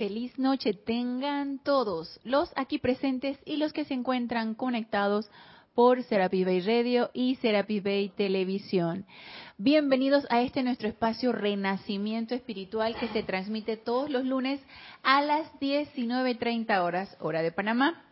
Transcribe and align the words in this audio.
Feliz 0.00 0.38
noche 0.38 0.72
tengan 0.72 1.58
todos 1.58 2.20
los 2.24 2.50
aquí 2.56 2.78
presentes 2.78 3.38
y 3.44 3.58
los 3.58 3.74
que 3.74 3.84
se 3.84 3.92
encuentran 3.92 4.54
conectados 4.54 5.30
por 5.74 6.02
Serapi 6.02 6.42
Bay 6.42 6.62
Radio 6.62 7.10
y 7.12 7.34
Serapi 7.34 7.80
Bay 7.80 8.08
Televisión. 8.08 9.04
Bienvenidos 9.58 10.26
a 10.30 10.40
este 10.40 10.62
nuestro 10.62 10.88
espacio 10.88 11.32
Renacimiento 11.32 12.34
Espiritual 12.34 12.96
que 12.98 13.08
se 13.08 13.22
transmite 13.22 13.76
todos 13.76 14.08
los 14.08 14.24
lunes 14.24 14.62
a 15.02 15.20
las 15.20 15.52
19.30 15.60 16.82
horas, 16.82 17.14
hora 17.20 17.42
de 17.42 17.52
Panamá. 17.52 18.02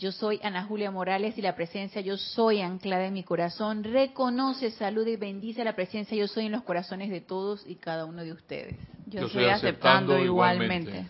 Yo 0.00 0.12
soy 0.12 0.40
Ana 0.42 0.64
Julia 0.64 0.90
Morales 0.90 1.36
y 1.36 1.42
la 1.42 1.54
presencia 1.54 2.00
Yo 2.00 2.16
Soy 2.16 2.62
anclada 2.62 3.04
en 3.04 3.12
mi 3.12 3.22
corazón. 3.22 3.84
Reconoce, 3.84 4.70
saluda 4.70 5.10
y 5.10 5.16
bendice 5.16 5.62
la 5.62 5.76
presencia 5.76 6.16
Yo 6.16 6.26
Soy 6.26 6.46
en 6.46 6.52
los 6.52 6.62
corazones 6.62 7.10
de 7.10 7.20
todos 7.20 7.66
y 7.66 7.74
cada 7.74 8.06
uno 8.06 8.24
de 8.24 8.32
ustedes. 8.32 8.76
Yo, 9.04 9.26
estoy 9.26 9.44
aceptando, 9.44 10.18
igualmente. 10.18 11.04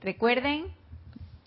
Recuerden, 0.00 0.68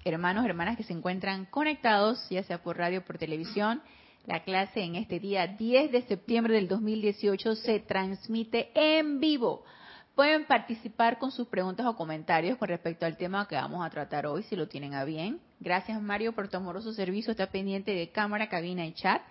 hermanos, 0.05 0.45
hermanas 0.45 0.77
que 0.77 0.84
se 0.84 0.93
encuentran 0.93 1.45
conectados, 1.45 2.23
ya 2.29 2.43
sea 2.43 2.61
por 2.61 2.77
radio 2.77 2.99
o 2.99 3.01
por 3.01 3.17
televisión, 3.17 3.81
la 4.27 4.43
clase 4.43 4.84
en 4.84 4.95
este 4.95 5.20
día 5.20 5.48
10 5.48 5.91
de 5.91 6.03
septiembre 6.03 6.53
del 6.53 6.67
2018 6.67 7.55
se 7.55 7.79
transmite 7.79 8.70
en 8.75 9.20
vivo. 9.20 9.65
Pueden 10.16 10.45
participar 10.45 11.17
con 11.17 11.31
sus 11.31 11.48
preguntas 11.48 11.88
o 11.88 11.95
comentarios 11.95 12.59
con 12.59 12.67
respecto 12.67 13.05
al 13.05 13.17
tema 13.17 13.48
que 13.48 13.55
vamos 13.55 13.84
a 13.84 13.90
tratar 13.90 14.27
hoy, 14.27 14.44
si 14.44 14.55
lo 14.55 14.67
tienen 14.67 14.94
a 14.94 15.05
bien. 15.05 15.40
Gracias 15.59 15.99
Mario 15.99 16.34
por 16.34 16.49
tu 16.49 16.58
amoroso 16.58 16.94
servicio, 16.94 17.31
está 17.31 17.48
pendiente 17.48 17.95
de 17.95 18.09
cámara, 18.09 18.48
cabina 18.48 18.85
y 18.85 18.94
chat. 18.94 19.23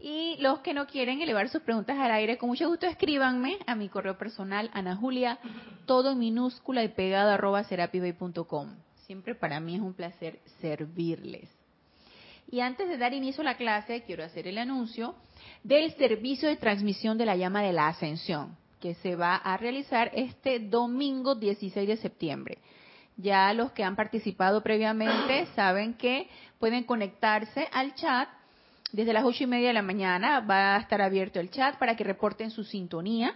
Y 0.00 0.36
los 0.40 0.58
que 0.60 0.74
no 0.74 0.86
quieren 0.86 1.20
elevar 1.20 1.48
sus 1.48 1.62
preguntas 1.62 1.96
al 1.98 2.10
aire, 2.10 2.36
con 2.36 2.48
mucho 2.48 2.68
gusto 2.68 2.86
escríbanme 2.86 3.58
a 3.66 3.76
mi 3.76 3.88
correo 3.88 4.18
personal, 4.18 4.70
Ana 4.72 4.96
Julia, 4.96 5.38
todo 5.86 6.12
en 6.12 6.18
minúscula 6.18 6.82
y 6.82 6.88
pegado 6.88 7.30
arroba 7.30 7.62
serapibay.com. 7.62 8.74
Siempre 9.06 9.36
para 9.36 9.60
mí 9.60 9.76
es 9.76 9.80
un 9.80 9.94
placer 9.94 10.40
servirles. 10.60 11.48
Y 12.50 12.60
antes 12.60 12.88
de 12.88 12.98
dar 12.98 13.12
inicio 13.12 13.42
a 13.42 13.44
la 13.44 13.56
clase, 13.56 14.02
quiero 14.02 14.24
hacer 14.24 14.48
el 14.48 14.58
anuncio 14.58 15.14
del 15.62 15.92
servicio 15.94 16.48
de 16.48 16.56
transmisión 16.56 17.18
de 17.18 17.26
la 17.26 17.36
llama 17.36 17.62
de 17.62 17.72
la 17.72 17.88
ascensión, 17.88 18.56
que 18.80 18.94
se 18.94 19.16
va 19.16 19.36
a 19.36 19.56
realizar 19.56 20.10
este 20.14 20.58
domingo 20.58 21.34
16 21.34 21.88
de 21.88 21.96
septiembre. 21.96 22.58
Ya 23.16 23.52
los 23.52 23.72
que 23.72 23.84
han 23.84 23.96
participado 23.96 24.62
previamente 24.62 25.46
saben 25.56 25.94
que 25.94 26.28
pueden 26.58 26.84
conectarse 26.84 27.68
al 27.72 27.94
chat 27.94 28.28
desde 28.92 29.12
las 29.12 29.24
ocho 29.24 29.44
y 29.44 29.46
media 29.46 29.68
de 29.68 29.74
la 29.74 29.82
mañana 29.82 30.40
va 30.40 30.76
a 30.76 30.80
estar 30.80 31.02
abierto 31.02 31.40
el 31.40 31.50
chat 31.50 31.76
para 31.78 31.94
que 31.94 32.04
reporten 32.04 32.50
su 32.50 32.64
sintonía 32.64 33.34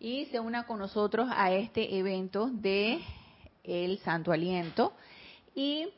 y 0.00 0.24
se 0.26 0.40
una 0.40 0.66
con 0.66 0.78
nosotros 0.78 1.28
a 1.30 1.52
este 1.52 1.96
evento 1.98 2.48
de 2.50 3.00
el 3.62 3.98
Santo 3.98 4.32
Aliento. 4.32 4.94
Y 5.54 5.88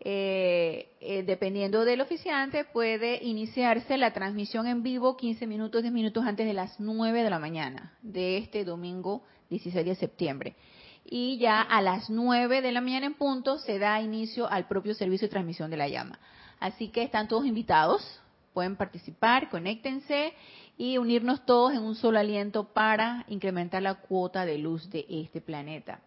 eh, 0.00 0.96
eh, 1.00 1.22
dependiendo 1.24 1.84
del 1.84 2.00
oficiante, 2.00 2.64
puede 2.64 3.22
iniciarse 3.22 3.98
la 3.98 4.12
transmisión 4.12 4.66
en 4.66 4.82
vivo 4.82 5.16
15 5.16 5.46
minutos, 5.46 5.82
10 5.82 5.92
minutos 5.92 6.24
antes 6.24 6.46
de 6.46 6.54
las 6.54 6.78
9 6.78 7.22
de 7.22 7.30
la 7.30 7.38
mañana 7.38 7.96
de 8.02 8.38
este 8.38 8.64
domingo 8.64 9.22
16 9.50 9.84
de 9.84 9.94
septiembre. 9.94 10.56
Y 11.04 11.38
ya 11.38 11.60
a 11.62 11.80
las 11.80 12.10
9 12.10 12.60
de 12.60 12.72
la 12.72 12.80
mañana 12.80 13.06
en 13.06 13.14
punto 13.14 13.58
se 13.58 13.78
da 13.78 14.00
inicio 14.00 14.48
al 14.48 14.68
propio 14.68 14.94
servicio 14.94 15.26
de 15.26 15.32
transmisión 15.32 15.70
de 15.70 15.76
la 15.78 15.88
llama. 15.88 16.18
Así 16.60 16.88
que 16.88 17.02
están 17.02 17.28
todos 17.28 17.46
invitados 17.46 18.20
pueden 18.58 18.74
participar, 18.74 19.50
conéctense 19.50 20.32
y 20.76 20.98
unirnos 20.98 21.46
todos 21.46 21.74
en 21.74 21.84
un 21.84 21.94
solo 21.94 22.18
aliento 22.18 22.64
para 22.64 23.24
incrementar 23.28 23.82
la 23.82 23.94
cuota 23.94 24.44
de 24.44 24.58
luz 24.58 24.90
de 24.90 25.06
este 25.08 25.40
planeta. 25.40 26.00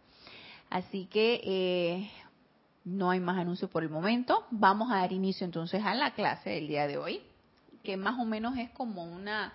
Así 0.70 1.06
que 1.06 1.40
eh, 1.46 2.12
no 2.84 3.12
hay 3.12 3.20
más 3.20 3.38
anuncios 3.38 3.70
por 3.70 3.84
el 3.84 3.90
momento. 3.90 4.46
Vamos 4.52 4.92
a 4.92 4.98
dar 4.98 5.12
inicio 5.12 5.46
entonces 5.46 5.84
a 5.84 5.94
la 5.94 6.12
clase 6.12 6.52
del 6.52 6.68
día 6.68 6.88
de 6.88 6.98
hoy, 6.98 7.22
que 7.84 7.98
más 7.98 8.20
o 8.20 8.26
menos 8.26 8.58
es 8.58 8.70
como 8.72 9.04
una 9.04 9.54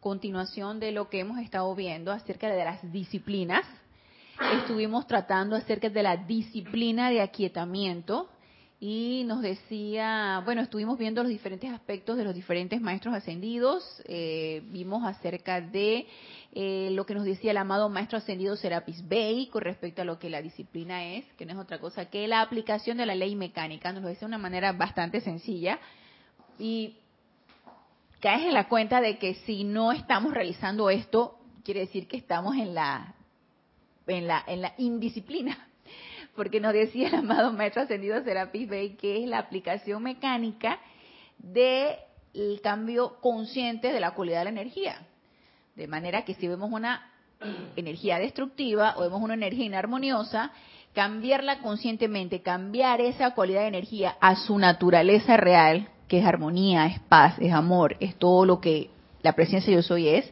continuación 0.00 0.80
de 0.80 0.92
lo 0.92 1.08
que 1.08 1.20
hemos 1.20 1.38
estado 1.38 1.74
viendo 1.74 2.10
acerca 2.10 2.48
de 2.48 2.64
las 2.64 2.92
disciplinas. 2.92 3.64
Estuvimos 4.60 5.06
tratando 5.06 5.54
acerca 5.54 5.88
de 5.88 6.02
la 6.02 6.16
disciplina 6.16 7.10
de 7.10 7.20
aquietamiento, 7.20 8.28
y 8.84 9.22
nos 9.28 9.42
decía, 9.42 10.42
bueno, 10.44 10.60
estuvimos 10.60 10.98
viendo 10.98 11.22
los 11.22 11.30
diferentes 11.30 11.70
aspectos 11.70 12.16
de 12.16 12.24
los 12.24 12.34
diferentes 12.34 12.80
maestros 12.80 13.14
ascendidos, 13.14 14.02
eh, 14.06 14.60
vimos 14.72 15.04
acerca 15.06 15.60
de 15.60 16.08
eh, 16.52 16.88
lo 16.90 17.06
que 17.06 17.14
nos 17.14 17.24
decía 17.24 17.52
el 17.52 17.58
amado 17.58 17.88
maestro 17.88 18.18
ascendido 18.18 18.56
Serapis 18.56 19.06
Bey 19.06 19.46
con 19.46 19.62
respecto 19.62 20.02
a 20.02 20.04
lo 20.04 20.18
que 20.18 20.28
la 20.28 20.42
disciplina 20.42 21.14
es, 21.14 21.24
que 21.34 21.46
no 21.46 21.52
es 21.52 21.58
otra 21.60 21.78
cosa 21.78 22.06
que 22.06 22.26
la 22.26 22.40
aplicación 22.40 22.96
de 22.96 23.06
la 23.06 23.14
ley 23.14 23.36
mecánica, 23.36 23.92
nos 23.92 24.02
lo 24.02 24.08
decía 24.08 24.26
de 24.26 24.34
una 24.34 24.38
manera 24.38 24.72
bastante 24.72 25.20
sencilla 25.20 25.78
y 26.58 26.96
caes 28.18 28.46
en 28.46 28.54
la 28.54 28.66
cuenta 28.66 29.00
de 29.00 29.16
que 29.16 29.34
si 29.46 29.62
no 29.62 29.92
estamos 29.92 30.34
realizando 30.34 30.90
esto, 30.90 31.38
quiere 31.62 31.82
decir 31.82 32.08
que 32.08 32.16
estamos 32.16 32.56
en 32.56 32.74
la 32.74 33.14
en 34.08 34.26
la 34.26 34.42
en 34.44 34.60
la 34.60 34.74
indisciplina 34.76 35.68
porque 36.34 36.60
nos 36.60 36.72
decía 36.72 37.08
el 37.08 37.14
amado 37.16 37.52
Maestro 37.52 37.82
Ascendido 37.82 38.22
Serapis 38.22 38.68
Bey 38.68 38.96
que 38.96 39.22
es 39.22 39.28
la 39.28 39.38
aplicación 39.38 40.02
mecánica 40.02 40.78
del 41.38 42.60
cambio 42.62 43.20
consciente 43.20 43.92
de 43.92 44.00
la 44.00 44.12
cualidad 44.12 44.38
de 44.40 44.44
la 44.44 44.50
energía. 44.50 45.06
De 45.74 45.86
manera 45.86 46.24
que 46.24 46.34
si 46.34 46.48
vemos 46.48 46.70
una 46.70 47.10
energía 47.76 48.18
destructiva 48.18 48.94
o 48.96 49.02
vemos 49.02 49.20
una 49.20 49.34
energía 49.34 49.64
inarmoniosa, 49.64 50.52
cambiarla 50.92 51.60
conscientemente, 51.60 52.42
cambiar 52.42 53.00
esa 53.00 53.34
cualidad 53.34 53.62
de 53.62 53.68
energía 53.68 54.16
a 54.20 54.36
su 54.36 54.58
naturaleza 54.58 55.36
real, 55.36 55.88
que 56.08 56.18
es 56.18 56.26
armonía, 56.26 56.86
es 56.86 57.00
paz, 57.00 57.36
es 57.40 57.52
amor, 57.52 57.96
es 58.00 58.16
todo 58.16 58.44
lo 58.44 58.60
que 58.60 58.90
la 59.22 59.32
presencia 59.32 59.72
yo 59.72 59.82
soy 59.82 60.08
es, 60.08 60.30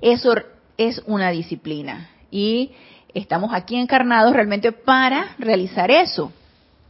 eso 0.00 0.34
es 0.78 1.02
una 1.06 1.30
disciplina. 1.30 2.10
Y 2.30 2.72
estamos 3.14 3.52
aquí 3.52 3.76
encarnados 3.76 4.32
realmente 4.32 4.72
para 4.72 5.34
realizar 5.38 5.90
eso, 5.90 6.32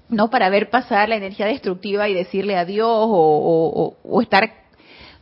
no 0.08 0.30
para 0.30 0.48
ver 0.48 0.70
pasar 0.70 1.08
la 1.08 1.16
energía 1.16 1.46
destructiva 1.46 2.08
y 2.08 2.14
decirle 2.14 2.56
adiós 2.56 2.88
o, 2.88 4.20
estar 4.20 4.52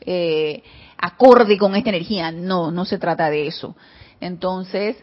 eh, 0.00 0.62
acorde 0.98 1.58
con 1.58 1.76
esta 1.76 1.90
energía. 1.90 2.30
No, 2.30 2.70
no 2.70 2.84
se 2.84 2.98
trata 2.98 3.30
de 3.30 3.46
eso. 3.46 3.76
Entonces, 4.20 4.96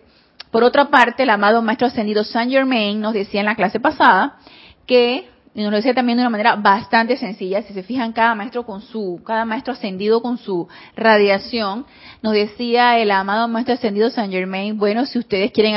por 0.51 0.63
otra 0.63 0.89
parte, 0.89 1.23
el 1.23 1.29
amado 1.29 1.61
Maestro 1.61 1.87
Ascendido 1.87 2.23
Saint 2.23 2.51
Germain 2.51 2.99
nos 2.99 3.13
decía 3.13 3.39
en 3.39 3.45
la 3.47 3.55
clase 3.55 3.79
pasada 3.79 4.37
que 4.85 5.29
y 5.57 5.63
nos 5.63 5.71
lo 5.71 5.77
decía 5.77 5.95
también 5.95 6.17
de 6.19 6.21
una 6.21 6.29
manera 6.29 6.55
bastante 6.55 7.17
sencilla, 7.17 7.63
si 7.63 7.73
se 7.73 7.81
fijan 7.81 8.13
cada 8.13 8.35
maestro 8.35 8.63
con 8.63 8.79
su, 8.79 9.19
cada 9.25 9.43
maestro 9.43 9.73
ascendido 9.73 10.21
con 10.21 10.37
su 10.37 10.67
radiación, 10.95 11.87
nos 12.21 12.33
decía 12.33 12.99
el 12.99 13.09
amado 13.09 13.47
maestro 13.47 13.73
ascendido 13.73 14.11
Saint 14.11 14.31
Germain, 14.31 14.77
bueno, 14.77 15.07
si 15.07 15.17
ustedes 15.17 15.51
quieren 15.51 15.73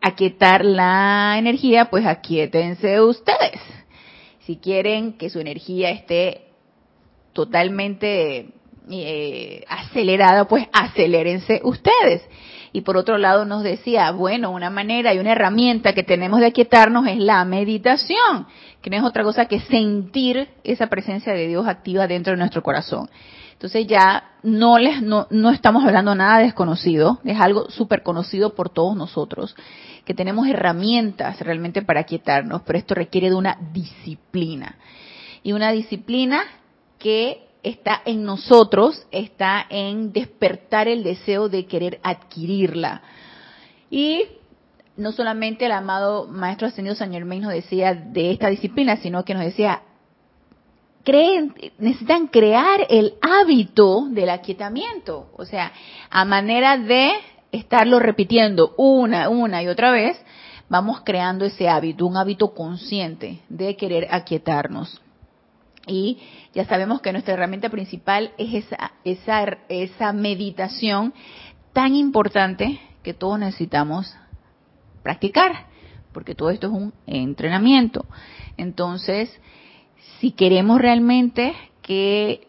aquietar 0.00 0.64
la 0.64 1.34
energía, 1.36 1.86
pues 1.86 2.06
aquietense 2.06 3.00
ustedes. 3.00 3.60
Si 4.46 4.58
quieren 4.58 5.14
que 5.18 5.30
su 5.30 5.40
energía 5.40 5.90
esté 5.90 6.52
totalmente 7.32 8.52
eh, 8.90 9.64
acelerada, 9.68 10.46
pues 10.46 10.66
acelérense 10.72 11.60
ustedes. 11.64 12.22
Y 12.72 12.82
por 12.82 12.96
otro 12.96 13.18
lado 13.18 13.44
nos 13.44 13.62
decía, 13.62 14.10
bueno, 14.10 14.50
una 14.50 14.70
manera 14.70 15.14
y 15.14 15.18
una 15.18 15.32
herramienta 15.32 15.94
que 15.94 16.02
tenemos 16.02 16.40
de 16.40 16.46
aquietarnos 16.46 17.06
es 17.06 17.18
la 17.18 17.44
meditación, 17.44 18.46
que 18.82 18.90
no 18.90 18.96
es 18.96 19.02
otra 19.02 19.24
cosa 19.24 19.46
que 19.46 19.60
sentir 19.60 20.48
esa 20.64 20.88
presencia 20.88 21.32
de 21.32 21.48
Dios 21.48 21.66
activa 21.66 22.06
dentro 22.06 22.32
de 22.32 22.38
nuestro 22.38 22.62
corazón. 22.62 23.08
Entonces 23.52 23.88
ya 23.88 24.34
no, 24.44 24.78
les, 24.78 25.02
no, 25.02 25.26
no 25.30 25.50
estamos 25.50 25.84
hablando 25.84 26.14
nada 26.14 26.38
desconocido, 26.38 27.18
es 27.24 27.40
algo 27.40 27.68
súper 27.70 28.04
conocido 28.04 28.54
por 28.54 28.68
todos 28.68 28.96
nosotros, 28.96 29.56
que 30.04 30.14
tenemos 30.14 30.46
herramientas 30.46 31.40
realmente 31.40 31.82
para 31.82 32.00
aquietarnos, 32.00 32.62
pero 32.62 32.78
esto 32.78 32.94
requiere 32.94 33.30
de 33.30 33.34
una 33.34 33.58
disciplina. 33.72 34.76
Y 35.42 35.52
una 35.52 35.72
disciplina 35.72 36.42
que 37.00 37.47
está 37.62 38.02
en 38.04 38.24
nosotros, 38.24 39.06
está 39.10 39.66
en 39.68 40.12
despertar 40.12 40.88
el 40.88 41.02
deseo 41.02 41.48
de 41.48 41.66
querer 41.66 42.00
adquirirla. 42.02 43.02
Y 43.90 44.24
no 44.96 45.12
solamente 45.12 45.66
el 45.66 45.72
amado 45.72 46.26
Maestro 46.26 46.66
Ascendido 46.66 46.96
San 46.96 47.12
Germain 47.12 47.42
nos 47.42 47.52
decía 47.52 47.94
de 47.94 48.32
esta 48.32 48.48
disciplina, 48.48 48.96
sino 48.96 49.24
que 49.24 49.34
nos 49.34 49.44
decía, 49.44 49.82
creen, 51.04 51.54
necesitan 51.78 52.26
crear 52.26 52.86
el 52.90 53.14
hábito 53.22 54.06
del 54.10 54.30
aquietamiento, 54.30 55.30
o 55.36 55.44
sea, 55.44 55.72
a 56.10 56.24
manera 56.24 56.76
de 56.76 57.12
estarlo 57.52 57.98
repitiendo 57.98 58.74
una, 58.76 59.28
una 59.28 59.62
y 59.62 59.68
otra 59.68 59.90
vez, 59.90 60.20
vamos 60.68 61.00
creando 61.04 61.44
ese 61.44 61.68
hábito, 61.68 62.04
un 62.04 62.16
hábito 62.16 62.52
consciente 62.52 63.40
de 63.48 63.76
querer 63.76 64.08
aquietarnos. 64.10 65.00
Y 65.88 66.18
ya 66.54 66.64
sabemos 66.66 67.00
que 67.00 67.12
nuestra 67.12 67.34
herramienta 67.34 67.70
principal 67.70 68.32
es 68.38 68.66
esa, 68.66 68.92
esa, 69.04 69.58
esa 69.68 70.12
meditación 70.12 71.14
tan 71.72 71.96
importante 71.96 72.80
que 73.02 73.14
todos 73.14 73.38
necesitamos 73.38 74.14
practicar 75.02 75.66
porque 76.12 76.34
todo 76.34 76.50
esto 76.50 76.66
es 76.66 76.72
un 76.72 76.92
entrenamiento. 77.06 78.04
Entonces, 78.56 79.30
si 80.18 80.32
queremos 80.32 80.80
realmente 80.80 81.54
que 81.82 82.48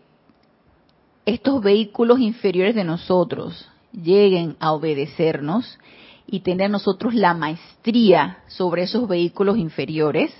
estos 1.26 1.62
vehículos 1.62 2.20
inferiores 2.20 2.74
de 2.74 2.84
nosotros 2.84 3.70
lleguen 3.92 4.56
a 4.60 4.72
obedecernos 4.72 5.78
y 6.26 6.40
tener 6.40 6.72
nosotros 6.72 7.14
la 7.14 7.34
maestría 7.34 8.40
sobre 8.48 8.84
esos 8.84 9.08
vehículos 9.08 9.58
inferiores, 9.58 10.32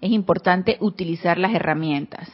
es 0.00 0.10
importante 0.10 0.76
utilizar 0.80 1.38
las 1.38 1.54
herramientas. 1.54 2.28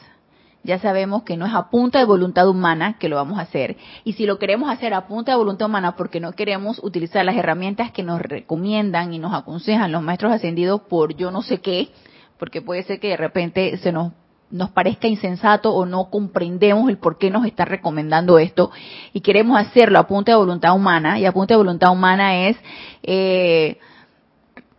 Ya 0.62 0.80
sabemos 0.80 1.22
que 1.22 1.36
no 1.36 1.46
es 1.46 1.54
a 1.54 1.70
punta 1.70 2.00
de 2.00 2.04
voluntad 2.04 2.48
humana 2.48 2.98
que 2.98 3.08
lo 3.08 3.16
vamos 3.16 3.38
a 3.38 3.42
hacer. 3.42 3.76
Y 4.02 4.14
si 4.14 4.26
lo 4.26 4.38
queremos 4.38 4.68
hacer 4.68 4.94
a 4.94 5.06
punta 5.06 5.30
de 5.30 5.38
voluntad 5.38 5.68
humana 5.68 5.94
porque 5.94 6.18
no 6.18 6.32
queremos 6.32 6.80
utilizar 6.82 7.24
las 7.24 7.36
herramientas 7.36 7.92
que 7.92 8.02
nos 8.02 8.20
recomiendan 8.20 9.14
y 9.14 9.20
nos 9.20 9.32
aconsejan 9.32 9.92
los 9.92 10.02
maestros 10.02 10.32
ascendidos 10.32 10.80
por 10.82 11.14
yo 11.14 11.30
no 11.30 11.42
sé 11.42 11.58
qué, 11.58 11.90
porque 12.36 12.62
puede 12.62 12.82
ser 12.82 12.98
que 12.98 13.10
de 13.10 13.16
repente 13.16 13.76
se 13.78 13.92
nos 13.92 14.12
nos 14.50 14.70
parezca 14.70 15.08
insensato 15.08 15.74
o 15.74 15.86
no 15.86 16.08
comprendemos 16.08 16.88
el 16.88 16.98
por 16.98 17.18
qué 17.18 17.30
nos 17.30 17.46
está 17.46 17.64
recomendando 17.64 18.38
esto 18.38 18.70
y 19.12 19.20
queremos 19.20 19.58
hacerlo 19.58 19.98
a 19.98 20.06
punta 20.06 20.32
de 20.32 20.38
voluntad 20.38 20.74
humana, 20.74 21.18
y 21.18 21.26
a 21.26 21.32
punta 21.32 21.54
de 21.54 21.58
voluntad 21.58 21.92
humana 21.92 22.46
es 22.46 22.56
eh, 23.02 23.78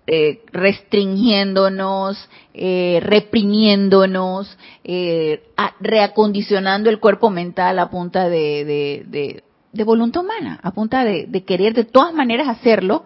eh, 0.07 0.43
restringiéndonos, 0.51 2.29
eh, 2.53 2.99
reprimiéndonos, 3.03 4.57
reacondicionando 5.79 6.89
el 6.89 6.99
cuerpo 6.99 7.29
mental 7.29 7.77
a 7.79 7.89
punta 7.89 8.29
de, 8.29 9.43
voluntad 9.85 10.23
humana, 10.23 10.59
a 10.63 10.71
punta 10.71 11.03
de, 11.03 11.27
de 11.27 11.43
querer 11.43 11.73
de 11.73 11.83
todas 11.83 12.13
maneras 12.13 12.47
hacerlo 12.47 13.03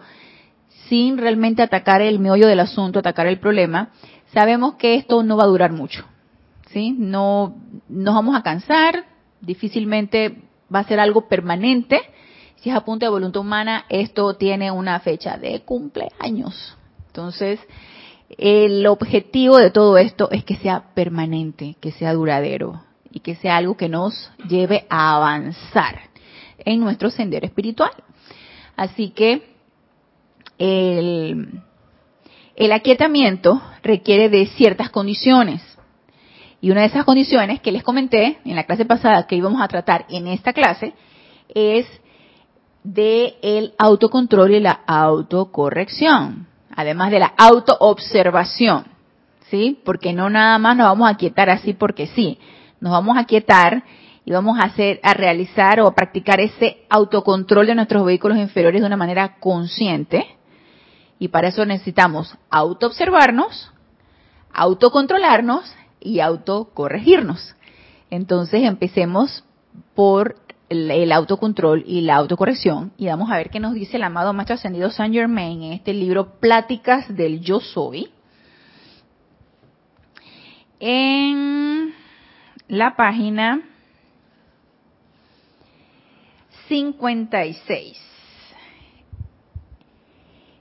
sin 0.88 1.18
realmente 1.18 1.62
atacar 1.62 2.02
el 2.02 2.20
meollo 2.20 2.48
del 2.48 2.60
asunto, 2.60 3.00
atacar 3.00 3.28
el 3.28 3.40
problema, 3.40 3.92
sabemos 4.34 4.76
que 4.76 4.96
esto 4.96 5.24
no 5.24 5.38
va 5.38 5.44
a 5.44 5.48
durar 5.48 5.72
mucho 5.72 6.06
¿sí? 6.72 6.96
No 6.98 7.56
nos 7.88 8.16
vamos 8.16 8.36
a 8.36 8.44
cansar, 8.44 9.06
difícilmente 9.40 10.42
va 10.74 10.80
a 10.80 10.84
ser 10.86 11.00
algo 11.00 11.28
permanente. 11.28 12.02
Si 12.58 12.70
es 12.70 12.76
a 12.76 12.86
punta 12.86 13.06
de 13.06 13.12
voluntad 13.12 13.42
humana, 13.42 13.86
esto 13.90 14.36
tiene 14.36 14.72
una 14.72 15.00
fecha 15.00 15.38
de 15.38 15.62
cumpleaños. 15.62 16.78
Entonces, 17.12 17.60
el 18.38 18.88
objetivo 18.88 19.58
de 19.58 19.70
todo 19.70 19.98
esto 19.98 20.32
es 20.32 20.46
que 20.46 20.56
sea 20.56 20.94
permanente, 20.94 21.76
que 21.82 21.92
sea 21.92 22.14
duradero 22.14 22.82
y 23.12 23.20
que 23.20 23.36
sea 23.36 23.58
algo 23.58 23.76
que 23.76 23.90
nos 23.90 24.32
lleve 24.48 24.86
a 24.90 25.18
avanzar 25.18 26.04
en 26.60 26.80
nuestro 26.80 27.10
sendero 27.10 27.46
espiritual. 27.46 27.92
Así 28.78 29.10
que 29.10 29.44
el, 30.58 31.62
el 32.56 32.72
aquietamiento 32.72 33.62
requiere 33.84 34.30
de 34.30 34.46
ciertas 34.46 34.90
condiciones. 34.90 35.62
Y 36.62 36.72
una 36.72 36.82
de 36.82 36.88
esas 36.88 37.04
condiciones 37.04 37.60
que 37.60 37.74
les 37.74 37.84
comenté 37.84 38.38
en 38.46 38.56
la 38.56 38.64
clase 38.64 38.86
pasada 38.86 39.28
que 39.28 39.36
íbamos 39.36 39.62
a 39.62 39.68
tratar 39.68 40.06
en 40.08 40.28
esta 40.28 40.54
clase 40.54 40.94
es 41.54 41.86
de 42.86 43.36
el 43.42 43.74
autocontrol 43.78 44.52
y 44.54 44.62
la 44.62 44.80
autocorrección, 44.88 46.48
además 46.82 47.12
de 47.12 47.20
la 47.20 47.34
autoobservación, 47.38 48.86
¿sí? 49.50 49.80
Porque 49.86 50.14
no 50.14 50.30
nada 50.30 50.58
más 50.60 50.76
nos 50.76 50.88
vamos 50.88 51.10
a 51.10 51.16
quietar 51.16 51.50
así 51.50 51.74
porque 51.74 52.08
sí, 52.08 52.40
nos 52.80 52.92
vamos 52.92 53.18
a 53.18 53.26
quietar 53.26 53.84
y 54.26 54.32
vamos 54.32 54.60
a 54.60 54.64
hacer, 54.64 55.00
a 55.04 55.14
realizar 55.14 55.80
o 55.80 55.88
a 55.88 55.96
practicar 55.96 56.40
ese 56.40 56.86
autocontrol 56.90 57.68
de 57.68 57.76
nuestros 57.76 58.06
vehículos 58.06 58.38
inferiores 58.38 58.82
de 58.82 58.88
una 58.88 58.98
manera 58.98 59.38
consciente. 59.40 60.38
Y 61.18 61.28
para 61.30 61.50
eso 61.50 61.66
necesitamos 61.66 62.36
autoobservarnos, 62.50 63.72
autocontrolarnos 64.54 65.74
y 66.00 66.20
autocorregirnos. 66.20 67.56
Entonces 68.10 68.64
empecemos 68.64 69.44
por 69.96 70.36
el, 70.72 71.12
autocontrol 71.12 71.84
y 71.86 72.02
la 72.02 72.16
autocorrección 72.16 72.94
y 72.98 73.08
vamos 73.08 73.30
a 73.30 73.36
ver 73.36 73.50
qué 73.50 73.60
nos 73.60 73.74
dice 73.74 73.98
el 73.98 74.04
amado 74.04 74.32
Maestro 74.32 74.56
Ascendido 74.56 74.90
Saint 74.90 75.14
Germain 75.14 75.62
en 75.64 75.74
este 75.74 75.94
libro 75.94 76.40
Pláticas 76.40 77.14
del 77.14 77.42
Yo 77.42 77.60
Soy. 77.60 78.10
En 80.80 81.94
la 82.70 82.96
página 82.96 83.62
56. 86.70 88.00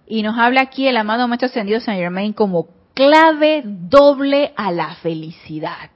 Y 0.09 0.23
nos 0.23 0.37
habla 0.37 0.63
aquí 0.63 0.89
el 0.89 0.97
amado 0.97 1.29
Maestro 1.29 1.47
Ascendido 1.47 1.79
Saint 1.79 2.01
Germain 2.01 2.33
como 2.33 2.67
clave 2.95 3.63
doble 3.65 4.53
a 4.57 4.73
la 4.73 4.97
felicidad. 4.97 5.91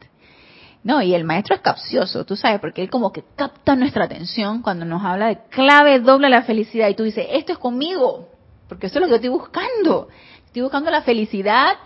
No, 0.84 1.02
y 1.02 1.14
el 1.14 1.24
maestro 1.24 1.56
es 1.56 1.62
capcioso, 1.62 2.24
tú 2.24 2.36
sabes, 2.36 2.60
porque 2.60 2.82
él 2.82 2.90
como 2.90 3.12
que 3.12 3.24
capta 3.36 3.74
nuestra 3.74 4.04
atención 4.04 4.62
cuando 4.62 4.84
nos 4.84 5.02
habla 5.02 5.28
de 5.28 5.38
clave 5.48 5.98
doble 5.98 6.26
a 6.26 6.30
la 6.30 6.42
felicidad 6.42 6.88
y 6.88 6.94
tú 6.94 7.02
dices, 7.02 7.26
esto 7.30 7.52
es 7.52 7.58
conmigo, 7.58 8.28
porque 8.68 8.86
eso 8.86 8.98
es 8.98 9.00
lo 9.00 9.06
que 9.06 9.12
yo 9.12 9.16
estoy 9.16 9.30
buscando. 9.30 10.08
Estoy 10.46 10.62
buscando 10.62 10.90
la 10.90 11.02
felicidad 11.02 11.78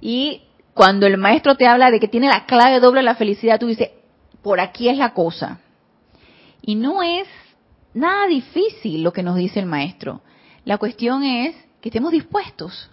y 0.00 0.42
cuando 0.74 1.06
el 1.06 1.18
maestro 1.18 1.56
te 1.56 1.66
habla 1.66 1.90
de 1.90 2.00
que 2.00 2.08
tiene 2.08 2.28
la 2.28 2.46
clave 2.46 2.80
doble 2.80 3.00
a 3.00 3.02
la 3.02 3.16
felicidad, 3.16 3.58
tú 3.58 3.66
dices, 3.66 3.90
por 4.42 4.60
aquí 4.60 4.88
es 4.88 4.96
la 4.96 5.12
cosa. 5.12 5.58
Y 6.62 6.76
no 6.76 7.02
es 7.02 7.26
nada 7.94 8.26
difícil 8.26 9.02
lo 9.02 9.12
que 9.12 9.22
nos 9.22 9.36
dice 9.36 9.58
el 9.58 9.66
maestro. 9.66 10.22
La 10.64 10.78
cuestión 10.78 11.24
es 11.24 11.54
que 11.80 11.88
estemos 11.88 12.12
dispuestos 12.12 12.90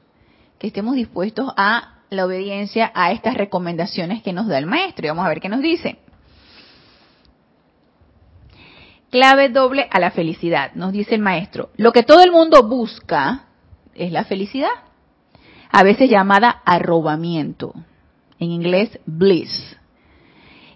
que 0.64 0.68
estemos 0.68 0.96
dispuestos 0.96 1.52
a 1.58 1.93
la 2.14 2.26
obediencia 2.26 2.92
a 2.94 3.12
estas 3.12 3.36
recomendaciones 3.36 4.24
que 4.24 4.34
nos 4.34 4.48
da 4.48 4.58
el 4.58 4.66
maestro. 4.66 5.06
Y 5.06 5.10
vamos 5.10 5.26
a 5.26 5.30
ver 5.30 5.40
qué 5.40 5.50
nos 5.50 5.62
dice. 5.62 5.98
Clave 9.14 9.50
doble 9.50 9.88
a 9.92 10.00
la 10.00 10.10
felicidad, 10.10 10.72
nos 10.74 10.92
dice 10.92 11.14
el 11.14 11.22
maestro. 11.22 11.70
Lo 11.78 11.92
que 11.92 12.02
todo 12.02 12.24
el 12.24 12.32
mundo 12.32 12.64
busca 12.64 13.46
es 13.94 14.12
la 14.12 14.24
felicidad, 14.24 14.72
a 15.72 15.84
veces 15.84 16.10
llamada 16.10 16.62
arrobamiento, 16.66 17.74
en 18.40 18.50
inglés 18.50 18.98
bliss. 19.06 19.78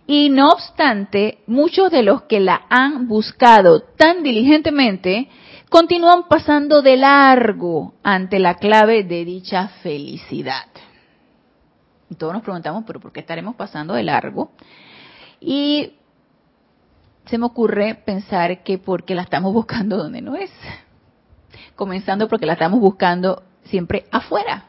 Y 0.05 0.29
no 0.29 0.49
obstante, 0.49 1.39
muchos 1.47 1.89
de 1.89 2.03
los 2.03 2.23
que 2.23 2.39
la 2.39 2.67
han 2.69 3.07
buscado 3.07 3.81
tan 3.81 4.21
diligentemente 4.21 5.29
continúan 5.69 6.27
pasando 6.29 6.81
de 6.81 6.95
largo 6.95 7.95
ante 8.03 8.39
la 8.39 8.55
clave 8.55 9.03
de 9.03 9.25
dicha 9.25 9.69
felicidad. 9.81 10.67
Y 12.09 12.15
todos 12.15 12.33
nos 12.33 12.43
preguntamos, 12.43 12.83
pero 12.87 12.99
¿por 12.99 13.11
qué 13.11 13.19
estaremos 13.19 13.55
pasando 13.55 13.93
de 13.93 14.03
largo? 14.03 14.51
Y 15.39 15.93
se 17.25 17.37
me 17.37 17.45
ocurre 17.45 17.95
pensar 17.95 18.63
que 18.63 18.77
porque 18.77 19.15
la 19.15 19.23
estamos 19.23 19.53
buscando 19.53 19.97
donde 19.97 20.21
no 20.21 20.35
es. 20.35 20.51
Comenzando 21.75 22.27
porque 22.27 22.45
la 22.45 22.53
estamos 22.53 22.79
buscando 22.79 23.43
siempre 23.63 24.05
afuera. 24.11 24.65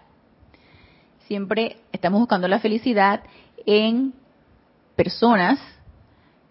Siempre 1.27 1.79
estamos 1.93 2.21
buscando 2.21 2.49
la 2.49 2.59
felicidad 2.59 3.23
en 3.67 4.15
personas, 4.97 5.61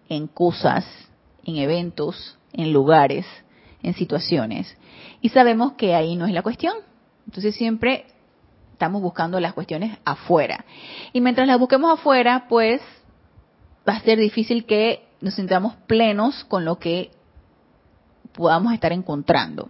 en 0.08 0.26
cosas, 0.26 0.86
en 1.44 1.56
eventos, 1.56 2.38
en 2.52 2.72
lugares, 2.72 3.26
en 3.82 3.94
situaciones. 3.94 4.76
Y 5.20 5.28
sabemos 5.28 5.72
que 5.72 5.94
ahí 5.94 6.16
no 6.16 6.26
es 6.26 6.32
la 6.32 6.42
cuestión. 6.42 6.74
Entonces 7.26 7.54
siempre 7.56 8.06
estamos 8.78 9.02
buscando 9.02 9.40
las 9.40 9.54
cuestiones 9.54 9.98
afuera. 10.04 10.64
Y 11.12 11.20
mientras 11.20 11.48
las 11.48 11.58
busquemos 11.58 11.98
afuera, 11.98 12.46
pues 12.48 12.80
va 13.86 13.94
a 13.94 14.00
ser 14.02 14.20
difícil 14.20 14.66
que 14.66 15.02
nos 15.20 15.34
sintamos 15.34 15.74
plenos 15.88 16.44
con 16.44 16.64
lo 16.64 16.78
que 16.78 17.10
podamos 18.34 18.72
estar 18.72 18.92
encontrando. 18.92 19.68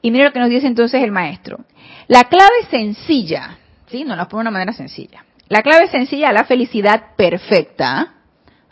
Y 0.00 0.10
mira 0.10 0.24
lo 0.24 0.32
que 0.32 0.40
nos 0.40 0.48
dice 0.48 0.66
entonces 0.66 1.02
el 1.02 1.12
maestro. 1.12 1.66
La 2.06 2.24
clave 2.24 2.64
sencilla, 2.70 3.58
¿sí? 3.88 4.04
Nos 4.04 4.16
la 4.16 4.26
pone 4.26 4.38
de 4.38 4.48
una 4.48 4.52
manera 4.52 4.72
sencilla. 4.72 5.26
La 5.48 5.60
clave 5.60 5.88
sencilla 5.88 6.30
a 6.30 6.32
la 6.32 6.44
felicidad 6.44 7.14
perfecta, 7.14 8.14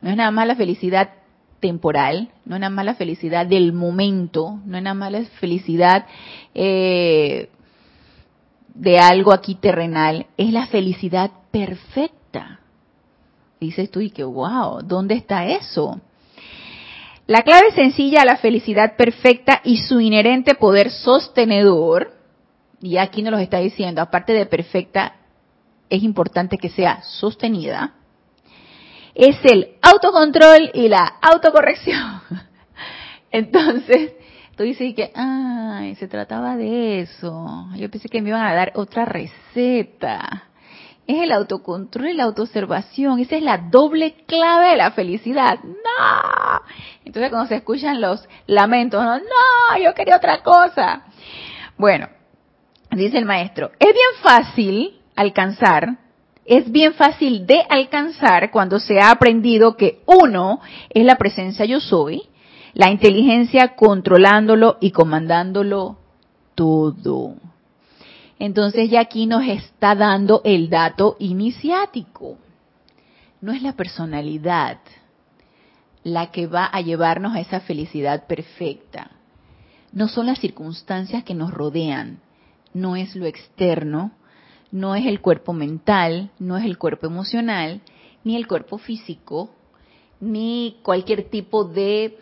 no 0.00 0.08
es 0.08 0.16
nada 0.16 0.30
más 0.30 0.46
la 0.46 0.56
felicidad 0.56 1.10
temporal, 1.60 2.30
no 2.46 2.56
es 2.56 2.60
nada 2.60 2.70
más 2.70 2.86
la 2.86 2.94
felicidad 2.94 3.44
del 3.44 3.74
momento, 3.74 4.60
no 4.64 4.78
es 4.78 4.82
nada 4.82 4.94
más 4.94 5.12
la 5.12 5.24
felicidad 5.40 6.06
eh, 6.54 7.50
de 8.76 8.99
algo 8.99 9.33
aquí 9.33 9.54
terrenal, 9.54 10.26
es 10.37 10.52
la 10.52 10.66
felicidad 10.66 11.30
perfecta. 11.50 12.61
Dices 13.59 13.90
tú, 13.90 14.00
y 14.00 14.11
que 14.11 14.25
wow, 14.25 14.83
¿dónde 14.83 15.14
está 15.14 15.47
eso? 15.47 16.00
La 17.26 17.42
clave 17.42 17.73
sencilla 17.73 18.23
a 18.23 18.26
la 18.26 18.37
felicidad 18.37 18.97
perfecta 18.97 19.61
y 19.64 19.78
su 19.78 20.00
inherente 20.00 20.54
poder 20.54 20.90
sostenedor, 20.90 22.12
y 22.80 22.99
aquí 22.99 23.23
nos 23.23 23.33
lo 23.33 23.38
está 23.38 23.59
diciendo, 23.59 24.00
aparte 24.00 24.33
de 24.33 24.47
perfecta, 24.47 25.16
es 25.88 26.02
importante 26.02 26.59
que 26.59 26.68
sea 26.68 27.02
sostenida, 27.02 27.95
es 29.14 29.37
el 29.45 29.76
autocontrol 29.80 30.71
y 30.75 30.88
la 30.88 31.04
autocorrección. 31.23 32.21
Entonces, 33.30 34.12
tú 34.56 34.62
dices 34.64 34.94
que, 34.94 35.12
ay, 35.14 35.94
se 35.96 36.08
trataba 36.08 36.56
de 36.56 37.00
eso. 37.00 37.68
Yo 37.76 37.90
pensé 37.90 38.08
que 38.08 38.22
me 38.22 38.30
iban 38.30 38.44
a 38.44 38.54
dar 38.54 38.72
otra 38.75 39.04
receta. 39.04 40.44
Es 41.06 41.22
el 41.22 41.30
autocontrol 41.30 42.08
y 42.08 42.14
la 42.14 42.25
autoobservación. 42.25 43.20
Esa 43.20 43.36
es 43.36 43.42
la 43.42 43.58
doble 43.58 44.25
clave 44.26 44.70
de 44.70 44.76
la 44.76 44.90
felicidad. 44.90 45.58
No. 45.62 46.62
Entonces 47.04 47.30
cuando 47.30 47.48
se 47.48 47.56
escuchan 47.56 48.00
los 48.00 48.26
lamentos, 48.46 49.02
no, 49.04 49.18
no, 49.18 49.78
yo 49.82 49.94
quería 49.94 50.16
otra 50.16 50.42
cosa. 50.42 51.02
Bueno, 51.76 52.08
dice 52.90 53.18
el 53.18 53.26
maestro, 53.26 53.70
es 53.78 53.92
bien 53.92 54.22
fácil 54.22 55.00
alcanzar, 55.14 55.98
es 56.44 56.72
bien 56.72 56.94
fácil 56.94 57.46
de 57.46 57.62
alcanzar 57.68 58.50
cuando 58.50 58.80
se 58.80 58.98
ha 58.98 59.10
aprendido 59.10 59.76
que 59.76 60.00
uno 60.06 60.60
es 60.90 61.04
la 61.04 61.16
presencia 61.16 61.66
yo 61.66 61.78
soy 61.78 62.22
la 62.76 62.90
inteligencia 62.90 63.75
controlándolo 63.75 64.76
y 64.83 64.90
comandándolo 64.90 65.97
todo. 66.54 67.37
Entonces 68.38 68.90
ya 68.90 69.00
aquí 69.00 69.25
nos 69.25 69.49
está 69.49 69.95
dando 69.95 70.42
el 70.45 70.68
dato 70.68 71.16
iniciático. 71.18 72.37
No 73.40 73.52
es 73.52 73.62
la 73.62 73.73
personalidad 73.73 74.76
la 76.04 76.30
que 76.30 76.47
va 76.47 76.66
a 76.66 76.83
llevarnos 76.83 77.35
a 77.35 77.40
esa 77.40 77.61
felicidad 77.61 78.26
perfecta. 78.26 79.11
No 79.90 80.06
son 80.06 80.26
las 80.26 80.38
circunstancias 80.38 81.25
que 81.25 81.35
nos 81.35 81.52
rodean, 81.52 82.21
no 82.75 82.95
es 82.95 83.16
lo 83.16 83.25
externo, 83.25 84.12
no 84.71 84.95
es 84.95 85.06
el 85.06 85.23
cuerpo 85.23 85.54
mental, 85.54 86.30
no 86.38 86.59
es 86.59 86.66
el 86.66 86.76
cuerpo 86.76 87.06
emocional, 87.06 87.80
ni 88.23 88.37
el 88.37 88.47
cuerpo 88.47 88.76
físico, 88.76 89.49
ni 90.21 90.76
cualquier 90.83 91.30
tipo 91.30 91.64
de 91.64 92.18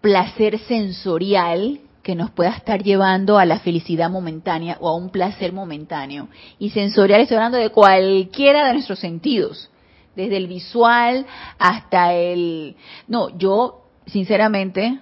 placer 0.00 0.58
sensorial 0.60 1.80
que 2.02 2.14
nos 2.14 2.30
pueda 2.30 2.50
estar 2.50 2.82
llevando 2.82 3.38
a 3.38 3.44
la 3.44 3.58
felicidad 3.60 4.10
momentánea 4.10 4.78
o 4.80 4.88
a 4.88 4.96
un 4.96 5.10
placer 5.10 5.52
momentáneo. 5.52 6.28
Y 6.58 6.70
sensorial 6.70 7.20
estoy 7.20 7.36
hablando 7.36 7.58
de 7.58 7.70
cualquiera 7.70 8.66
de 8.66 8.72
nuestros 8.74 8.98
sentidos, 8.98 9.70
desde 10.16 10.36
el 10.36 10.46
visual 10.46 11.26
hasta 11.58 12.14
el... 12.14 12.76
No, 13.06 13.36
yo, 13.36 13.84
sinceramente, 14.06 14.98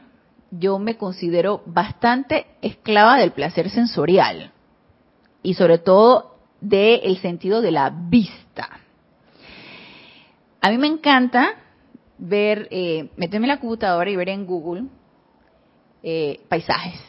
yo 0.50 0.78
me 0.78 0.96
considero 0.96 1.62
bastante 1.66 2.46
esclava 2.62 3.18
del 3.18 3.32
placer 3.32 3.70
sensorial 3.70 4.52
y 5.42 5.54
sobre 5.54 5.78
todo 5.78 6.38
del 6.60 7.16
sentido 7.18 7.60
de 7.60 7.70
la 7.70 7.90
vista. 7.90 8.80
A 10.60 10.70
mí 10.70 10.78
me 10.78 10.88
encanta 10.88 11.54
ver, 12.18 12.68
eh, 12.70 13.10
meterme 13.16 13.46
la 13.46 13.60
computadora 13.60 14.10
y 14.10 14.16
ver 14.16 14.28
en 14.28 14.46
Google 14.46 14.84
eh, 16.02 16.40
paisajes. 16.48 17.00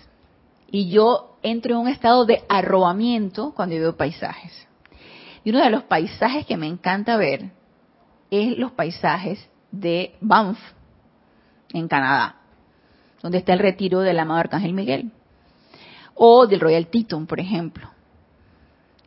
Y 0.72 0.90
yo 0.90 1.38
entro 1.42 1.74
en 1.74 1.82
un 1.82 1.88
estado 1.88 2.26
de 2.26 2.44
arrobamiento 2.48 3.54
cuando 3.56 3.76
veo 3.76 3.98
paisajes. 3.98 4.68
Y 5.44 5.50
uno 5.50 5.64
de 5.64 5.70
los 5.70 5.84
paisajes 5.84 6.46
que 6.46 6.58
me 6.58 6.68
encanta 6.68 7.18
ver 7.18 7.52
es 8.30 8.58
los 8.58 8.72
paisajes 8.72 9.50
de 9.72 10.16
Banff, 10.22 10.60
en 11.74 11.88
Canadá, 11.88 12.36
donde 13.22 13.40
está 13.40 13.54
el 13.54 13.60
retiro 13.60 14.02
del 14.02 14.20
amado 14.20 14.40
Arcángel 14.40 14.74
Miguel. 14.74 15.12
O 16.16 16.48
del 16.48 16.60
Royal 16.60 16.88
Teton, 16.88 17.28
por 17.28 17.40
ejemplo, 17.40 17.90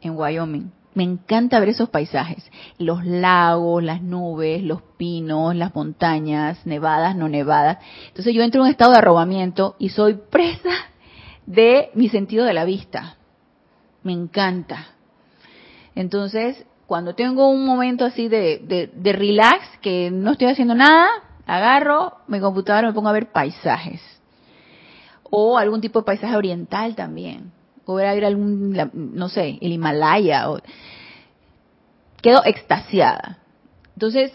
en 0.01 0.17
Wyoming. 0.17 0.73
Me 0.95 1.05
encanta 1.05 1.59
ver 1.59 1.71
esos 1.71 1.89
paisajes, 1.89 2.51
los 2.77 3.05
lagos, 3.07 3.83
las 3.83 4.03
nubes, 4.03 4.63
los 4.63 4.83
pinos, 4.83 5.57
las 5.57 5.75
montañas, 5.75 6.67
nevadas, 6.67 7.17
no 7.17 7.29
nevadas. 7.29 7.79
Entonces 8.09 8.35
yo 8.35 8.43
entro 8.43 8.61
en 8.61 8.67
un 8.67 8.71
estado 8.71 8.93
de 8.93 8.99
arrobamiento 8.99 9.75
y 9.79 9.89
soy 9.89 10.15
presa 10.31 10.71
de 11.47 11.91
mi 11.95 12.11
sentido 12.11 12.45
de 12.45 12.53
la 12.53 12.67
vista. 12.67 13.17
Me 14.03 14.13
encanta. 14.13 14.89
Entonces, 15.95 16.67
cuando 16.87 17.15
tengo 17.15 17.49
un 17.49 17.65
momento 17.65 18.05
así 18.05 18.29
de, 18.29 18.91
de, 18.95 19.13
relax, 19.13 19.79
que 19.81 20.11
no 20.11 20.33
estoy 20.33 20.49
haciendo 20.49 20.75
nada, 20.75 21.09
agarro 21.47 22.19
mi 22.27 22.39
computadora 22.39 22.87
y 22.87 22.91
me 22.91 22.95
pongo 22.95 23.09
a 23.09 23.13
ver 23.13 23.33
paisajes. 23.33 24.03
O 25.31 25.57
algún 25.57 25.81
tipo 25.81 26.01
de 26.01 26.05
paisaje 26.05 26.37
oriental 26.37 26.95
también 26.95 27.51
o 27.85 27.99
a 27.99 28.15
ir 28.15 28.25
algún, 28.25 28.73
no 28.93 29.29
sé, 29.29 29.59
el 29.61 29.73
Himalaya. 29.73 30.51
O... 30.51 30.61
Quedo 32.21 32.43
extasiada. 32.45 33.39
Entonces, 33.95 34.33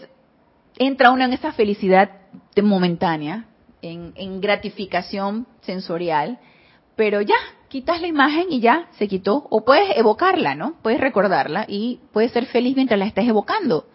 entra 0.76 1.10
uno 1.10 1.24
en 1.24 1.32
esa 1.32 1.52
felicidad 1.52 2.10
momentánea, 2.62 3.46
en, 3.82 4.12
en 4.16 4.40
gratificación 4.40 5.46
sensorial, 5.60 6.38
pero 6.96 7.20
ya, 7.20 7.36
quitas 7.68 8.00
la 8.00 8.08
imagen 8.08 8.46
y 8.50 8.60
ya 8.60 8.88
se 8.98 9.06
quitó. 9.06 9.46
O 9.50 9.64
puedes 9.64 9.96
evocarla, 9.96 10.54
¿no? 10.54 10.74
Puedes 10.82 11.00
recordarla 11.00 11.64
y 11.68 12.00
puedes 12.12 12.32
ser 12.32 12.46
feliz 12.46 12.74
mientras 12.74 12.98
la 12.98 13.06
estés 13.06 13.28
evocando. 13.28 13.86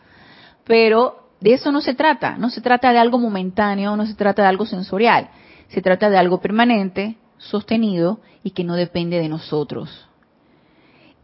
Pero 0.64 1.30
de 1.42 1.54
eso 1.54 1.72
no 1.72 1.82
se 1.82 1.94
trata. 1.94 2.38
No 2.38 2.50
se 2.50 2.62
trata 2.62 2.94
de 2.94 3.00
algo 3.00 3.20
momentáneo, 3.20 3.98
no 3.98 4.06
se 4.06 4.14
trata 4.14 4.44
de 4.44 4.48
algo 4.48 4.66
sensorial. 4.66 5.30
Se 5.68 5.82
trata 5.82 6.10
de 6.10 6.18
algo 6.18 6.40
permanente, 6.40 7.18
sostenido 7.50 8.20
y 8.44 8.52
que 8.52 8.64
no 8.64 8.76
depende 8.76 9.20
de 9.20 9.30
nosotros. 9.30 10.08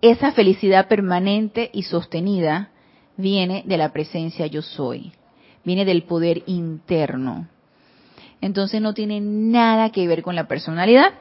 Esa 0.01 0.31
felicidad 0.31 0.87
permanente 0.87 1.69
y 1.73 1.83
sostenida 1.83 2.69
viene 3.17 3.63
de 3.65 3.77
la 3.77 3.91
presencia 3.91 4.47
yo 4.47 4.61
soy, 4.61 5.11
viene 5.65 5.83
del 5.83 6.03
poder 6.03 6.43
interno. 6.45 7.47
Entonces 8.41 8.81
no 8.81 8.93
tiene 8.93 9.19
nada 9.19 9.89
que 9.89 10.07
ver 10.07 10.21
con 10.21 10.35
la 10.35 10.47
personalidad. 10.47 11.13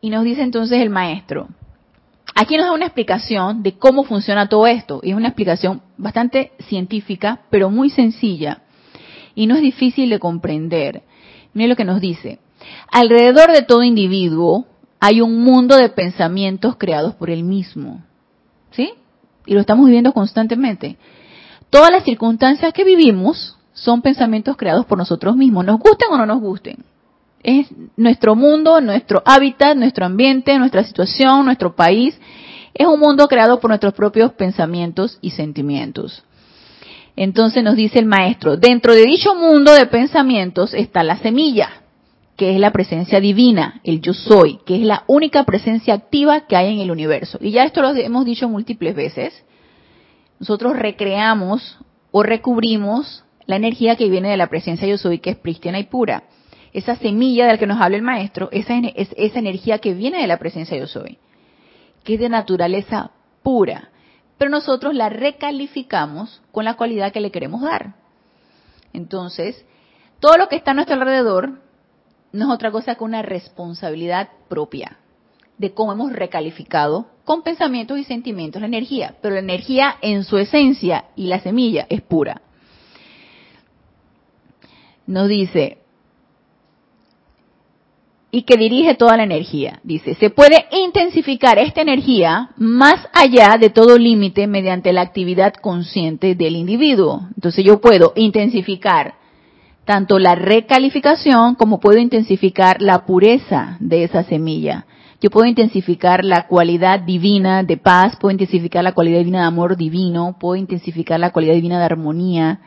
Y 0.00 0.10
nos 0.10 0.24
dice 0.24 0.42
entonces 0.42 0.80
el 0.80 0.88
maestro, 0.90 1.48
aquí 2.34 2.56
nos 2.56 2.66
da 2.66 2.72
una 2.72 2.86
explicación 2.86 3.62
de 3.62 3.72
cómo 3.76 4.04
funciona 4.04 4.48
todo 4.48 4.66
esto. 4.66 5.00
Y 5.02 5.10
es 5.10 5.16
una 5.16 5.28
explicación 5.28 5.82
bastante 5.98 6.52
científica, 6.60 7.42
pero 7.50 7.68
muy 7.68 7.90
sencilla. 7.90 8.62
Y 9.34 9.46
no 9.46 9.56
es 9.56 9.60
difícil 9.60 10.08
de 10.08 10.18
comprender. 10.18 11.02
Mire 11.52 11.68
lo 11.68 11.76
que 11.76 11.84
nos 11.84 12.00
dice. 12.00 12.38
Alrededor 12.90 13.52
de 13.52 13.62
todo 13.62 13.82
individuo 13.82 14.66
hay 15.00 15.20
un 15.20 15.42
mundo 15.42 15.76
de 15.76 15.88
pensamientos 15.88 16.76
creados 16.76 17.14
por 17.14 17.30
él 17.30 17.44
mismo. 17.44 18.02
¿Sí? 18.70 18.92
Y 19.46 19.54
lo 19.54 19.60
estamos 19.60 19.86
viviendo 19.86 20.12
constantemente. 20.12 20.98
Todas 21.70 21.90
las 21.90 22.04
circunstancias 22.04 22.72
que 22.72 22.84
vivimos 22.84 23.56
son 23.72 24.02
pensamientos 24.02 24.56
creados 24.56 24.86
por 24.86 24.98
nosotros 24.98 25.36
mismos, 25.36 25.64
nos 25.64 25.78
gusten 25.78 26.08
o 26.10 26.18
no 26.18 26.26
nos 26.26 26.40
gusten. 26.40 26.84
Es 27.42 27.68
nuestro 27.96 28.34
mundo, 28.34 28.80
nuestro 28.80 29.22
hábitat, 29.24 29.76
nuestro 29.76 30.04
ambiente, 30.04 30.58
nuestra 30.58 30.82
situación, 30.82 31.44
nuestro 31.44 31.76
país. 31.76 32.18
Es 32.74 32.86
un 32.86 32.98
mundo 32.98 33.28
creado 33.28 33.60
por 33.60 33.70
nuestros 33.70 33.94
propios 33.94 34.32
pensamientos 34.32 35.18
y 35.20 35.30
sentimientos. 35.30 36.24
Entonces 37.14 37.62
nos 37.62 37.76
dice 37.76 37.98
el 37.98 38.06
maestro, 38.06 38.56
dentro 38.56 38.94
de 38.94 39.02
dicho 39.02 39.34
mundo 39.34 39.72
de 39.72 39.86
pensamientos 39.86 40.74
está 40.74 41.02
la 41.02 41.18
semilla 41.18 41.82
que 42.38 42.54
es 42.54 42.60
la 42.60 42.70
presencia 42.70 43.18
divina, 43.20 43.80
el 43.82 44.00
yo 44.00 44.14
soy, 44.14 44.60
que 44.64 44.76
es 44.76 44.82
la 44.82 45.02
única 45.08 45.42
presencia 45.42 45.92
activa 45.92 46.46
que 46.46 46.54
hay 46.54 46.72
en 46.72 46.78
el 46.78 46.92
universo. 46.92 47.36
Y 47.40 47.50
ya 47.50 47.64
esto 47.64 47.82
lo 47.82 47.92
hemos 47.96 48.24
dicho 48.24 48.48
múltiples 48.48 48.94
veces. 48.94 49.44
Nosotros 50.38 50.78
recreamos 50.78 51.78
o 52.12 52.22
recubrimos 52.22 53.24
la 53.46 53.56
energía 53.56 53.96
que 53.96 54.08
viene 54.08 54.30
de 54.30 54.36
la 54.36 54.46
presencia 54.46 54.86
yo 54.86 54.98
soy, 54.98 55.18
que 55.18 55.30
es 55.30 55.36
prístina 55.36 55.80
y 55.80 55.84
pura. 55.86 56.28
Esa 56.72 56.94
semilla 56.94 57.46
de 57.46 57.54
la 57.54 57.58
que 57.58 57.66
nos 57.66 57.80
habla 57.80 57.96
el 57.96 58.04
maestro, 58.04 58.50
esa 58.52 58.78
es 58.94 59.08
esa 59.16 59.40
energía 59.40 59.80
que 59.80 59.94
viene 59.94 60.20
de 60.20 60.28
la 60.28 60.38
presencia 60.38 60.78
yo 60.78 60.86
soy, 60.86 61.18
que 62.04 62.14
es 62.14 62.20
de 62.20 62.28
naturaleza 62.28 63.10
pura. 63.42 63.90
Pero 64.38 64.52
nosotros 64.52 64.94
la 64.94 65.08
recalificamos 65.08 66.40
con 66.52 66.64
la 66.64 66.74
cualidad 66.74 67.10
que 67.10 67.20
le 67.20 67.32
queremos 67.32 67.62
dar. 67.62 67.96
Entonces, 68.92 69.66
todo 70.20 70.36
lo 70.36 70.48
que 70.48 70.54
está 70.54 70.70
a 70.70 70.74
nuestro 70.74 70.94
alrededor 70.94 71.66
no 72.32 72.46
es 72.46 72.54
otra 72.54 72.70
cosa 72.70 72.94
que 72.94 73.04
una 73.04 73.22
responsabilidad 73.22 74.28
propia 74.48 74.98
de 75.56 75.72
cómo 75.72 75.92
hemos 75.92 76.12
recalificado 76.12 77.06
con 77.24 77.42
pensamientos 77.42 77.98
y 77.98 78.04
sentimientos 78.04 78.60
la 78.60 78.68
energía, 78.68 79.16
pero 79.20 79.34
la 79.34 79.40
energía 79.40 79.96
en 80.00 80.24
su 80.24 80.38
esencia 80.38 81.06
y 81.16 81.26
la 81.26 81.40
semilla 81.40 81.86
es 81.90 82.00
pura. 82.00 82.40
Nos 85.06 85.28
dice, 85.28 85.78
y 88.30 88.42
que 88.42 88.56
dirige 88.56 88.94
toda 88.94 89.16
la 89.16 89.22
energía. 89.22 89.80
Dice, 89.82 90.14
se 90.14 90.30
puede 90.30 90.66
intensificar 90.70 91.58
esta 91.58 91.80
energía 91.80 92.50
más 92.56 93.06
allá 93.12 93.56
de 93.58 93.70
todo 93.70 93.98
límite 93.98 94.46
mediante 94.46 94.92
la 94.92 95.00
actividad 95.00 95.54
consciente 95.54 96.34
del 96.34 96.56
individuo. 96.56 97.26
Entonces 97.34 97.64
yo 97.64 97.80
puedo 97.80 98.12
intensificar 98.16 99.14
tanto 99.88 100.18
la 100.18 100.34
recalificación 100.34 101.54
como 101.54 101.80
puedo 101.80 101.98
intensificar 101.98 102.82
la 102.82 103.06
pureza 103.06 103.78
de 103.80 104.04
esa 104.04 104.22
semilla. 104.22 104.84
Yo 105.18 105.30
puedo 105.30 105.46
intensificar 105.46 106.26
la 106.26 106.46
cualidad 106.46 107.00
divina 107.00 107.62
de 107.62 107.78
paz, 107.78 108.16
puedo 108.20 108.30
intensificar 108.30 108.84
la 108.84 108.92
cualidad 108.92 109.20
divina 109.20 109.38
de 109.38 109.46
amor 109.46 109.78
divino, 109.78 110.36
puedo 110.38 110.56
intensificar 110.56 111.18
la 111.18 111.30
cualidad 111.32 111.54
divina 111.54 111.78
de 111.78 111.86
armonía, 111.86 112.60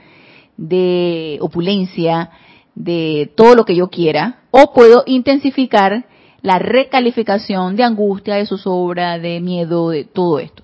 de 0.58 1.38
opulencia, 1.42 2.32
de 2.74 3.32
todo 3.36 3.54
lo 3.54 3.66
que 3.66 3.76
yo 3.76 3.92
quiera, 3.92 4.40
o 4.50 4.74
puedo 4.74 5.04
intensificar 5.06 6.06
la 6.42 6.58
recalificación 6.58 7.76
de 7.76 7.84
angustia, 7.84 8.34
de 8.34 8.48
zozobra, 8.48 9.20
de 9.20 9.40
miedo, 9.42 9.92
de 9.92 10.06
todo 10.06 10.40
esto. 10.40 10.64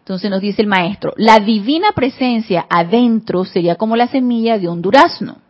Entonces 0.00 0.28
nos 0.28 0.42
dice 0.42 0.60
el 0.60 0.68
maestro, 0.68 1.14
la 1.16 1.40
divina 1.40 1.92
presencia 1.94 2.66
adentro 2.68 3.46
sería 3.46 3.76
como 3.76 3.96
la 3.96 4.08
semilla 4.08 4.58
de 4.58 4.68
un 4.68 4.82
durazno. 4.82 5.47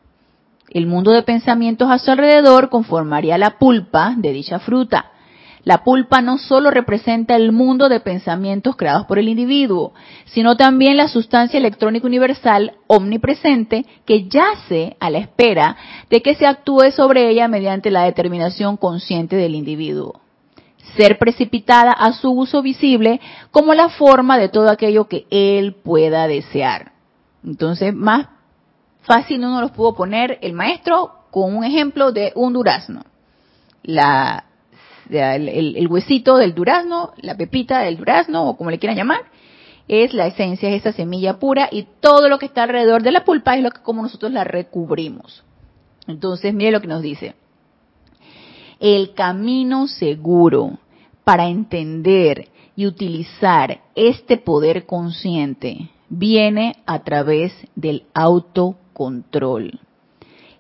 El 0.71 0.87
mundo 0.87 1.13
de 1.13 1.23
pensamientos 1.23 1.91
a 1.91 1.99
su 1.99 2.11
alrededor 2.11 2.69
conformaría 2.69 3.39
la 3.39 3.59
pulpa 3.59 4.15
de 4.17 4.33
dicha 4.33 4.59
fruta. 4.59 5.13
La 5.65 5.83
pulpa 5.85 6.23
no 6.23 6.39
solo 6.39 6.71
representa 6.71 7.37
el 7.37 7.53
mundo 7.53 7.89
de 7.89 8.01
pensamientos 8.01 8.77
creados 8.77 9.07
por 9.07 9.19
el 9.19 9.29
individuo, 9.29 9.93
sino 10.27 10.57
también 10.57 10.97
la 10.97 11.09
sustancia 11.09 11.59
electrónica 11.59 12.07
universal 12.07 12.73
omnipresente 12.87 13.85
que 14.07 14.29
yace 14.29 14.97
a 15.01 15.11
la 15.11 15.19
espera 15.19 15.77
de 16.11 16.23
que 16.23 16.35
se 16.37 16.47
actúe 16.47 16.91
sobre 16.93 17.29
ella 17.29 17.49
mediante 17.49 17.91
la 17.91 18.05
determinación 18.05 18.77
consciente 18.77 19.37
del 19.37 19.55
individuo. 19.55 20.21
Ser 20.97 21.19
precipitada 21.19 21.93
a 21.93 22.13
su 22.13 22.31
uso 22.31 22.63
visible 22.63 23.21
como 23.51 23.75
la 23.75 23.91
forma 23.91 24.39
de 24.39 24.49
todo 24.49 24.71
aquello 24.71 25.07
que 25.07 25.27
él 25.31 25.75
pueda 25.75 26.29
desear. 26.29 26.93
Entonces, 27.45 27.95
más 27.95 28.29
fácil 29.09 29.41
no 29.41 29.51
nos 29.51 29.63
lo 29.63 29.73
pudo 29.73 29.95
poner 29.95 30.39
el 30.43 30.53
maestro 30.53 31.13
con 31.31 31.57
un 31.57 31.65
ejemplo 31.65 32.13
de 32.13 32.33
un 32.37 32.53
durazno. 32.53 33.03
El, 33.83 35.89
huesito 35.89 36.37
del 36.37 36.55
durazno, 36.55 37.13
la 37.17 37.37
pepita 37.37 37.81
del 37.81 37.97
durazno 37.97 38.51
o 38.51 38.57
como 38.57 38.71
le 38.71 38.79
quieran 38.79 38.97
llamar, 38.97 39.23
es 39.89 40.13
la 40.13 40.27
esencia, 40.27 40.69
es 40.69 40.83
esa 40.83 40.93
semilla 40.93 41.39
pura 41.39 41.69
y 41.73 41.87
todo 42.01 42.29
lo 42.29 42.39
que 42.39 42.47
está 42.47 42.65
alrededor 42.65 43.03
de 43.03 43.11
la 43.11 43.25
pulpa 43.25 43.57
es 43.57 43.63
lo 43.63 43.71
que 43.71 43.81
como 43.81 44.03
nosotros 44.03 44.31
la 44.31 44.45
recubrimos. 44.45 45.43
Entonces, 46.07 46.53
mire 46.53 46.71
lo 46.71 46.83
que 46.83 46.89
nos 46.89 47.03
dice. 47.03 47.35
El 48.79 49.15
camino 49.15 49.89
seguro 49.89 50.79
para 51.25 51.49
entender 51.49 52.49
y 52.77 52.87
utilizar 52.87 53.81
este 53.95 54.37
poder 54.37 54.87
consciente 54.87 55.91
viene 56.09 56.77
a 56.87 57.01
través 57.01 57.53
del 57.75 58.05
autocontrol. 58.99 59.79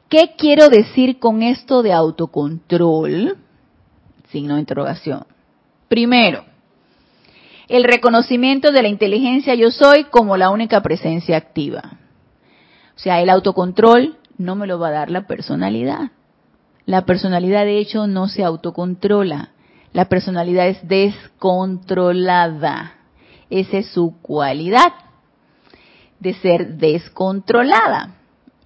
¿Qué 0.08 0.34
quiero 0.38 0.68
decir 0.68 1.18
con 1.18 1.42
esto 1.42 1.82
de 1.82 1.92
autocontrol? 1.92 3.36
Signo 4.30 4.54
de 4.54 4.60
interrogación. 4.60 5.26
Primero, 5.88 6.44
el 7.68 7.84
reconocimiento 7.84 8.72
de 8.72 8.82
la 8.82 8.88
inteligencia 8.88 9.54
yo 9.54 9.70
soy 9.70 10.04
como 10.04 10.36
la 10.36 10.50
única 10.50 10.82
presencia 10.82 11.36
activa. 11.36 11.98
O 12.96 12.98
sea, 12.98 13.20
el 13.20 13.30
autocontrol 13.30 14.16
no 14.38 14.56
me 14.56 14.66
lo 14.66 14.78
va 14.78 14.88
a 14.88 14.92
dar 14.92 15.10
la 15.10 15.26
personalidad. 15.26 16.12
La 16.86 17.04
personalidad 17.04 17.64
de 17.64 17.78
hecho 17.78 18.06
no 18.06 18.28
se 18.28 18.44
autocontrola. 18.44 19.50
La 19.92 20.08
personalidad 20.08 20.68
es 20.68 20.86
descontrolada. 20.86 22.94
Esa 23.50 23.78
es 23.78 23.88
su 23.88 24.14
cualidad 24.22 24.92
de 26.20 26.34
ser 26.34 26.76
descontrolada. 26.76 28.17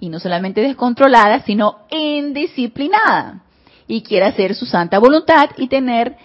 Y 0.03 0.09
no 0.09 0.19
solamente 0.19 0.61
descontrolada, 0.61 1.45
sino 1.45 1.83
indisciplinada 1.89 3.45
y 3.87 4.03
quiere 4.03 4.27
hacer 4.27 4.57
su 4.57 4.67
santa 4.67 4.99
voluntad 4.99 5.51
y 5.59 5.69
tener 5.69 6.17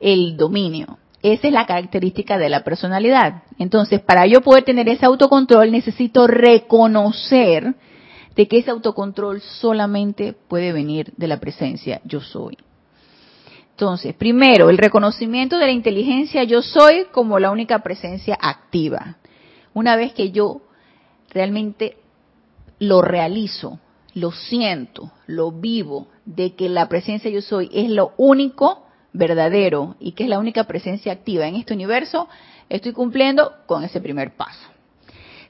el 0.00 0.38
dominio. 0.38 0.96
Esa 1.22 1.48
es 1.48 1.52
la 1.52 1.66
característica 1.66 2.38
de 2.38 2.48
la 2.48 2.64
personalidad. 2.64 3.42
Entonces, 3.58 4.00
para 4.00 4.24
yo 4.24 4.40
poder 4.40 4.64
tener 4.64 4.88
ese 4.88 5.04
autocontrol, 5.04 5.70
necesito 5.70 6.26
reconocer 6.26 7.74
de 8.34 8.48
que 8.48 8.60
ese 8.60 8.70
autocontrol 8.70 9.42
solamente 9.42 10.32
puede 10.32 10.72
venir 10.72 11.12
de 11.18 11.28
la 11.28 11.38
presencia 11.38 12.00
yo 12.04 12.22
soy. 12.22 12.56
Entonces, 13.72 14.14
primero, 14.14 14.70
el 14.70 14.78
reconocimiento 14.78 15.58
de 15.58 15.66
la 15.66 15.72
inteligencia 15.72 16.44
yo 16.44 16.62
soy 16.62 17.08
como 17.12 17.38
la 17.38 17.50
única 17.50 17.80
presencia 17.80 18.38
activa. 18.40 19.18
Una 19.74 19.96
vez 19.96 20.14
que 20.14 20.30
yo 20.30 20.62
realmente 21.28 21.98
lo 22.78 23.02
realizo, 23.02 23.78
lo 24.14 24.32
siento, 24.32 25.12
lo 25.26 25.52
vivo, 25.52 26.08
de 26.24 26.54
que 26.54 26.68
la 26.68 26.88
presencia 26.88 27.30
yo 27.30 27.40
soy 27.40 27.70
es 27.72 27.90
lo 27.90 28.12
único 28.16 28.86
verdadero 29.12 29.96
y 29.98 30.12
que 30.12 30.24
es 30.24 30.28
la 30.28 30.38
única 30.38 30.64
presencia 30.64 31.12
activa 31.12 31.46
en 31.46 31.56
este 31.56 31.74
universo, 31.74 32.28
estoy 32.68 32.92
cumpliendo 32.92 33.52
con 33.66 33.84
ese 33.84 34.00
primer 34.00 34.36
paso. 34.36 34.68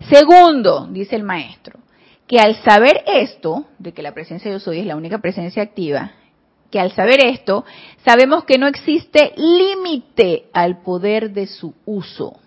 Segundo, 0.09 0.87
dice 0.91 1.17
el 1.17 1.25
maestro, 1.25 1.81
que 2.27 2.39
al 2.39 2.57
saber 2.63 3.03
esto, 3.07 3.67
de 3.79 3.93
que 3.93 4.03
la 4.03 4.13
presencia 4.13 4.51
yo 4.51 4.61
soy 4.61 4.81
es 4.81 4.87
la 4.87 4.97
única 4.97 5.19
presencia 5.19 5.63
activa, 5.63 6.13
que 6.71 6.79
al 6.79 6.93
saber 6.93 7.25
esto, 7.25 7.65
sabemos 8.05 8.45
que 8.45 8.59
no 8.59 8.67
existe 8.67 9.33
límite 9.37 10.45
al 10.53 10.83
poder 10.83 11.33
de 11.33 11.47
su 11.47 11.75
uso. 11.87 12.39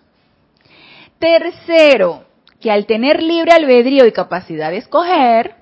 Tercero, 1.18 2.24
que 2.62 2.70
al 2.70 2.86
tener 2.86 3.22
libre 3.22 3.52
albedrío 3.52 4.06
y 4.06 4.12
capacidad 4.12 4.70
de 4.70 4.78
escoger, 4.78 5.56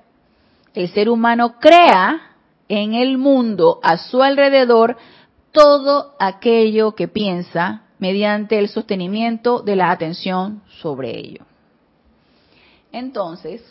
el 0.73 0.87
ser 0.93 1.09
humano 1.09 1.55
crea 1.59 2.35
en 2.69 2.93
el 2.93 3.17
mundo 3.17 3.79
a 3.83 3.97
su 3.97 4.23
alrededor 4.23 4.95
todo 5.51 6.15
aquello 6.19 6.93
que 6.93 7.09
piensa 7.09 7.83
mediante 7.99 8.57
el 8.57 8.69
sostenimiento 8.69 9.61
de 9.61 9.75
la 9.75 9.91
atención 9.91 10.61
sobre 10.79 11.17
ello. 11.17 11.45
Entonces, 12.91 13.61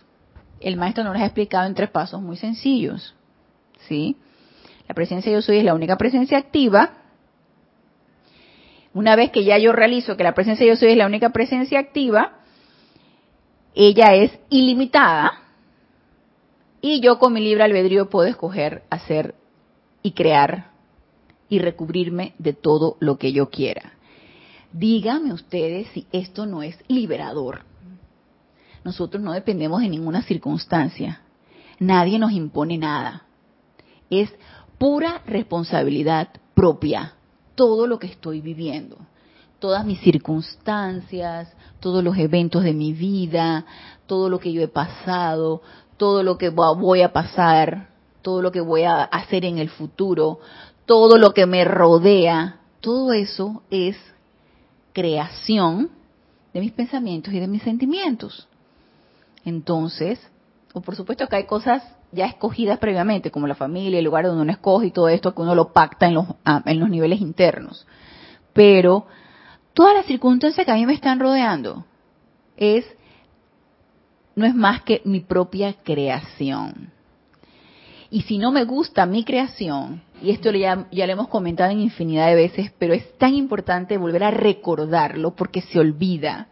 el 0.61 0.77
maestro 0.77 1.05
nos 1.05 1.17
ha 1.17 1.25
explicado 1.25 1.67
en 1.67 1.75
tres 1.75 1.91
pasos 1.91 2.21
muy 2.21 2.37
sencillos. 2.37 3.15
¿Sí? 3.89 4.17
La 4.89 4.95
presencia 4.95 5.33
yo 5.33 5.41
soy 5.41 5.59
es 5.59 5.65
la 5.65 5.75
única 5.75 5.97
presencia 5.97 6.37
activa. 6.37 6.91
Una 8.93 9.17
vez 9.17 9.31
que 9.31 9.45
ya 9.45 9.57
yo 9.57 9.73
realizo 9.73 10.17
que 10.17 10.25
la 10.25 10.35
presencia 10.35 10.67
yo 10.67 10.77
soy 10.77 10.91
es 10.91 10.97
la 10.97 11.07
única 11.07 11.31
presencia 11.31 11.79
activa, 11.79 12.40
ella 13.75 14.15
es 14.15 14.33
ilimitada 14.49 15.41
y 16.81 17.01
yo 17.01 17.19
con 17.19 17.33
mi 17.33 17.41
libre 17.41 17.65
albedrío 17.65 18.09
puedo 18.09 18.29
escoger 18.29 18.85
hacer 18.91 19.35
y 20.03 20.13
crear 20.13 20.71
y 21.49 21.59
recubrirme 21.59 22.35
de 22.39 22.53
todo 22.53 22.97
lo 23.01 23.19
que 23.19 23.33
yo 23.33 23.51
quiera. 23.51 23.93
Díganme 24.73 25.33
ustedes 25.33 25.89
si 25.89 26.07
esto 26.13 26.47
no 26.47 26.63
es 26.63 26.79
liberador. 26.89 27.65
Nosotros 28.85 29.23
no 29.23 29.33
dependemos 29.33 29.83
de 29.83 29.89
ninguna 29.89 30.23
circunstancia. 30.23 31.23
Nadie 31.79 32.19
nos 32.19 32.33
impone 32.33 32.79
nada. 32.79 33.25
Es 34.09 34.33
pura 34.79 35.23
responsabilidad 35.27 36.29
propia 36.55 37.15
todo 37.55 37.87
lo 37.87 37.99
que 37.99 38.07
estoy 38.07 38.41
viviendo. 38.41 38.97
Todas 39.59 39.85
mis 39.85 40.01
circunstancias, 40.01 41.53
todos 41.81 42.05
los 42.05 42.17
eventos 42.19 42.63
de 42.63 42.73
mi 42.73 42.93
vida, 42.93 43.65
todo 44.07 44.29
lo 44.29 44.39
que 44.39 44.53
yo 44.53 44.63
he 44.63 44.69
pasado, 44.69 45.63
todo 45.97 46.23
lo 46.23 46.39
que 46.39 46.51
voy 46.51 47.03
a 47.03 47.13
pasar, 47.13 47.89
todo 48.23 48.43
lo 48.43 48.53
que 48.53 48.61
voy 48.61 48.83
a 48.83 49.03
hacer 49.03 49.45
en 49.45 49.59
el 49.59 49.71
futuro, 49.71 50.41
todo 50.87 51.19
lo 51.19 51.33
que 51.33 51.47
me 51.47 51.65
rodea, 51.65 52.61
todo 52.81 53.13
eso 53.13 53.63
es 53.71 53.97
creación 54.93 55.91
de 56.53 56.61
mis 56.61 56.73
pensamientos 56.73 57.33
y 57.33 57.41
de 57.41 57.47
mis 57.47 57.63
sentimientos. 57.63 58.49
Entonces, 59.45 60.21
o 60.73 60.81
por 60.81 60.97
supuesto 60.97 61.27
que 61.27 61.37
hay 61.37 61.45
cosas 61.45 61.83
ya 62.13 62.27
escogidas 62.27 62.79
previamente, 62.79 63.31
como 63.31 63.47
la 63.47 63.55
familia, 63.55 63.99
el 63.99 64.05
lugar 64.05 64.25
donde 64.25 64.43
uno 64.43 64.53
escoge 64.53 64.89
y 64.89 64.91
todo 64.91 65.09
esto 65.09 65.35
que 65.35 65.43
uno 65.43 65.55
lo 65.55 65.73
pacta 65.73 66.07
en 66.07 66.15
los, 66.15 66.27
ah, 66.45 66.63
en 66.67 66.81
los 66.81 66.91
niveles 66.91 67.21
internos. 67.21 67.87
Pero 68.53 69.07
todas 69.81 69.95
las 69.95 70.05
circunstancias 70.05 70.67
que 70.67 70.73
a 70.73 70.75
mí 70.75 70.85
me 70.85 70.93
están 70.93 71.19
rodeando 71.19 71.87
es 72.55 72.85
no 74.37 74.45
es 74.45 74.55
más 74.55 74.83
que 74.83 75.01
mi 75.07 75.21
propia 75.21 75.73
creación. 75.73 76.93
Y 78.11 78.21
si 78.23 78.37
no 78.37 78.53
me 78.53 78.65
gusta 78.65 79.07
mi 79.07 79.25
creación, 79.25 80.03
y 80.21 80.33
esto 80.33 80.51
ya, 80.51 80.87
ya 80.93 81.07
lo 81.07 81.13
hemos 81.15 81.29
comentado 81.29 81.71
en 81.71 81.81
infinidad 81.81 82.27
de 82.27 82.35
veces, 82.35 82.71
pero 82.79 82.93
es 82.93 83.17
tan 83.17 83.33
importante 83.33 83.97
volver 83.97 84.23
a 84.23 84.31
recordarlo 84.31 85.35
porque 85.35 85.63
se 85.63 85.81
olvida. 85.81 86.49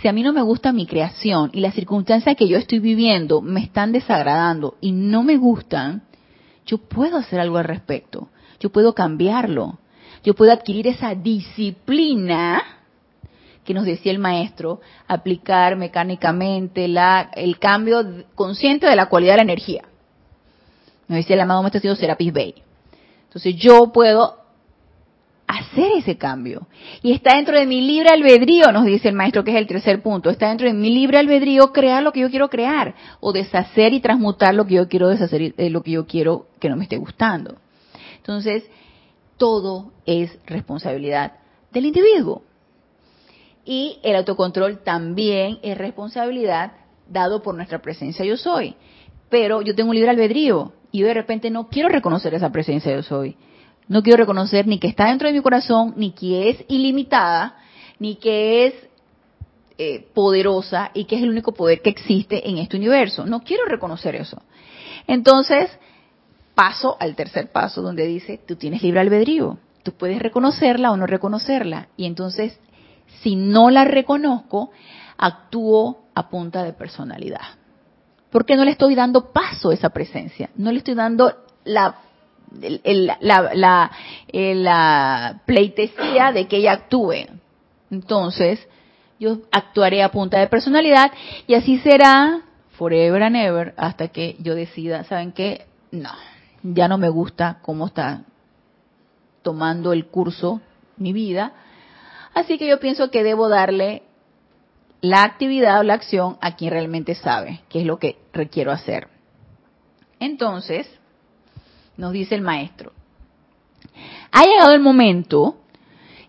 Si 0.00 0.08
a 0.08 0.14
mí 0.14 0.22
no 0.22 0.32
me 0.32 0.40
gusta 0.40 0.72
mi 0.72 0.86
creación 0.86 1.50
y 1.52 1.60
las 1.60 1.74
circunstancias 1.74 2.34
que 2.34 2.48
yo 2.48 2.56
estoy 2.56 2.78
viviendo 2.78 3.42
me 3.42 3.60
están 3.60 3.92
desagradando 3.92 4.78
y 4.80 4.92
no 4.92 5.22
me 5.22 5.36
gustan, 5.36 6.04
yo 6.64 6.78
puedo 6.78 7.18
hacer 7.18 7.40
algo 7.40 7.58
al 7.58 7.64
respecto. 7.64 8.30
Yo 8.58 8.70
puedo 8.70 8.94
cambiarlo. 8.94 9.80
Yo 10.24 10.34
puedo 10.34 10.52
adquirir 10.52 10.88
esa 10.88 11.14
disciplina 11.14 12.62
que 13.64 13.74
nos 13.74 13.84
decía 13.84 14.12
el 14.12 14.18
maestro, 14.18 14.80
aplicar 15.06 15.76
mecánicamente 15.76 16.88
la, 16.88 17.30
el 17.34 17.58
cambio 17.58 18.24
consciente 18.34 18.86
de 18.86 18.96
la 18.96 19.06
cualidad 19.06 19.34
de 19.34 19.36
la 19.38 19.42
energía. 19.42 19.84
Nos 21.08 21.16
decía 21.16 21.34
el 21.34 21.40
amado 21.40 21.62
maestro 21.62 21.94
Serapis 21.94 22.32
Bey. 22.32 22.54
Entonces 23.24 23.56
yo 23.56 23.92
puedo 23.92 24.44
hacer 25.46 25.92
ese 25.96 26.16
cambio. 26.16 26.66
Y 27.02 27.12
está 27.12 27.36
dentro 27.36 27.58
de 27.58 27.66
mi 27.66 27.80
libre 27.80 28.10
albedrío, 28.10 28.72
nos 28.72 28.84
dice 28.84 29.08
el 29.08 29.14
maestro, 29.14 29.44
que 29.44 29.50
es 29.50 29.56
el 29.56 29.66
tercer 29.66 30.02
punto. 30.02 30.30
Está 30.30 30.48
dentro 30.48 30.66
de 30.66 30.74
mi 30.74 30.90
libre 30.90 31.18
albedrío 31.18 31.72
crear 31.72 32.02
lo 32.02 32.12
que 32.12 32.20
yo 32.20 32.30
quiero 32.30 32.48
crear 32.48 32.94
o 33.20 33.32
deshacer 33.32 33.92
y 33.92 34.00
transmutar 34.00 34.54
lo 34.54 34.66
que 34.66 34.74
yo 34.74 34.88
quiero 34.88 35.08
deshacer, 35.08 35.54
eh, 35.56 35.70
lo 35.70 35.82
que 35.82 35.92
yo 35.92 36.06
quiero 36.06 36.46
que 36.60 36.68
no 36.68 36.76
me 36.76 36.84
esté 36.84 36.96
gustando. 36.96 37.56
Entonces, 38.16 38.64
todo 39.44 39.92
es 40.06 40.30
responsabilidad 40.46 41.34
del 41.70 41.84
individuo. 41.84 42.44
Y 43.66 43.98
el 44.02 44.16
autocontrol 44.16 44.82
también 44.82 45.58
es 45.62 45.76
responsabilidad 45.76 46.72
dado 47.10 47.42
por 47.42 47.54
nuestra 47.54 47.82
presencia 47.82 48.24
yo 48.24 48.38
soy. 48.38 48.74
Pero 49.28 49.60
yo 49.60 49.74
tengo 49.74 49.90
un 49.90 49.96
libre 49.96 50.12
albedrío 50.12 50.72
y 50.92 51.02
de 51.02 51.12
repente 51.12 51.50
no 51.50 51.68
quiero 51.68 51.90
reconocer 51.90 52.32
esa 52.32 52.50
presencia 52.52 52.90
yo 52.94 53.02
soy 53.02 53.36
no 53.86 54.02
quiero 54.02 54.16
reconocer 54.16 54.66
ni 54.66 54.78
que 54.78 54.86
está 54.86 55.08
dentro 55.08 55.28
de 55.28 55.34
mi 55.34 55.42
corazón, 55.42 55.92
ni 55.98 56.12
que 56.12 56.48
es 56.48 56.64
ilimitada, 56.68 57.58
ni 57.98 58.16
que 58.16 58.66
es 58.66 58.74
eh, 59.76 60.06
poderosa 60.14 60.90
y 60.94 61.04
que 61.04 61.16
es 61.16 61.22
el 61.22 61.28
único 61.28 61.52
poder 61.52 61.82
que 61.82 61.90
existe 61.90 62.48
en 62.48 62.56
este 62.56 62.78
universo. 62.78 63.26
No 63.26 63.42
quiero 63.42 63.66
reconocer 63.66 64.16
eso. 64.16 64.40
Entonces, 65.06 65.70
paso 66.54 66.96
al 67.00 67.14
tercer 67.14 67.50
paso 67.50 67.82
donde 67.82 68.06
dice, 68.06 68.40
tú 68.46 68.56
tienes 68.56 68.82
libre 68.82 69.00
albedrío. 69.00 69.58
Tú 69.82 69.92
puedes 69.92 70.18
reconocerla 70.18 70.90
o 70.92 70.96
no 70.96 71.06
reconocerla. 71.06 71.88
Y 71.96 72.06
entonces, 72.06 72.58
si 73.22 73.36
no 73.36 73.70
la 73.70 73.84
reconozco, 73.84 74.70
actúo 75.18 76.04
a 76.14 76.28
punta 76.28 76.62
de 76.62 76.72
personalidad. 76.72 77.42
Porque 78.30 78.56
no 78.56 78.64
le 78.64 78.72
estoy 78.72 78.94
dando 78.94 79.32
paso 79.32 79.70
a 79.70 79.74
esa 79.74 79.90
presencia. 79.90 80.50
No 80.56 80.72
le 80.72 80.78
estoy 80.78 80.94
dando 80.94 81.32
la 81.64 81.96
la, 83.20 83.90
la, 84.52 85.40
pleitesía 85.44 86.32
de 86.32 86.46
que 86.46 86.58
ella 86.58 86.72
actúe. 86.72 87.26
Entonces, 87.90 88.66
yo 89.18 89.38
actuaré 89.50 90.02
a 90.02 90.10
punta 90.10 90.38
de 90.38 90.46
personalidad 90.46 91.12
y 91.46 91.54
así 91.54 91.78
será 91.78 92.42
forever 92.78 93.22
and 93.22 93.36
ever 93.36 93.74
hasta 93.76 94.08
que 94.08 94.36
yo 94.40 94.54
decida, 94.54 95.04
¿saben 95.04 95.32
qué? 95.32 95.66
No, 95.90 96.10
ya 96.64 96.88
no 96.88 96.98
me 96.98 97.10
gusta 97.10 97.58
cómo 97.62 97.86
está 97.86 98.24
tomando 99.42 99.92
el 99.92 100.06
curso 100.06 100.60
mi 100.96 101.12
vida. 101.12 101.52
Así 102.32 102.58
que 102.58 102.66
yo 102.66 102.80
pienso 102.80 103.10
que 103.10 103.22
debo 103.22 103.48
darle 103.48 104.02
la 105.02 105.22
actividad 105.22 105.80
o 105.80 105.82
la 105.82 105.94
acción 105.94 106.38
a 106.40 106.56
quien 106.56 106.70
realmente 106.72 107.14
sabe 107.14 107.60
qué 107.68 107.80
es 107.80 107.86
lo 107.86 107.98
que 107.98 108.16
requiero 108.32 108.72
hacer. 108.72 109.08
Entonces, 110.18 110.88
nos 111.98 112.12
dice 112.12 112.34
el 112.34 112.40
maestro. 112.40 112.92
Ha 114.32 114.44
llegado 114.44 114.72
el 114.72 114.80
momento 114.80 115.56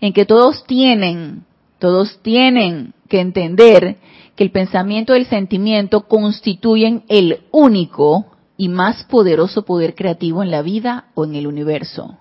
en 0.02 0.12
que 0.12 0.26
todos 0.26 0.66
tienen, 0.66 1.46
todos 1.80 2.20
tienen 2.22 2.94
que 3.08 3.22
entender 3.22 3.98
que 4.36 4.44
el 4.44 4.52
pensamiento 4.52 5.16
y 5.16 5.20
el 5.20 5.28
sentimiento 5.28 6.08
constituyen 6.08 7.06
el 7.08 7.46
único 7.52 8.35
y 8.58 8.70
más 8.70 9.04
poderoso 9.06 9.66
poder 9.66 9.96
creativo 9.96 10.44
en 10.44 10.52
la 10.52 10.62
vida 10.62 11.06
o 11.14 11.26
en 11.26 11.36
el 11.36 11.48
universo. 11.48 12.18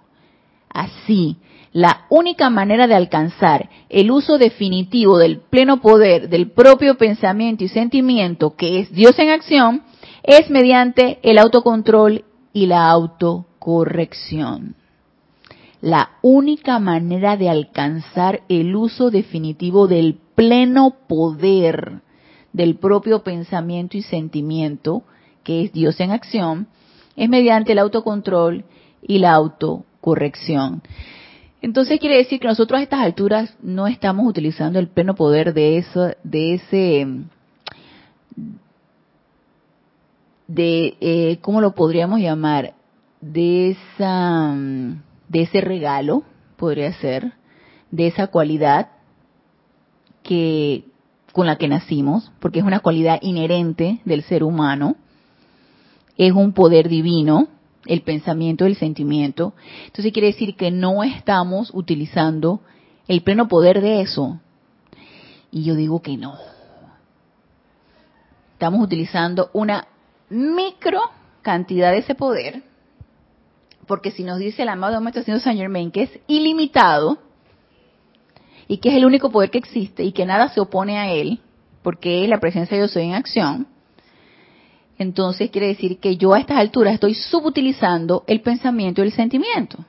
Así, 0.68 1.36
la 1.72 2.06
única 2.08 2.50
manera 2.50 2.86
de 2.86 2.94
alcanzar 2.94 3.68
el 3.88 4.10
uso 4.10 4.38
definitivo 4.38 5.18
del 5.18 5.40
pleno 5.40 5.80
poder 5.80 6.28
del 6.28 6.50
propio 6.50 6.96
pensamiento 6.96 7.64
y 7.64 7.68
sentimiento, 7.68 8.56
que 8.56 8.80
es 8.80 8.92
Dios 8.92 9.18
en 9.18 9.30
acción, 9.30 9.82
es 10.22 10.50
mediante 10.50 11.18
el 11.22 11.38
autocontrol 11.38 12.24
y 12.52 12.66
la 12.66 12.88
autocorrección. 12.90 14.76
La 15.80 16.12
única 16.22 16.78
manera 16.78 17.36
de 17.36 17.50
alcanzar 17.50 18.42
el 18.48 18.74
uso 18.74 19.10
definitivo 19.10 19.86
del 19.86 20.18
pleno 20.34 20.96
poder 21.08 22.00
del 22.52 22.76
propio 22.76 23.22
pensamiento 23.22 23.96
y 23.96 24.02
sentimiento, 24.02 25.02
que 25.44 25.64
es 25.64 25.72
Dios 25.72 26.00
en 26.00 26.10
acción, 26.10 26.66
es 27.16 27.28
mediante 27.28 27.72
el 27.72 27.78
autocontrol 27.78 28.64
y 29.02 29.18
la 29.18 29.32
autocorrección. 29.32 30.82
Entonces 31.62 32.00
quiere 32.00 32.16
decir 32.16 32.40
que 32.40 32.48
nosotros 32.48 32.80
a 32.80 32.82
estas 32.82 33.00
alturas 33.00 33.56
no 33.62 33.86
estamos 33.86 34.26
utilizando 34.26 34.78
el 34.78 34.88
pleno 34.88 35.14
poder 35.14 35.54
de 35.54 35.78
eso, 35.78 36.10
de 36.22 36.54
ese 36.54 37.06
de, 40.46 40.96
eh, 41.00 41.38
¿cómo 41.40 41.60
lo 41.60 41.74
podríamos 41.74 42.20
llamar? 42.20 42.74
De, 43.20 43.70
esa, 43.70 44.54
de 45.28 45.42
ese 45.42 45.60
regalo, 45.60 46.24
podría 46.56 46.92
ser, 46.92 47.32
de 47.90 48.08
esa 48.08 48.26
cualidad 48.26 48.88
que 50.22 50.84
con 51.32 51.46
la 51.46 51.56
que 51.56 51.68
nacimos, 51.68 52.30
porque 52.40 52.60
es 52.60 52.64
una 52.64 52.80
cualidad 52.80 53.18
inherente 53.22 54.00
del 54.04 54.22
ser 54.22 54.44
humano, 54.44 54.96
es 56.16 56.32
un 56.32 56.52
poder 56.52 56.88
divino, 56.88 57.48
el 57.86 58.02
pensamiento, 58.02 58.66
el 58.66 58.76
sentimiento. 58.76 59.54
Entonces 59.86 60.12
quiere 60.12 60.28
decir 60.28 60.56
que 60.56 60.70
no 60.70 61.02
estamos 61.02 61.70
utilizando 61.72 62.60
el 63.08 63.22
pleno 63.22 63.48
poder 63.48 63.80
de 63.80 64.00
eso. 64.00 64.40
Y 65.50 65.64
yo 65.64 65.74
digo 65.74 66.00
que 66.00 66.16
no. 66.16 66.36
Estamos 68.52 68.82
utilizando 68.82 69.50
una 69.52 69.86
micro 70.30 71.00
cantidad 71.42 71.92
de 71.92 71.98
ese 71.98 72.14
poder, 72.14 72.62
porque 73.86 74.10
si 74.10 74.24
nos 74.24 74.38
dice 74.38 74.62
el 74.62 74.70
amado 74.70 75.00
Maestro 75.00 75.38
Saint 75.38 75.58
Germain 75.58 75.90
que 75.90 76.04
es 76.04 76.20
ilimitado 76.26 77.18
y 78.66 78.78
que 78.78 78.88
es 78.88 78.94
el 78.94 79.04
único 79.04 79.30
poder 79.30 79.50
que 79.50 79.58
existe 79.58 80.02
y 80.04 80.12
que 80.12 80.24
nada 80.24 80.48
se 80.48 80.60
opone 80.60 80.98
a 80.98 81.10
él, 81.10 81.40
porque 81.82 82.24
es 82.24 82.30
la 82.30 82.40
presencia 82.40 82.80
de 82.80 82.88
soy 82.88 83.04
en 83.04 83.14
acción, 83.14 83.66
entonces 84.98 85.50
quiere 85.50 85.68
decir 85.68 85.98
que 85.98 86.16
yo 86.16 86.34
a 86.34 86.40
estas 86.40 86.58
alturas 86.58 86.94
estoy 86.94 87.14
subutilizando 87.14 88.24
el 88.26 88.40
pensamiento 88.40 89.02
y 89.02 89.06
el 89.06 89.12
sentimiento, 89.12 89.84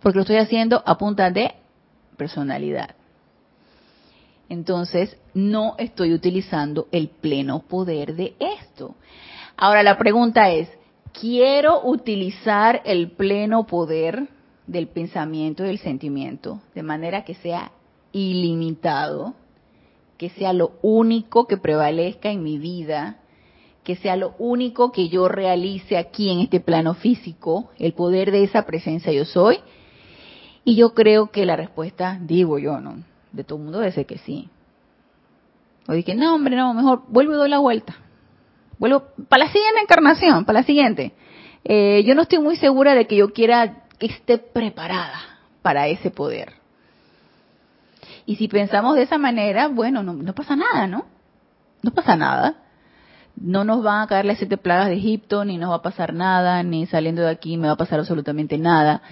porque 0.00 0.16
lo 0.16 0.22
estoy 0.22 0.36
haciendo 0.36 0.82
a 0.84 0.98
punta 0.98 1.30
de 1.30 1.54
personalidad. 2.16 2.94
Entonces, 4.48 5.16
no 5.32 5.76
estoy 5.78 6.12
utilizando 6.12 6.88
el 6.90 7.08
pleno 7.08 7.60
poder 7.60 8.16
de 8.16 8.34
esto. 8.40 8.96
Ahora 9.56 9.84
la 9.84 9.96
pregunta 9.96 10.50
es, 10.50 10.68
¿quiero 11.12 11.86
utilizar 11.86 12.82
el 12.84 13.12
pleno 13.12 13.64
poder 13.64 14.28
del 14.66 14.88
pensamiento 14.88 15.62
y 15.62 15.68
del 15.68 15.78
sentimiento 15.78 16.60
de 16.74 16.82
manera 16.82 17.24
que 17.24 17.34
sea 17.34 17.70
ilimitado, 18.10 19.34
que 20.16 20.30
sea 20.30 20.52
lo 20.52 20.72
único 20.82 21.46
que 21.46 21.56
prevalezca 21.56 22.30
en 22.30 22.42
mi 22.42 22.58
vida, 22.58 23.19
que 23.84 23.96
sea 23.96 24.16
lo 24.16 24.34
único 24.38 24.92
que 24.92 25.08
yo 25.08 25.28
realice 25.28 25.96
aquí 25.96 26.30
en 26.30 26.40
este 26.40 26.60
plano 26.60 26.94
físico, 26.94 27.70
el 27.78 27.92
poder 27.94 28.30
de 28.30 28.44
esa 28.44 28.66
presencia 28.66 29.12
yo 29.12 29.24
soy? 29.24 29.60
Y 30.64 30.76
yo 30.76 30.94
creo 30.94 31.30
que 31.30 31.46
la 31.46 31.56
respuesta, 31.56 32.18
digo 32.20 32.58
yo, 32.58 32.80
¿no? 32.80 33.02
De 33.32 33.44
todo 33.44 33.58
el 33.58 33.64
mundo 33.64 33.78
debe 33.78 33.92
ser 33.92 34.06
que 34.06 34.18
sí. 34.18 34.48
O 35.88 35.92
dije, 35.92 36.14
no, 36.14 36.34
hombre, 36.34 36.56
no, 36.56 36.74
mejor 36.74 37.02
vuelvo 37.08 37.32
y 37.32 37.36
doy 37.36 37.48
la 37.48 37.58
vuelta. 37.58 37.96
Vuelvo 38.78 39.04
para 39.28 39.44
la 39.44 39.52
siguiente 39.52 39.80
encarnación, 39.80 40.44
para 40.44 40.60
la 40.60 40.66
siguiente. 40.66 41.12
Eh, 41.64 42.02
yo 42.06 42.14
no 42.14 42.22
estoy 42.22 42.38
muy 42.38 42.56
segura 42.56 42.94
de 42.94 43.06
que 43.06 43.16
yo 43.16 43.32
quiera 43.32 43.84
que 43.98 44.06
esté 44.06 44.38
preparada 44.38 45.20
para 45.62 45.88
ese 45.88 46.10
poder. 46.10 46.54
Y 48.26 48.36
si 48.36 48.48
pensamos 48.48 48.96
de 48.96 49.02
esa 49.02 49.18
manera, 49.18 49.68
bueno, 49.68 50.02
no, 50.02 50.34
pasa 50.34 50.56
nada, 50.56 50.86
¿no? 50.86 51.06
No 51.82 51.90
pasa 51.90 52.16
nada. 52.16 52.56
No 53.36 53.64
nos 53.64 53.82
van 53.82 54.02
a 54.02 54.06
caer 54.06 54.24
las 54.24 54.38
siete 54.38 54.56
plagas 54.56 54.88
de 54.88 54.96
Egipto, 54.96 55.44
ni 55.44 55.58
nos 55.58 55.70
va 55.70 55.76
a 55.76 55.82
pasar 55.82 56.12
nada, 56.12 56.62
ni 56.62 56.86
saliendo 56.86 57.22
de 57.22 57.30
aquí 57.30 57.56
me 57.56 57.68
va 57.68 57.74
a 57.74 57.78
pasar 57.78 58.00
absolutamente 58.00 58.58
nada. 58.58 59.02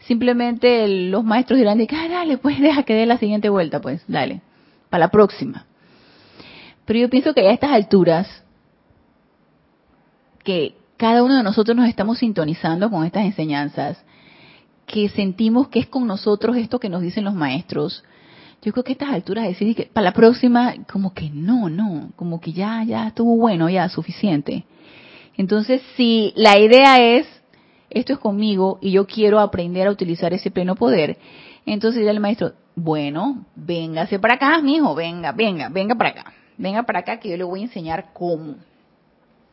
Simplemente 0.00 0.86
los 0.86 1.24
maestros 1.24 1.58
dirán 1.58 1.78
de 1.78 1.88
ah, 1.90 2.08
dale, 2.08 2.38
pues 2.38 2.60
deja 2.60 2.82
que 2.82 2.94
dé 2.94 3.06
la 3.06 3.18
siguiente 3.18 3.48
vuelta, 3.48 3.80
pues, 3.80 4.04
dale, 4.06 4.42
para 4.90 5.06
la 5.06 5.10
próxima. 5.10 5.66
Pero 6.84 6.98
yo 6.98 7.10
pienso 7.10 7.32
que 7.34 7.48
a 7.48 7.52
estas 7.52 7.70
alturas 7.70 8.44
que 10.42 10.76
cada 10.96 11.22
uno 11.22 11.36
de 11.36 11.42
nosotros 11.42 11.76
nos 11.76 11.88
estamos 11.88 12.18
sintonizando 12.18 12.90
con 12.90 13.04
estas 13.04 13.24
enseñanzas, 13.24 14.04
que 14.86 15.08
sentimos 15.08 15.68
que 15.68 15.80
es 15.80 15.86
con 15.86 16.06
nosotros 16.06 16.56
esto 16.56 16.78
que 16.78 16.88
nos 16.88 17.02
dicen 17.02 17.24
los 17.24 17.34
maestros. 17.34 18.04
Yo 18.64 18.72
creo 18.72 18.82
que 18.82 18.92
a 18.92 18.94
estas 18.94 19.10
alturas 19.10 19.44
decir 19.44 19.76
que 19.76 19.90
para 19.92 20.06
la 20.06 20.12
próxima, 20.14 20.74
como 20.90 21.12
que 21.12 21.28
no, 21.28 21.68
no, 21.68 22.12
como 22.16 22.40
que 22.40 22.54
ya, 22.54 22.82
ya 22.82 23.08
estuvo 23.08 23.36
bueno, 23.36 23.68
ya 23.68 23.90
suficiente. 23.90 24.64
Entonces, 25.36 25.82
si 25.96 26.32
la 26.34 26.58
idea 26.58 26.96
es, 26.98 27.26
esto 27.90 28.14
es 28.14 28.18
conmigo 28.18 28.78
y 28.80 28.92
yo 28.92 29.06
quiero 29.06 29.38
aprender 29.38 29.86
a 29.86 29.90
utilizar 29.90 30.32
ese 30.32 30.50
pleno 30.50 30.76
poder, 30.76 31.18
entonces 31.66 32.06
ya 32.06 32.10
el 32.10 32.20
maestro, 32.20 32.52
bueno, 32.74 33.44
véngase 33.54 34.18
para 34.18 34.34
acá, 34.34 34.58
mijo, 34.62 34.94
venga, 34.94 35.32
venga, 35.32 35.68
venga 35.68 35.94
para 35.94 36.10
acá, 36.10 36.32
venga 36.56 36.84
para 36.84 37.00
acá 37.00 37.20
que 37.20 37.28
yo 37.28 37.36
le 37.36 37.44
voy 37.44 37.60
a 37.60 37.64
enseñar 37.64 38.12
cómo. 38.14 38.54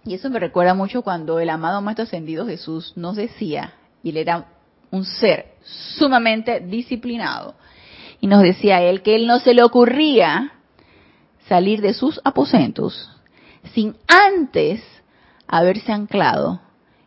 Y 0.06 0.14
eso 0.14 0.30
me 0.30 0.40
recuerda 0.40 0.74
mucho 0.74 1.02
cuando 1.02 1.40
el 1.42 1.50
amado 1.50 1.82
Maestro 1.82 2.04
Ascendido 2.04 2.48
Jesús 2.48 2.94
nos 2.96 3.18
decía, 3.18 3.74
y 4.04 4.12
él 4.12 4.18
era 4.18 4.46
un 4.90 5.04
ser 5.04 5.56
sumamente 5.98 6.62
disciplinado. 6.62 7.56
Y 8.22 8.28
nos 8.28 8.42
decía 8.44 8.82
él 8.82 9.02
que 9.02 9.16
él 9.16 9.28
no 9.28 9.40
se 9.40 9.54
le 9.54 9.64
ocurría 9.64 10.54
salir 11.50 11.82
de 11.82 11.94
sus 11.94 12.22
aposentos 12.24 13.10
sin 13.74 13.96
antes 14.08 14.82
haberse 15.48 15.92
anclado 15.92 16.62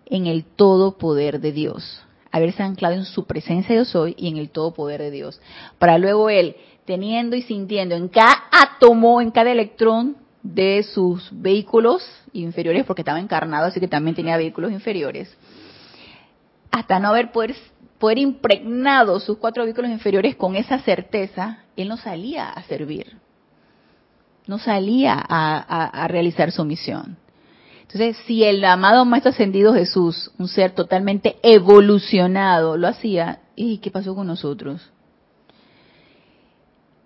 en 0.06 0.26
el 0.26 0.44
todo 0.44 0.98
poder 0.98 1.40
de 1.40 1.52
Dios, 1.52 2.02
haberse 2.30 2.62
anclado 2.62 2.94
en 2.94 3.04
su 3.04 3.26
presencia 3.26 3.74
yo 3.74 3.84
soy 3.84 4.14
y 4.18 4.28
en 4.28 4.36
el 4.36 4.50
todo 4.50 4.74
poder 4.74 5.00
de 5.00 5.10
Dios, 5.10 5.40
para 5.78 5.98
luego 5.98 6.30
él, 6.30 6.56
teniendo 6.84 7.36
y 7.36 7.42
sintiendo 7.42 7.94
en 7.94 8.08
cada 8.08 8.44
átomo, 8.50 9.20
en 9.20 9.30
cada 9.30 9.50
electrón 9.50 10.16
de 10.42 10.82
sus 10.82 11.30
vehículos 11.32 12.06
inferiores, 12.32 12.84
porque 12.84 13.00
estaba 13.00 13.18
encarnado, 13.18 13.66
así 13.66 13.80
que 13.80 13.88
también 13.88 14.14
tenía 14.14 14.36
vehículos 14.36 14.72
inferiores, 14.72 15.34
hasta 16.70 16.98
no 16.98 17.08
haber 17.08 17.32
poder, 17.32 17.56
poder 18.04 18.18
impregnado 18.18 19.18
sus 19.18 19.38
cuatro 19.38 19.64
vehículos 19.64 19.90
inferiores 19.90 20.36
con 20.36 20.56
esa 20.56 20.78
certeza, 20.80 21.60
él 21.74 21.88
no 21.88 21.96
salía 21.96 22.50
a 22.50 22.62
servir, 22.64 23.16
no 24.46 24.58
salía 24.58 25.14
a, 25.26 26.06
realizar 26.06 26.52
su 26.52 26.66
misión. 26.66 27.16
Entonces, 27.80 28.18
si 28.26 28.44
el 28.44 28.62
amado 28.66 29.06
Maestro 29.06 29.30
Ascendido 29.30 29.72
Jesús, 29.72 30.30
un 30.38 30.48
ser 30.48 30.72
totalmente 30.72 31.36
evolucionado, 31.42 32.76
lo 32.76 32.88
hacía, 32.88 33.40
¿y 33.56 33.78
qué 33.78 33.90
pasó 33.90 34.14
con 34.14 34.26
nosotros? 34.26 34.92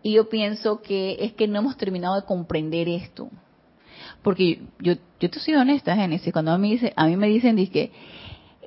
Y 0.02 0.14
yo 0.14 0.28
pienso 0.28 0.82
que 0.82 1.18
es 1.20 1.32
que 1.34 1.46
no 1.46 1.61
hemos 1.61 1.76
terminado 1.76 2.16
de 2.16 2.26
comprender 2.26 2.88
esto. 2.88 3.30
Porque 4.24 4.62
yo, 4.80 4.94
yo, 5.20 5.30
te 5.30 5.38
soy 5.38 5.54
honesta, 5.54 5.94
Génesis, 5.94 6.32
cuando 6.32 6.50
a 6.50 6.58
mí, 6.58 6.72
dice, 6.72 6.92
a 6.96 7.06
mí 7.06 7.16
me 7.16 7.28
dicen, 7.28 7.54
que 7.68 7.92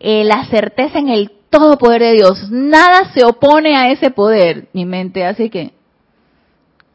eh, 0.03 0.23
la 0.23 0.45
certeza 0.45 0.97
en 0.97 1.09
el 1.09 1.31
todo 1.51 1.77
poder 1.77 2.01
de 2.01 2.13
Dios, 2.13 2.49
nada 2.49 3.11
se 3.13 3.23
opone 3.23 3.75
a 3.75 3.91
ese 3.91 4.09
poder. 4.09 4.69
Mi 4.73 4.85
mente 4.85 5.25
hace 5.25 5.49
que, 5.49 5.73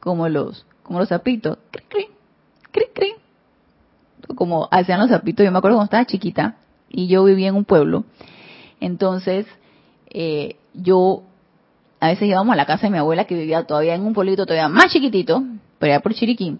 como 0.00 0.28
los, 0.28 0.66
como 0.82 0.98
los 0.98 1.08
zapitos, 1.08 1.58
cri, 1.70 1.84
cri, 1.88 2.08
cri, 2.72 2.84
cri. 2.92 3.12
Como 4.34 4.66
hacían 4.72 4.98
los 4.98 5.10
zapitos, 5.10 5.44
yo 5.44 5.52
me 5.52 5.58
acuerdo 5.58 5.76
cuando 5.76 5.86
estaba 5.86 6.06
chiquita 6.06 6.56
y 6.88 7.06
yo 7.06 7.22
vivía 7.22 7.48
en 7.48 7.54
un 7.54 7.64
pueblo. 7.64 8.04
Entonces, 8.80 9.46
eh, 10.10 10.56
yo 10.74 11.22
a 12.00 12.08
veces 12.08 12.28
íbamos 12.28 12.52
a 12.54 12.56
la 12.56 12.66
casa 12.66 12.86
de 12.86 12.90
mi 12.90 12.98
abuela 12.98 13.26
que 13.26 13.36
vivía 13.36 13.64
todavía 13.64 13.94
en 13.94 14.04
un 14.04 14.14
pueblito 14.14 14.46
todavía 14.46 14.68
más 14.68 14.92
chiquitito, 14.92 15.44
pero 15.78 15.92
allá 15.92 16.02
por 16.02 16.14
Chiriquí. 16.14 16.58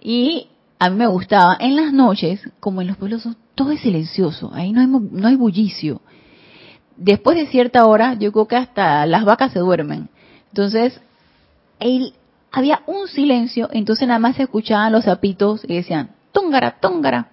Y 0.00 0.48
a 0.78 0.90
mí 0.90 0.96
me 0.96 1.06
gustaba 1.06 1.56
en 1.60 1.76
las 1.76 1.92
noches, 1.92 2.40
como 2.58 2.80
en 2.80 2.88
los 2.88 2.96
pueblos 2.96 3.28
todo 3.54 3.72
es 3.72 3.80
silencioso, 3.80 4.50
ahí 4.54 4.72
no 4.72 4.80
hay, 4.80 4.86
no 4.86 5.28
hay 5.28 5.36
bullicio. 5.36 6.00
Después 6.96 7.36
de 7.36 7.46
cierta 7.46 7.86
hora, 7.86 8.14
yo 8.14 8.32
creo 8.32 8.46
que 8.46 8.56
hasta 8.56 9.06
las 9.06 9.24
vacas 9.24 9.52
se 9.52 9.58
duermen. 9.58 10.08
Entonces, 10.48 11.00
había 12.50 12.82
un 12.86 13.08
silencio, 13.08 13.68
entonces 13.72 14.06
nada 14.06 14.20
más 14.20 14.36
se 14.36 14.42
escuchaban 14.44 14.92
los 14.92 15.04
zapitos 15.04 15.64
y 15.64 15.76
decían, 15.76 16.10
túngara, 16.32 16.78
túngara. 16.80 17.28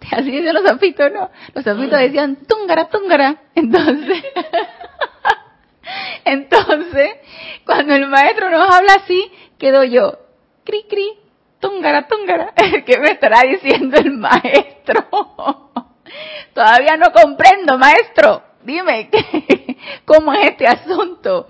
Así 0.12 0.30
decían 0.30 0.54
los 0.54 0.64
zapitos, 0.64 1.12
¿no? 1.12 1.30
Los 1.54 1.64
zapitos 1.64 1.98
decían, 1.98 2.38
túngara, 2.46 2.88
túngara. 2.88 3.42
Entonces, 3.54 4.22
entonces, 6.24 7.10
cuando 7.64 7.94
el 7.94 8.08
maestro 8.08 8.50
nos 8.50 8.68
habla 8.74 8.94
así, 8.94 9.30
quedo 9.58 9.84
yo, 9.84 10.18
cri, 10.64 10.84
cri, 10.88 11.08
túngara, 11.66 12.06
túngara. 12.06 12.52
¿Qué 12.86 12.98
me 12.98 13.10
estará 13.10 13.40
diciendo 13.42 13.96
el 13.96 14.12
maestro? 14.12 15.06
Todavía 16.54 16.96
no 16.96 17.12
comprendo, 17.12 17.76
maestro. 17.78 18.42
Dime, 18.64 19.10
¿cómo 20.04 20.32
es 20.32 20.50
este 20.50 20.66
asunto? 20.66 21.48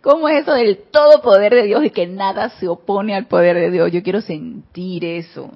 ¿Cómo 0.00 0.28
es 0.28 0.42
eso 0.42 0.54
del 0.54 0.78
todo 0.90 1.22
poder 1.22 1.54
de 1.54 1.64
Dios 1.64 1.84
y 1.84 1.90
que 1.90 2.06
nada 2.06 2.50
se 2.50 2.68
opone 2.68 3.14
al 3.14 3.26
poder 3.26 3.56
de 3.56 3.70
Dios? 3.70 3.90
Yo 3.92 4.02
quiero 4.02 4.20
sentir 4.20 5.04
eso. 5.04 5.50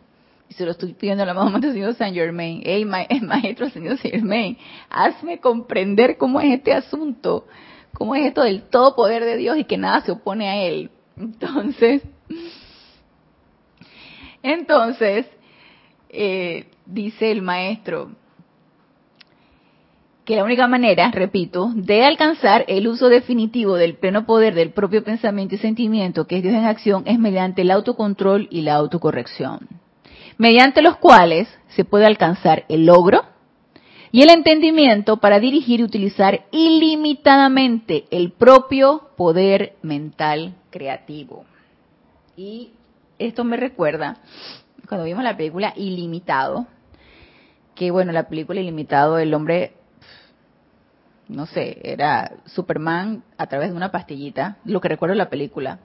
Y 0.49 0.55
se 0.55 0.65
lo 0.65 0.73
estoy 0.73 0.93
pidiendo 0.93 1.23
a 1.23 1.27
la 1.27 1.35
mamá 1.35 1.59
del 1.59 1.73
Señor 1.73 1.95
San 1.95 2.13
Germain. 2.13 2.63
Hey, 2.65 2.85
maestro 2.85 3.71
Señor 3.71 3.99
Saint 3.99 4.17
Germain, 4.17 4.59
hazme 4.91 5.39
comprender 5.39 6.19
cómo 6.19 6.41
es 6.41 6.53
este 6.53 6.73
asunto. 6.73 7.47
¿Cómo 7.95 8.15
es 8.15 8.27
esto 8.27 8.43
del 8.43 8.63
todo 8.63 8.95
poder 8.95 9.25
de 9.25 9.37
Dios 9.37 9.57
y 9.59 9.65
que 9.65 9.79
nada 9.79 10.01
se 10.01 10.13
opone 10.13 10.49
a 10.49 10.63
Él? 10.63 10.91
Entonces, 11.17 12.03
entonces, 14.43 15.27
eh, 16.09 16.67
dice 16.87 17.31
el 17.31 17.43
maestro, 17.43 18.11
que 20.25 20.37
la 20.37 20.45
única 20.45 20.69
manera, 20.69 21.11
repito, 21.11 21.73
de 21.75 22.05
alcanzar 22.05 22.65
el 22.69 22.87
uso 22.87 23.09
definitivo 23.09 23.75
del 23.75 23.95
pleno 23.97 24.25
poder 24.25 24.55
del 24.55 24.71
propio 24.71 25.03
pensamiento 25.03 25.57
y 25.57 25.59
sentimiento, 25.59 26.27
que 26.27 26.37
es 26.37 26.43
Dios 26.43 26.55
en 26.55 26.65
acción, 26.65 27.03
es 27.07 27.19
mediante 27.19 27.63
el 27.63 27.71
autocontrol 27.71 28.47
y 28.51 28.61
la 28.61 28.75
autocorrección, 28.75 29.69
mediante 30.39 30.83
los 30.83 30.97
cuales 30.97 31.49
se 31.69 31.85
puede 31.85 32.07
alcanzar 32.07 32.65
el 32.69 32.87
logro 32.87 33.25
y 34.13 34.23
el 34.23 34.31
entendimiento 34.31 35.17
para 35.17 35.41
dirigir 35.41 35.81
y 35.81 35.85
utilizar 35.85 36.45
ilimitadamente 36.53 38.05
el 38.11 38.31
propio 38.31 39.09
poder 39.17 39.77
mental 39.83 40.55
creativo. 40.71 41.45
Y 42.37 42.73
esto 43.27 43.45
me 43.45 43.57
recuerda 43.57 44.19
cuando 44.89 45.05
vimos 45.05 45.25
la 45.25 45.37
película 45.37 45.73
Ilimitado, 45.77 46.67
que 47.75 47.91
bueno, 47.91 48.13
la 48.13 48.29
película 48.29 48.61
Ilimitado, 48.61 49.19
el 49.19 49.33
hombre 49.35 49.75
no 51.29 51.47
sé, 51.47 51.79
era 51.83 52.33
Superman 52.47 53.25
a 53.39 53.47
través 53.47 53.71
de 53.71 53.77
una 53.77 53.91
pastillita, 53.91 54.59
lo 54.65 54.81
que 54.81 54.89
recuerdo 54.89 55.15
de 55.15 55.19
la 55.19 55.31
película, 55.31 55.81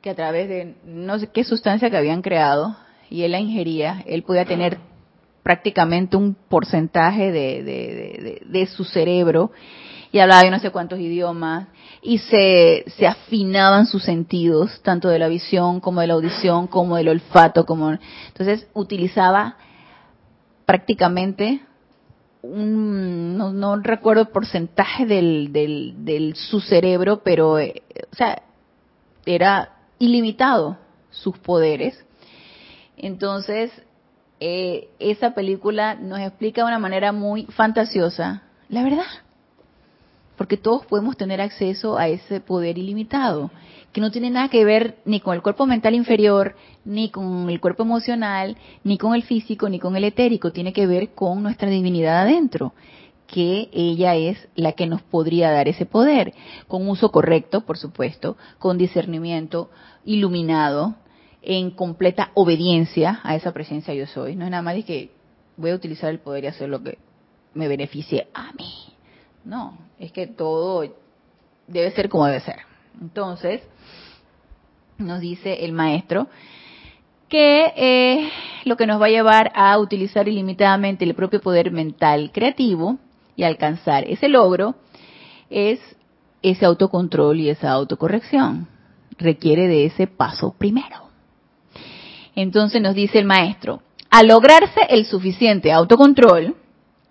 que 0.00 0.10
a 0.10 0.14
través 0.14 0.48
de 0.48 0.76
no 0.84 1.18
sé 1.18 1.28
qué 1.28 1.44
sustancia 1.44 1.90
que 1.90 1.96
habían 1.96 2.22
creado 2.22 2.76
y 3.10 3.22
él 3.22 3.32
la 3.32 3.40
ingería, 3.40 4.02
él 4.06 4.22
podía 4.22 4.44
tener 4.44 4.78
prácticamente 5.42 6.16
un 6.16 6.34
porcentaje 6.34 7.30
de, 7.30 8.42
de, 8.44 8.66
su 8.66 8.84
cerebro 8.84 9.52
y 10.12 10.18
hablaba 10.18 10.42
de 10.42 10.50
no 10.50 10.58
sé 10.58 10.70
cuántos 10.70 10.98
idiomas 10.98 11.68
y 12.02 12.18
se, 12.18 12.84
se 12.96 13.06
afinaban 13.06 13.86
sus 13.86 14.02
sentidos, 14.04 14.80
tanto 14.82 15.08
de 15.08 15.18
la 15.18 15.28
visión 15.28 15.80
como 15.80 16.00
de 16.00 16.06
la 16.06 16.14
audición, 16.14 16.66
como 16.66 16.96
del 16.96 17.08
olfato, 17.08 17.66
como 17.66 17.96
entonces 18.28 18.66
utilizaba 18.74 19.56
prácticamente 20.64 21.60
no, 22.42 23.76
recuerdo 23.76 24.22
el 24.22 24.28
porcentaje 24.28 25.04
del, 25.04 25.52
del, 25.52 26.34
su 26.36 26.60
cerebro, 26.60 27.22
pero, 27.24 27.58
eh, 27.58 27.82
o 28.12 28.14
sea, 28.14 28.40
era 29.24 29.72
ilimitado 29.98 30.78
sus 31.10 31.36
poderes. 31.38 32.04
Entonces, 32.96 33.72
eh, 34.38 34.90
esa 35.00 35.34
película 35.34 35.96
nos 35.96 36.20
explica 36.20 36.60
de 36.60 36.68
una 36.68 36.78
manera 36.78 37.10
muy 37.10 37.46
fantasiosa 37.46 38.42
la 38.68 38.82
verdad. 38.82 39.04
Porque 40.36 40.56
todos 40.56 40.84
podemos 40.86 41.16
tener 41.16 41.40
acceso 41.40 41.98
a 41.98 42.08
ese 42.08 42.40
poder 42.40 42.78
ilimitado 42.78 43.50
que 43.96 44.02
no 44.02 44.10
tiene 44.10 44.28
nada 44.28 44.50
que 44.50 44.62
ver 44.62 44.98
ni 45.06 45.20
con 45.20 45.34
el 45.34 45.40
cuerpo 45.40 45.64
mental 45.64 45.94
inferior, 45.94 46.54
ni 46.84 47.08
con 47.08 47.48
el 47.48 47.60
cuerpo 47.60 47.82
emocional, 47.82 48.58
ni 48.84 48.98
con 48.98 49.14
el 49.14 49.22
físico, 49.22 49.70
ni 49.70 49.78
con 49.78 49.96
el 49.96 50.04
etérico, 50.04 50.52
tiene 50.52 50.74
que 50.74 50.86
ver 50.86 51.14
con 51.14 51.42
nuestra 51.42 51.70
divinidad 51.70 52.20
adentro, 52.20 52.74
que 53.26 53.70
ella 53.72 54.14
es 54.14 54.48
la 54.54 54.72
que 54.72 54.86
nos 54.86 55.00
podría 55.00 55.50
dar 55.50 55.66
ese 55.66 55.86
poder, 55.86 56.34
con 56.68 56.86
uso 56.88 57.10
correcto, 57.10 57.62
por 57.62 57.78
supuesto, 57.78 58.36
con 58.58 58.76
discernimiento 58.76 59.70
iluminado, 60.04 60.96
en 61.40 61.70
completa 61.70 62.32
obediencia 62.34 63.20
a 63.22 63.34
esa 63.34 63.52
presencia 63.52 63.94
yo 63.94 64.06
soy. 64.06 64.36
No 64.36 64.44
es 64.44 64.50
nada 64.50 64.62
más 64.62 64.74
de 64.74 64.82
que 64.82 65.10
voy 65.56 65.70
a 65.70 65.74
utilizar 65.74 66.10
el 66.10 66.18
poder 66.18 66.44
y 66.44 66.48
hacer 66.48 66.68
lo 66.68 66.82
que 66.82 66.98
me 67.54 67.66
beneficie 67.66 68.28
a 68.34 68.52
mí. 68.52 68.95
No, 69.46 69.78
es 70.00 70.10
que 70.10 70.26
todo 70.26 70.84
debe 71.68 71.92
ser 71.92 72.08
como 72.08 72.26
debe 72.26 72.40
ser. 72.40 72.56
Entonces, 73.00 73.62
nos 74.98 75.20
dice 75.20 75.64
el 75.64 75.72
maestro, 75.72 76.26
que 77.28 77.72
eh, 77.76 78.28
lo 78.64 78.76
que 78.76 78.88
nos 78.88 79.00
va 79.00 79.06
a 79.06 79.10
llevar 79.10 79.52
a 79.54 79.78
utilizar 79.78 80.26
ilimitadamente 80.26 81.04
el 81.04 81.14
propio 81.14 81.40
poder 81.40 81.70
mental 81.70 82.32
creativo 82.32 82.98
y 83.36 83.44
alcanzar 83.44 84.02
ese 84.08 84.28
logro 84.28 84.74
es 85.48 85.78
ese 86.42 86.66
autocontrol 86.66 87.38
y 87.38 87.48
esa 87.48 87.70
autocorrección. 87.70 88.66
Requiere 89.16 89.68
de 89.68 89.86
ese 89.86 90.08
paso 90.08 90.56
primero. 90.58 91.06
Entonces 92.34 92.82
nos 92.82 92.96
dice 92.96 93.20
el 93.20 93.26
maestro, 93.26 93.80
al 94.10 94.26
lograrse 94.26 94.80
el 94.88 95.06
suficiente 95.06 95.72
autocontrol, 95.72 96.56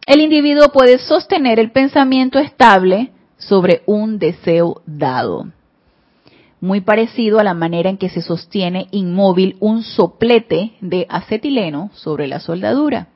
el 0.06 0.22
individuo 0.22 0.70
puede 0.70 1.00
sostener 1.00 1.60
el 1.60 1.72
pensamiento 1.72 2.40
estable 2.40 3.12
sobre 3.38 3.84
un 3.86 4.20
deseo 4.20 4.82
dado 4.86 5.48
muy 6.66 6.82
parecido 6.82 7.40
a 7.40 7.44
la 7.44 7.54
manera 7.54 7.90
en 7.90 7.98
que 7.98 8.10
se 8.10 8.22
sostiene 8.22 8.88
inmóvil 8.92 9.56
un 9.60 9.84
soplete 9.84 10.74
de 10.82 11.06
acetileno 11.10 11.92
sobre 11.94 12.28
la 12.28 12.40
soldadura. 12.40 13.08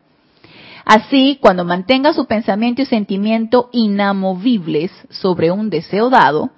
Así, 0.86 1.38
cuando 1.42 1.66
mantenga 1.66 2.14
su 2.14 2.26
pensamiento 2.26 2.82
y 2.82 2.86
sentimiento 2.86 3.70
inamovibles 3.72 4.92
sobre 5.10 5.52
un 5.52 5.70
deseo 5.70 6.10
dado, 6.10 6.52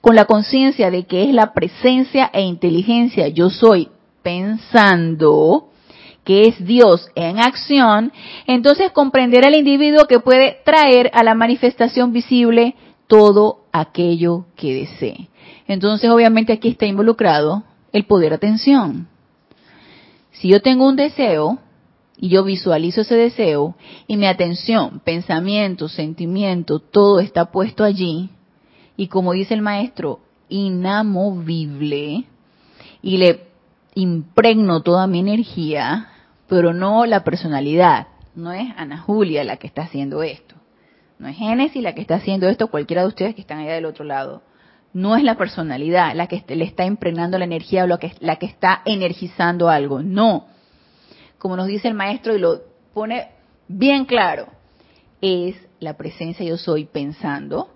con 0.00 0.14
la 0.14 0.26
conciencia 0.26 0.90
de 0.90 1.04
que 1.04 1.24
es 1.24 1.34
la 1.34 1.52
presencia 1.52 2.30
e 2.32 2.42
inteligencia 2.42 3.28
yo 3.28 3.50
soy 3.50 3.88
pensando, 4.22 5.70
que 6.24 6.48
es 6.48 6.64
Dios 6.64 7.08
en 7.14 7.38
acción, 7.38 8.12
entonces 8.46 8.90
comprenderá 8.92 9.48
el 9.48 9.56
individuo 9.56 10.06
que 10.06 10.20
puede 10.20 10.58
traer 10.64 11.10
a 11.12 11.22
la 11.22 11.34
manifestación 11.34 12.12
visible 12.12 12.74
todo 13.06 13.64
aquello 13.72 14.46
que 14.56 14.74
desee. 14.74 15.28
Entonces, 15.66 16.10
obviamente 16.10 16.52
aquí 16.52 16.68
está 16.68 16.86
involucrado 16.86 17.64
el 17.92 18.04
poder 18.04 18.32
atención. 18.32 19.08
Si 20.32 20.48
yo 20.48 20.60
tengo 20.60 20.86
un 20.88 20.96
deseo 20.96 21.58
y 22.16 22.28
yo 22.28 22.44
visualizo 22.44 23.02
ese 23.02 23.16
deseo 23.16 23.76
y 24.06 24.16
mi 24.16 24.26
atención, 24.26 25.00
pensamiento, 25.04 25.88
sentimiento, 25.88 26.78
todo 26.78 27.20
está 27.20 27.46
puesto 27.46 27.84
allí 27.84 28.30
y 28.96 29.08
como 29.08 29.32
dice 29.32 29.54
el 29.54 29.62
maestro, 29.62 30.20
inamovible 30.48 32.24
y 33.02 33.16
le 33.16 33.48
impregno 33.94 34.82
toda 34.82 35.06
mi 35.06 35.20
energía, 35.20 36.08
pero 36.54 36.72
no 36.72 37.04
la 37.04 37.24
personalidad. 37.24 38.06
No 38.36 38.52
es 38.52 38.72
Ana 38.76 38.96
Julia 38.96 39.42
la 39.42 39.56
que 39.56 39.66
está 39.66 39.82
haciendo 39.82 40.22
esto. 40.22 40.54
No 41.18 41.26
es 41.26 41.36
Génesis 41.36 41.82
la 41.82 41.96
que 41.96 42.00
está 42.00 42.14
haciendo 42.14 42.48
esto, 42.48 42.68
cualquiera 42.68 43.02
de 43.02 43.08
ustedes 43.08 43.34
que 43.34 43.40
están 43.40 43.58
allá 43.58 43.72
del 43.72 43.86
otro 43.86 44.04
lado. 44.04 44.40
No 44.92 45.16
es 45.16 45.24
la 45.24 45.36
personalidad 45.36 46.14
la 46.14 46.28
que 46.28 46.44
le 46.54 46.64
está 46.64 46.84
impregnando 46.84 47.38
la 47.38 47.44
energía 47.44 47.82
o 47.82 47.86
la 47.88 47.98
que, 47.98 48.12
la 48.20 48.36
que 48.36 48.46
está 48.46 48.82
energizando 48.84 49.68
algo. 49.68 50.00
No. 50.00 50.46
Como 51.38 51.56
nos 51.56 51.66
dice 51.66 51.88
el 51.88 51.94
maestro 51.94 52.36
y 52.36 52.38
lo 52.38 52.60
pone 52.92 53.30
bien 53.66 54.04
claro, 54.04 54.46
es 55.20 55.56
la 55.80 55.96
presencia 55.96 56.46
yo 56.46 56.56
soy 56.56 56.84
pensando, 56.84 57.74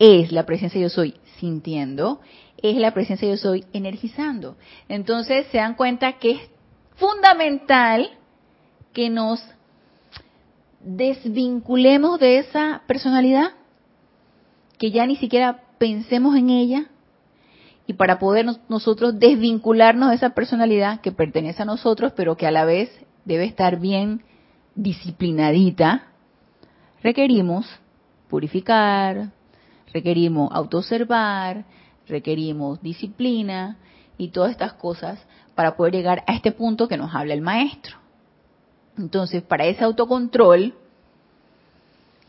es 0.00 0.32
la 0.32 0.44
presencia 0.46 0.80
yo 0.80 0.88
soy 0.88 1.14
sintiendo, 1.38 2.20
es 2.60 2.74
la 2.74 2.92
presencia 2.92 3.28
yo 3.28 3.36
soy 3.36 3.66
energizando. 3.72 4.56
Entonces 4.88 5.46
se 5.52 5.58
dan 5.58 5.74
cuenta 5.74 6.14
que 6.14 6.32
es 6.32 6.55
fundamental 6.96 8.10
que 8.92 9.10
nos 9.10 9.42
desvinculemos 10.80 12.18
de 12.20 12.38
esa 12.38 12.82
personalidad, 12.86 13.52
que 14.78 14.90
ya 14.90 15.06
ni 15.06 15.16
siquiera 15.16 15.62
pensemos 15.78 16.36
en 16.36 16.50
ella, 16.50 16.86
y 17.86 17.94
para 17.94 18.18
poder 18.18 18.46
nosotros 18.68 19.18
desvincularnos 19.18 20.10
de 20.10 20.16
esa 20.16 20.30
personalidad 20.30 21.00
que 21.00 21.12
pertenece 21.12 21.62
a 21.62 21.66
nosotros, 21.66 22.12
pero 22.16 22.36
que 22.36 22.46
a 22.46 22.50
la 22.50 22.64
vez 22.64 22.90
debe 23.24 23.44
estar 23.44 23.78
bien 23.78 24.22
disciplinadita, 24.74 26.08
requerimos 27.02 27.66
purificar, 28.28 29.30
requerimos 29.92 30.50
autoobservar, 30.52 31.64
requerimos 32.08 32.82
disciplina 32.82 33.76
y 34.18 34.28
todas 34.28 34.50
estas 34.50 34.72
cosas 34.74 35.24
para 35.56 35.74
poder 35.74 35.94
llegar 35.94 36.22
a 36.28 36.34
este 36.34 36.52
punto 36.52 36.86
que 36.86 36.96
nos 36.96 37.12
habla 37.12 37.34
el 37.34 37.40
maestro. 37.40 37.96
Entonces, 38.96 39.42
para 39.42 39.64
ese 39.64 39.82
autocontrol, 39.82 40.74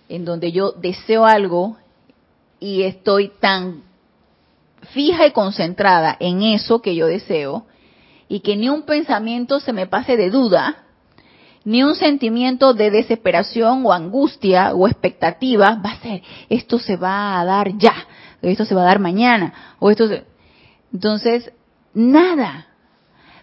en 0.09 0.25
donde 0.25 0.51
yo 0.51 0.71
deseo 0.71 1.25
algo 1.25 1.77
y 2.59 2.83
estoy 2.83 3.31
tan 3.39 3.83
fija 4.93 5.27
y 5.27 5.31
concentrada 5.31 6.15
en 6.19 6.41
eso 6.41 6.81
que 6.81 6.95
yo 6.95 7.05
deseo, 7.05 7.65
y 8.29 8.39
que 8.39 8.55
ni 8.55 8.69
un 8.69 8.83
pensamiento 8.83 9.59
se 9.59 9.73
me 9.73 9.87
pase 9.87 10.17
de 10.17 10.29
duda, 10.29 10.83
ni 11.65 11.83
un 11.83 11.95
sentimiento 11.95 12.73
de 12.73 12.91
desesperación 12.91 13.85
o 13.85 13.91
angustia 13.91 14.73
o 14.73 14.87
expectativa 14.87 15.81
va 15.85 15.91
a 15.91 15.99
ser, 15.99 16.21
esto 16.47 16.79
se 16.79 16.95
va 16.95 17.39
a 17.39 17.45
dar 17.45 17.77
ya, 17.77 17.93
esto 18.41 18.63
se 18.63 18.73
va 18.73 18.83
a 18.83 18.85
dar 18.85 18.99
mañana, 18.99 19.75
o 19.79 19.91
esto 19.91 20.07
Entonces, 20.93 21.51
nada, 21.93 22.67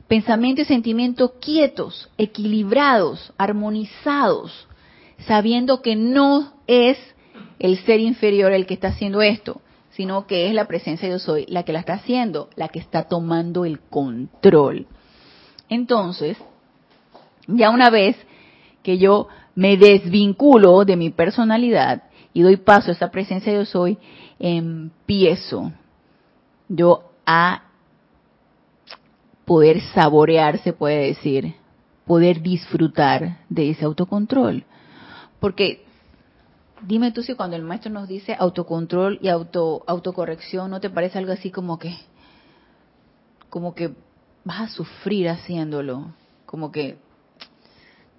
pensamiento 0.08 0.62
y 0.62 0.64
sentimiento 0.64 1.34
quietos, 1.40 2.10
equilibrados, 2.18 3.32
armonizados, 3.38 4.68
sabiendo 5.26 5.82
que 5.82 5.96
no 5.96 6.52
es 6.66 6.98
el 7.58 7.78
ser 7.84 8.00
inferior 8.00 8.52
el 8.52 8.66
que 8.66 8.74
está 8.74 8.88
haciendo 8.88 9.22
esto, 9.22 9.60
sino 9.90 10.26
que 10.26 10.48
es 10.48 10.54
la 10.54 10.66
presencia 10.66 11.08
de 11.08 11.14
yo 11.14 11.18
soy 11.18 11.46
la 11.48 11.62
que 11.62 11.72
la 11.72 11.80
está 11.80 11.94
haciendo, 11.94 12.50
la 12.56 12.68
que 12.68 12.78
está 12.78 13.04
tomando 13.04 13.64
el 13.64 13.80
control. 13.80 14.86
Entonces, 15.68 16.36
ya 17.46 17.70
una 17.70 17.90
vez 17.90 18.16
que 18.82 18.98
yo 18.98 19.28
me 19.54 19.76
desvinculo 19.76 20.84
de 20.84 20.96
mi 20.96 21.10
personalidad 21.10 22.04
y 22.32 22.42
doy 22.42 22.56
paso 22.56 22.90
a 22.90 22.94
esa 22.94 23.10
presencia 23.10 23.52
de 23.52 23.60
yo 23.60 23.64
soy, 23.64 23.98
empiezo 24.38 25.72
yo 26.68 27.12
a 27.24 27.62
poder 29.44 29.80
saborear, 29.92 30.58
se 30.58 30.72
puede 30.72 31.08
decir, 31.08 31.54
poder 32.06 32.42
disfrutar 32.42 33.38
de 33.48 33.70
ese 33.70 33.84
autocontrol. 33.84 34.64
Porque 35.40 35.84
dime 36.82 37.12
tú 37.12 37.22
si 37.22 37.34
cuando 37.34 37.56
el 37.56 37.62
maestro 37.62 37.90
nos 37.90 38.08
dice 38.08 38.36
autocontrol 38.38 39.18
y 39.22 39.28
auto 39.28 39.84
autocorrección, 39.86 40.70
¿no 40.70 40.80
te 40.80 40.90
parece 40.90 41.18
algo 41.18 41.32
así 41.32 41.50
como 41.50 41.78
que 41.78 41.94
como 43.50 43.74
que 43.74 43.94
vas 44.44 44.60
a 44.60 44.68
sufrir 44.68 45.28
haciéndolo? 45.28 46.12
Como 46.46 46.72
que 46.72 46.98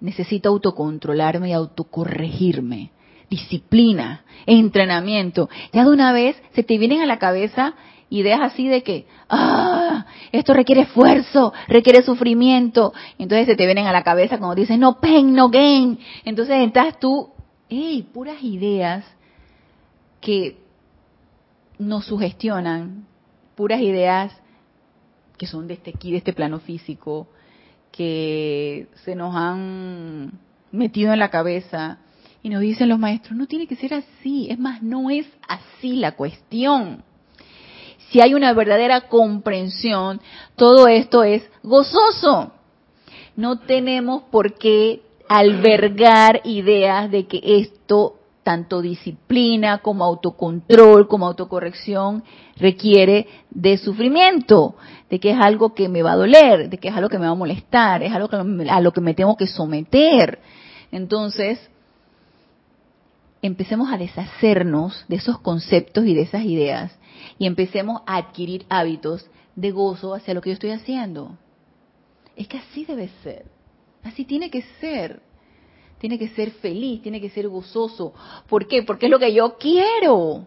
necesito 0.00 0.48
autocontrolarme 0.48 1.50
y 1.50 1.52
autocorregirme. 1.52 2.90
Disciplina, 3.28 4.24
entrenamiento. 4.46 5.50
Ya 5.72 5.84
de 5.84 5.90
una 5.90 6.12
vez 6.12 6.40
se 6.54 6.62
te 6.62 6.78
vienen 6.78 7.00
a 7.00 7.06
la 7.06 7.18
cabeza 7.18 7.74
ideas 8.10 8.40
así 8.40 8.68
de 8.68 8.82
que, 8.82 9.06
ah, 9.28 10.06
esto 10.32 10.54
requiere 10.54 10.82
esfuerzo, 10.82 11.52
requiere 11.68 12.02
sufrimiento. 12.02 12.92
Entonces 13.18 13.46
se 13.46 13.56
te 13.56 13.66
vienen 13.66 13.86
a 13.86 13.92
la 13.92 14.04
cabeza 14.04 14.38
como 14.38 14.54
dices, 14.54 14.78
no 14.78 15.00
pain, 15.00 15.32
no 15.32 15.48
gain. 15.48 15.98
Entonces 16.24 16.56
estás 16.66 16.98
tú, 17.00 17.30
hey, 17.68 18.08
puras 18.12 18.42
ideas 18.42 19.04
que 20.20 20.58
nos 21.78 22.06
sugestionan, 22.06 23.06
puras 23.54 23.80
ideas 23.80 24.32
que 25.36 25.46
son 25.46 25.66
de 25.66 25.74
este 25.74 25.90
aquí, 25.94 26.12
de 26.12 26.18
este 26.18 26.32
plano 26.32 26.60
físico, 26.60 27.28
que 27.92 28.88
se 29.04 29.14
nos 29.14 29.34
han 29.34 30.32
metido 30.72 31.12
en 31.12 31.18
la 31.18 31.30
cabeza 31.30 31.98
y 32.42 32.48
nos 32.48 32.60
dicen 32.60 32.88
los 32.88 32.98
maestros, 32.98 33.36
no 33.36 33.46
tiene 33.46 33.66
que 33.66 33.76
ser 33.76 33.94
así, 33.94 34.48
es 34.50 34.58
más, 34.58 34.82
no 34.82 35.10
es 35.10 35.26
así 35.48 35.96
la 35.96 36.12
cuestión 36.12 37.02
si 38.10 38.20
hay 38.20 38.34
una 38.34 38.52
verdadera 38.52 39.08
comprensión, 39.08 40.20
todo 40.54 40.88
esto 40.88 41.24
es 41.24 41.42
gozoso. 41.62 42.52
No 43.36 43.58
tenemos 43.60 44.22
por 44.30 44.54
qué 44.54 45.02
albergar 45.28 46.40
ideas 46.44 47.10
de 47.10 47.26
que 47.26 47.40
esto, 47.42 48.14
tanto 48.42 48.80
disciplina 48.80 49.78
como 49.78 50.04
autocontrol, 50.04 51.08
como 51.08 51.26
autocorrección, 51.26 52.22
requiere 52.56 53.26
de 53.50 53.76
sufrimiento, 53.76 54.76
de 55.10 55.18
que 55.18 55.32
es 55.32 55.38
algo 55.38 55.74
que 55.74 55.88
me 55.88 56.02
va 56.02 56.12
a 56.12 56.16
doler, 56.16 56.70
de 56.70 56.78
que 56.78 56.88
es 56.88 56.94
algo 56.94 57.08
que 57.08 57.18
me 57.18 57.26
va 57.26 57.32
a 57.32 57.36
molestar, 57.36 58.02
es 58.02 58.12
algo 58.12 58.28
a 58.32 58.80
lo 58.80 58.92
que 58.92 59.00
me 59.00 59.14
tengo 59.14 59.36
que 59.36 59.48
someter. 59.48 60.38
Entonces, 60.92 61.58
empecemos 63.46 63.92
a 63.92 63.98
deshacernos 63.98 65.04
de 65.08 65.16
esos 65.16 65.38
conceptos 65.40 66.06
y 66.06 66.14
de 66.14 66.22
esas 66.22 66.44
ideas 66.44 66.96
y 67.38 67.46
empecemos 67.46 68.02
a 68.06 68.16
adquirir 68.16 68.66
hábitos 68.68 69.28
de 69.54 69.70
gozo 69.70 70.14
hacia 70.14 70.34
lo 70.34 70.40
que 70.40 70.50
yo 70.50 70.54
estoy 70.54 70.70
haciendo. 70.70 71.36
Es 72.36 72.48
que 72.48 72.58
así 72.58 72.84
debe 72.84 73.08
ser, 73.22 73.46
así 74.02 74.24
tiene 74.24 74.50
que 74.50 74.62
ser. 74.80 75.22
Tiene 75.98 76.18
que 76.18 76.28
ser 76.28 76.50
feliz, 76.50 77.00
tiene 77.00 77.22
que 77.22 77.30
ser 77.30 77.48
gozoso. 77.48 78.12
¿Por 78.48 78.68
qué? 78.68 78.82
Porque 78.82 79.06
es 79.06 79.10
lo 79.10 79.18
que 79.18 79.32
yo 79.32 79.56
quiero. 79.56 80.46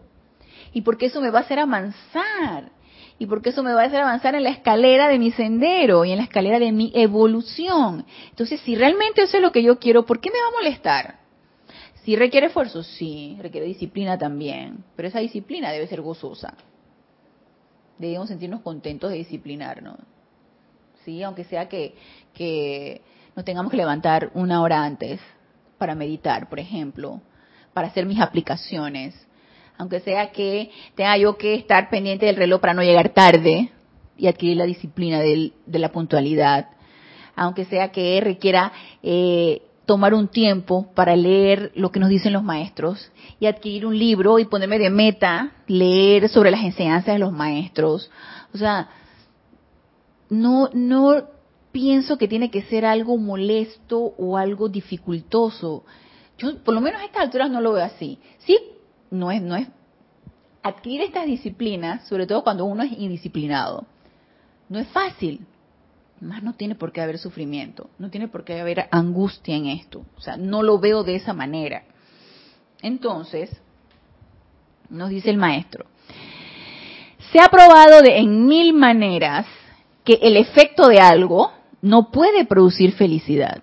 Y 0.72 0.82
porque 0.82 1.06
eso 1.06 1.20
me 1.20 1.30
va 1.30 1.40
a 1.40 1.42
hacer 1.42 1.58
avanzar. 1.58 2.70
Y 3.18 3.26
porque 3.26 3.50
eso 3.50 3.62
me 3.62 3.74
va 3.74 3.82
a 3.82 3.86
hacer 3.86 4.00
avanzar 4.00 4.36
en 4.36 4.44
la 4.44 4.50
escalera 4.50 5.08
de 5.08 5.18
mi 5.18 5.32
sendero 5.32 6.04
y 6.04 6.12
en 6.12 6.18
la 6.18 6.24
escalera 6.24 6.60
de 6.60 6.70
mi 6.70 6.92
evolución. 6.94 8.06
Entonces, 8.30 8.60
si 8.60 8.76
realmente 8.76 9.22
eso 9.22 9.38
es 9.38 9.42
lo 9.42 9.50
que 9.50 9.62
yo 9.62 9.80
quiero, 9.80 10.06
¿por 10.06 10.20
qué 10.20 10.30
me 10.30 10.38
va 10.38 10.46
a 10.46 10.62
molestar? 10.62 11.19
Si 12.04 12.16
requiere 12.16 12.46
esfuerzo, 12.46 12.82
sí, 12.82 13.36
requiere 13.40 13.66
disciplina 13.66 14.18
también, 14.18 14.84
pero 14.96 15.08
esa 15.08 15.20
disciplina 15.20 15.70
debe 15.70 15.86
ser 15.86 16.00
gozosa 16.00 16.54
debemos 18.00 18.28
sentirnos 18.28 18.62
contentos 18.62 19.10
de 19.10 19.18
disciplinarnos. 19.18 19.96
¿Sí? 21.04 21.22
Aunque 21.22 21.44
sea 21.44 21.68
que, 21.68 21.94
que 22.34 23.02
nos 23.36 23.44
tengamos 23.44 23.70
que 23.70 23.76
levantar 23.76 24.30
una 24.34 24.62
hora 24.62 24.82
antes 24.82 25.20
para 25.78 25.94
meditar, 25.94 26.48
por 26.48 26.58
ejemplo, 26.58 27.20
para 27.72 27.88
hacer 27.88 28.06
mis 28.06 28.20
aplicaciones. 28.20 29.14
Aunque 29.78 30.00
sea 30.00 30.32
que 30.32 30.70
tenga 30.94 31.16
yo 31.16 31.36
que 31.36 31.54
estar 31.54 31.88
pendiente 31.88 32.26
del 32.26 32.36
reloj 32.36 32.60
para 32.60 32.74
no 32.74 32.82
llegar 32.82 33.10
tarde 33.10 33.70
y 34.16 34.26
adquirir 34.26 34.56
la 34.56 34.64
disciplina 34.66 35.20
de 35.20 35.78
la 35.78 35.92
puntualidad. 35.92 36.68
Aunque 37.36 37.64
sea 37.66 37.90
que 37.90 38.20
requiera 38.20 38.72
eh, 39.02 39.62
tomar 39.90 40.14
un 40.14 40.28
tiempo 40.28 40.86
para 40.94 41.16
leer 41.16 41.72
lo 41.74 41.90
que 41.90 41.98
nos 41.98 42.10
dicen 42.10 42.32
los 42.32 42.44
maestros 42.44 43.10
y 43.40 43.46
adquirir 43.46 43.84
un 43.84 43.98
libro 43.98 44.38
y 44.38 44.44
ponerme 44.44 44.78
de 44.78 44.88
meta, 44.88 45.50
leer 45.66 46.28
sobre 46.28 46.52
las 46.52 46.62
enseñanzas 46.62 47.14
de 47.14 47.18
los 47.18 47.32
maestros. 47.32 48.08
O 48.54 48.56
sea, 48.56 48.88
no, 50.28 50.70
no 50.74 51.24
pienso 51.72 52.18
que 52.18 52.28
tiene 52.28 52.52
que 52.52 52.62
ser 52.62 52.84
algo 52.86 53.16
molesto 53.16 54.14
o 54.16 54.36
algo 54.36 54.68
dificultoso. 54.68 55.82
Yo, 56.38 56.62
por 56.62 56.72
lo 56.72 56.80
menos 56.80 57.00
a 57.00 57.06
estas 57.06 57.22
alturas, 57.22 57.50
no 57.50 57.60
lo 57.60 57.72
veo 57.72 57.84
así. 57.84 58.20
Sí, 58.38 58.56
no 59.10 59.32
es, 59.32 59.42
no 59.42 59.56
es 59.56 59.66
adquirir 60.62 61.00
estas 61.00 61.26
disciplinas, 61.26 62.06
sobre 62.06 62.28
todo 62.28 62.44
cuando 62.44 62.64
uno 62.64 62.84
es 62.84 62.92
indisciplinado. 62.92 63.86
No 64.68 64.78
es 64.78 64.86
fácil, 64.86 65.44
más 66.20 66.42
no 66.42 66.54
tiene 66.54 66.74
por 66.74 66.92
qué 66.92 67.00
haber 67.00 67.18
sufrimiento, 67.18 67.90
no 67.98 68.10
tiene 68.10 68.28
por 68.28 68.44
qué 68.44 68.60
haber 68.60 68.88
angustia 68.90 69.56
en 69.56 69.66
esto. 69.66 70.04
O 70.16 70.20
sea, 70.20 70.36
no 70.36 70.62
lo 70.62 70.78
veo 70.78 71.02
de 71.02 71.16
esa 71.16 71.32
manera. 71.32 71.84
Entonces, 72.82 73.50
nos 74.88 75.10
dice 75.10 75.30
el 75.30 75.36
maestro, 75.36 75.86
se 77.32 77.40
ha 77.40 77.48
probado 77.48 78.02
en 78.04 78.46
mil 78.46 78.74
maneras 78.74 79.46
que 80.04 80.18
el 80.22 80.36
efecto 80.36 80.88
de 80.88 80.98
algo 80.98 81.52
no 81.82 82.10
puede 82.10 82.44
producir 82.44 82.92
felicidad. 82.92 83.62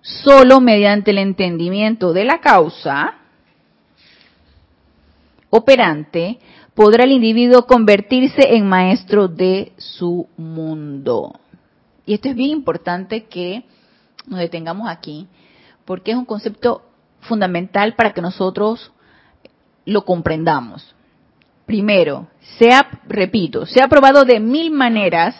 Solo 0.00 0.60
mediante 0.60 1.10
el 1.10 1.18
entendimiento 1.18 2.12
de 2.12 2.24
la 2.24 2.40
causa 2.40 3.14
operante 5.50 6.38
podrá 6.74 7.04
el 7.04 7.12
individuo 7.12 7.66
convertirse 7.66 8.54
en 8.54 8.68
maestro 8.68 9.26
de 9.28 9.72
su 9.76 10.28
mundo. 10.36 11.40
Y 12.08 12.14
esto 12.14 12.30
es 12.30 12.36
bien 12.36 12.48
importante 12.48 13.24
que 13.24 13.64
nos 14.26 14.40
detengamos 14.40 14.88
aquí, 14.88 15.26
porque 15.84 16.12
es 16.12 16.16
un 16.16 16.24
concepto 16.24 16.80
fundamental 17.20 17.96
para 17.96 18.14
que 18.14 18.22
nosotros 18.22 18.92
lo 19.84 20.06
comprendamos. 20.06 20.94
Primero, 21.66 22.26
se 22.56 22.70
ha, 22.72 23.02
repito, 23.06 23.66
se 23.66 23.82
ha 23.82 23.88
probado 23.88 24.24
de 24.24 24.40
mil 24.40 24.70
maneras 24.70 25.36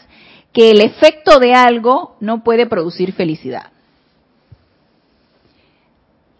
que 0.53 0.71
el 0.71 0.83
efecto 0.83 1.39
de 1.39 1.55
algo 1.55 2.17
no 2.21 2.45
puede 2.45 2.67
producir 2.67 3.15
felicidad. 3.15 3.73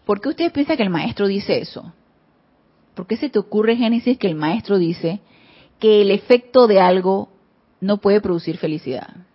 ¿Por 0.05 0.21
qué 0.21 0.29
ustedes 0.29 0.51
piensan 0.51 0.77
que 0.77 0.83
el 0.83 0.91
maestro 0.91 1.25
dice 1.25 1.57
eso? 1.57 1.91
¿Por 2.93 3.07
qué 3.07 3.17
se 3.17 3.31
te 3.31 3.39
ocurre 3.39 3.77
Génesis 3.77 4.19
que 4.19 4.27
el 4.27 4.35
maestro 4.35 4.77
dice 4.77 5.21
que 5.79 6.03
el 6.03 6.11
efecto 6.11 6.67
de 6.67 6.81
algo 6.81 7.29
no 7.81 7.97
puede 7.97 8.21
producir 8.21 8.57
felicidad? 8.57 9.25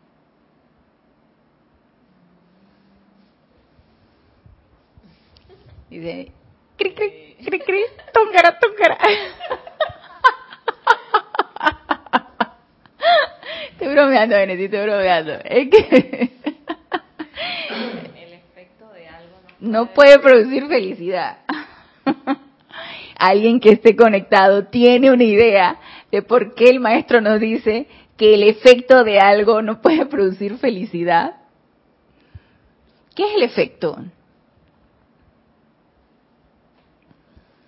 Y 5.95 5.99
de 6.01 6.33
cri, 6.77 6.93
cri, 6.93 7.37
cri, 7.45 7.61
cri, 7.61 7.81
tongara, 8.13 8.59
tongara. 8.59 8.99
Estoy 13.71 13.89
bromeando, 13.95 14.35
Benetti, 14.35 14.65
estoy 14.65 14.81
bromeando. 14.87 15.35
Es 15.45 15.71
que 15.71 15.79
el 18.17 18.33
efecto 18.33 18.91
de 18.93 19.07
algo 19.07 19.37
no 19.61 19.95
puede 19.95 20.19
producir 20.19 20.67
felicidad. 20.67 21.39
Alguien 23.17 23.61
que 23.61 23.71
esté 23.71 23.95
conectado 23.95 24.65
tiene 24.65 25.13
una 25.13 25.23
idea 25.23 25.79
de 26.11 26.23
por 26.23 26.57
qué 26.57 26.71
el 26.71 26.81
maestro 26.81 27.21
nos 27.21 27.39
dice 27.39 27.87
que 28.17 28.35
el 28.35 28.43
efecto 28.43 29.05
de 29.05 29.21
algo 29.21 29.63
no 29.63 29.81
puede 29.81 30.07
producir 30.07 30.59
felicidad. 30.59 31.37
¿Qué 33.15 33.29
es 33.29 33.37
el 33.37 33.45
efecto? 33.45 34.05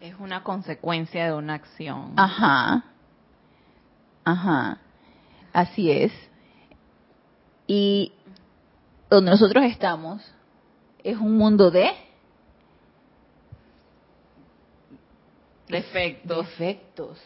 Es 0.07 0.15
una 0.21 0.45
consecuencia 0.45 1.27
de 1.27 1.33
una 1.33 1.55
acción. 1.55 2.13
Ajá. 2.15 2.85
Ajá. 4.25 4.79
Así 5.53 5.91
es. 5.91 6.13
Y 7.67 8.13
donde 9.11 9.33
nosotros 9.33 9.65
estamos 9.65 10.23
es 11.03 11.19
un 11.19 11.37
mundo 11.37 11.73
de 11.73 11.91
efectos. 15.67 16.47
efectos. 16.47 17.19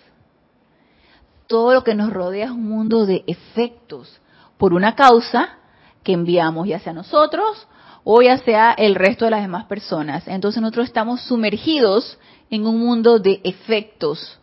Todo 1.48 1.74
lo 1.74 1.84
que 1.84 1.94
nos 1.94 2.10
rodea 2.10 2.46
es 2.46 2.50
un 2.50 2.66
mundo 2.66 3.04
de 3.04 3.24
efectos 3.26 4.22
por 4.56 4.72
una 4.72 4.94
causa 4.94 5.58
que 6.02 6.14
enviamos 6.14 6.66
ya 6.66 6.78
sea 6.78 6.94
nosotros 6.94 7.68
o 8.04 8.22
ya 8.22 8.38
sea 8.38 8.72
el 8.72 8.94
resto 8.94 9.24
de 9.24 9.32
las 9.32 9.42
demás 9.42 9.64
personas. 9.66 10.26
Entonces 10.26 10.60
nosotros 10.60 10.86
estamos 10.86 11.20
sumergidos 11.22 12.18
en 12.50 12.66
un 12.66 12.78
mundo 12.78 13.18
de 13.18 13.40
efectos. 13.44 14.38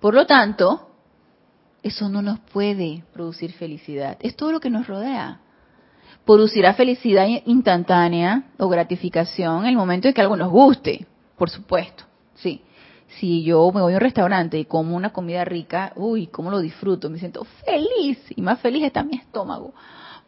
Por 0.00 0.14
lo 0.14 0.26
tanto, 0.26 0.88
eso 1.82 2.08
no 2.08 2.22
nos 2.22 2.38
puede 2.40 3.04
producir 3.12 3.52
felicidad. 3.52 4.16
Es 4.20 4.36
todo 4.36 4.52
lo 4.52 4.60
que 4.60 4.70
nos 4.70 4.86
rodea. 4.86 5.40
Producirá 6.24 6.74
felicidad 6.74 7.26
instantánea 7.46 8.44
o 8.58 8.68
gratificación 8.68 9.64
en 9.64 9.70
el 9.70 9.76
momento 9.76 10.08
en 10.08 10.14
que 10.14 10.20
algo 10.20 10.36
nos 10.36 10.50
guste, 10.50 11.06
por 11.36 11.50
supuesto. 11.50 12.04
Sí. 12.34 12.62
Si 13.18 13.42
yo 13.42 13.72
me 13.72 13.80
voy 13.80 13.94
a 13.94 13.96
un 13.96 14.00
restaurante 14.00 14.58
y 14.58 14.66
como 14.66 14.94
una 14.94 15.12
comida 15.12 15.44
rica, 15.44 15.92
uy, 15.96 16.28
cómo 16.28 16.50
lo 16.50 16.60
disfruto, 16.60 17.10
me 17.10 17.18
siento 17.18 17.44
feliz 17.64 18.18
y 18.36 18.40
más 18.40 18.60
feliz 18.60 18.84
está 18.84 19.02
mi 19.02 19.16
estómago, 19.16 19.74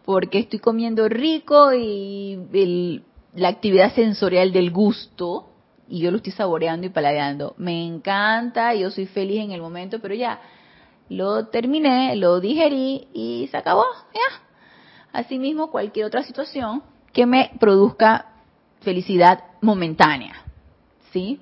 porque 0.04 0.40
estoy 0.40 0.58
comiendo 0.58 1.08
rico 1.08 1.72
y 1.74 3.02
la 3.34 3.48
actividad 3.48 3.94
sensorial 3.94 4.52
del 4.52 4.70
gusto 4.70 5.48
y 5.88 6.00
yo 6.00 6.10
lo 6.10 6.16
estoy 6.16 6.32
saboreando 6.32 6.86
y 6.86 6.90
paladeando. 6.90 7.54
Me 7.58 7.84
encanta, 7.86 8.74
yo 8.74 8.90
soy 8.90 9.06
feliz 9.06 9.40
en 9.40 9.52
el 9.52 9.60
momento, 9.60 10.00
pero 10.00 10.14
ya 10.14 10.40
lo 11.08 11.48
terminé, 11.48 12.16
lo 12.16 12.40
digerí 12.40 13.08
y 13.12 13.48
se 13.50 13.56
acabó, 13.58 13.84
ya. 14.14 14.42
Asimismo, 15.12 15.70
cualquier 15.70 16.06
otra 16.06 16.22
situación 16.22 16.82
que 17.12 17.26
me 17.26 17.50
produzca 17.60 18.32
felicidad 18.80 19.44
momentánea, 19.60 20.34
¿sí? 21.12 21.38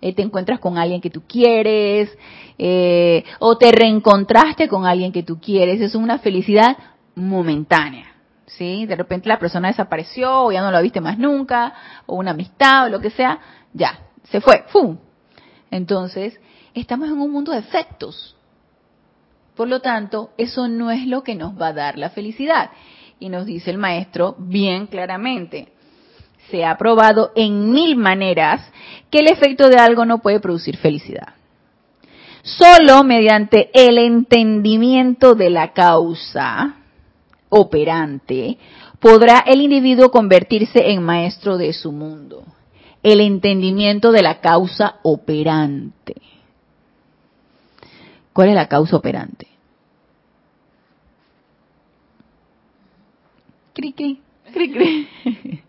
Eh, 0.00 0.14
te 0.14 0.22
encuentras 0.22 0.60
con 0.60 0.78
alguien 0.78 1.00
que 1.00 1.10
tú 1.10 1.22
quieres, 1.26 2.16
eh, 2.56 3.24
o 3.40 3.58
te 3.58 3.72
reencontraste 3.72 4.68
con 4.68 4.86
alguien 4.86 5.10
que 5.10 5.24
tú 5.24 5.40
quieres, 5.40 5.80
es 5.80 5.94
una 5.94 6.18
felicidad 6.20 6.76
momentánea. 7.14 8.10
¿sí? 8.46 8.86
De 8.86 8.96
repente 8.96 9.28
la 9.28 9.38
persona 9.38 9.68
desapareció 9.68 10.44
o 10.44 10.52
ya 10.52 10.60
no 10.60 10.70
la 10.70 10.80
viste 10.80 11.00
más 11.00 11.18
nunca, 11.18 11.72
o 12.06 12.16
una 12.16 12.32
amistad 12.32 12.86
o 12.86 12.88
lo 12.88 13.00
que 13.00 13.10
sea, 13.10 13.38
ya, 13.72 14.00
se 14.24 14.40
fue, 14.40 14.64
¡fum! 14.68 14.98
Entonces, 15.70 16.38
estamos 16.74 17.08
en 17.08 17.20
un 17.20 17.30
mundo 17.30 17.52
de 17.52 17.58
efectos. 17.58 18.36
Por 19.54 19.68
lo 19.68 19.80
tanto, 19.80 20.30
eso 20.36 20.68
no 20.68 20.90
es 20.90 21.06
lo 21.06 21.22
que 21.22 21.34
nos 21.34 21.60
va 21.60 21.68
a 21.68 21.72
dar 21.72 21.98
la 21.98 22.10
felicidad. 22.10 22.70
Y 23.18 23.28
nos 23.28 23.46
dice 23.46 23.70
el 23.70 23.78
maestro 23.78 24.34
bien 24.38 24.86
claramente, 24.86 25.72
se 26.50 26.64
ha 26.64 26.76
probado 26.76 27.30
en 27.36 27.70
mil 27.70 27.96
maneras 27.96 28.60
que 29.10 29.18
el 29.18 29.28
efecto 29.28 29.68
de 29.68 29.76
algo 29.76 30.04
no 30.04 30.18
puede 30.18 30.40
producir 30.40 30.76
felicidad. 30.78 31.34
Solo 32.42 33.04
mediante 33.04 33.70
el 33.74 33.98
entendimiento 33.98 35.34
de 35.34 35.50
la 35.50 35.72
causa, 35.72 36.79
operante, 37.50 38.56
podrá 38.98 39.40
el 39.40 39.60
individuo 39.60 40.10
convertirse 40.10 40.90
en 40.90 41.02
maestro 41.02 41.58
de 41.58 41.72
su 41.74 41.92
mundo. 41.92 42.44
El 43.02 43.20
entendimiento 43.20 44.12
de 44.12 44.22
la 44.22 44.40
causa 44.40 44.96
operante. 45.02 46.16
¿Cuál 48.32 48.50
es 48.50 48.54
la 48.54 48.68
causa 48.68 48.96
operante? 48.96 49.48
Cri, 53.74 53.92
cri, 53.92 54.20
cri. 54.52 55.08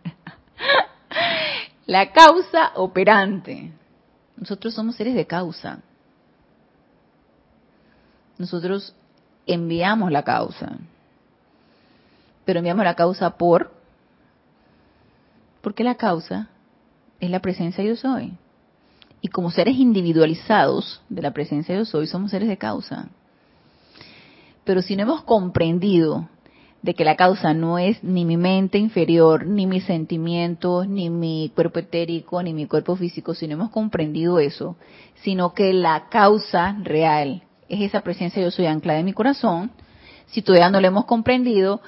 La 1.87 2.11
causa 2.11 2.71
operante. 2.75 3.71
Nosotros 4.37 4.73
somos 4.73 4.95
seres 4.95 5.13
de 5.13 5.27
causa. 5.27 5.79
Nosotros 8.37 8.95
enviamos 9.45 10.11
la 10.11 10.23
causa 10.23 10.77
pero 12.45 12.59
enviamos 12.59 12.83
la 12.83 12.95
causa 12.95 13.37
por, 13.37 13.71
porque 15.61 15.83
la 15.83 15.95
causa 15.95 16.49
es 17.19 17.29
la 17.29 17.39
presencia 17.39 17.83
yo 17.83 17.95
soy. 17.95 18.33
Y 19.21 19.27
como 19.27 19.51
seres 19.51 19.75
individualizados 19.77 21.01
de 21.09 21.21
la 21.21 21.31
presencia 21.31 21.75
yo 21.75 21.85
soy, 21.85 22.07
somos 22.07 22.31
seres 22.31 22.49
de 22.49 22.57
causa. 22.57 23.09
Pero 24.63 24.81
si 24.81 24.95
no 24.95 25.03
hemos 25.03 25.23
comprendido 25.23 26.27
de 26.81 26.95
que 26.95 27.05
la 27.05 27.15
causa 27.15 27.53
no 27.53 27.77
es 27.77 28.03
ni 28.03 28.25
mi 28.25 28.37
mente 28.37 28.79
inferior, 28.79 29.45
ni 29.45 29.67
mis 29.67 29.83
sentimientos, 29.83 30.87
ni 30.87 31.11
mi 31.11 31.51
cuerpo 31.53 31.79
etérico, 31.79 32.41
ni 32.41 32.53
mi 32.53 32.65
cuerpo 32.65 32.95
físico, 32.95 33.35
si 33.35 33.47
no 33.47 33.53
hemos 33.53 33.69
comprendido 33.69 34.39
eso, 34.39 34.75
sino 35.21 35.53
que 35.53 35.73
la 35.73 36.09
causa 36.09 36.77
real 36.81 37.43
es 37.69 37.81
esa 37.81 38.01
presencia 38.01 38.41
yo 38.41 38.51
soy 38.51 38.65
anclada 38.65 38.99
en 38.99 39.05
mi 39.05 39.13
corazón, 39.13 39.71
si 40.27 40.41
todavía 40.41 40.69
no 40.69 40.81
lo 40.81 40.87
hemos 40.87 41.05
comprendido, 41.05 41.81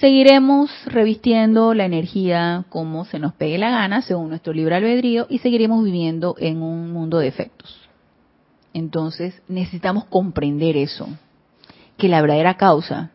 seguiremos 0.00 0.70
revistiendo 0.86 1.74
la 1.74 1.84
energía 1.84 2.64
como 2.70 3.04
se 3.04 3.18
nos 3.18 3.34
pegue 3.34 3.58
la 3.58 3.70
gana, 3.70 4.02
según 4.02 4.30
nuestro 4.30 4.52
libre 4.52 4.76
albedrío, 4.76 5.26
y 5.28 5.38
seguiremos 5.38 5.84
viviendo 5.84 6.34
en 6.38 6.62
un 6.62 6.90
mundo 6.90 7.18
de 7.18 7.28
efectos. 7.28 7.88
Entonces 8.72 9.42
necesitamos 9.46 10.04
comprender 10.06 10.76
eso, 10.76 11.06
que 11.98 12.08
la 12.08 12.22
verdadera 12.22 12.56
causa, 12.56 13.10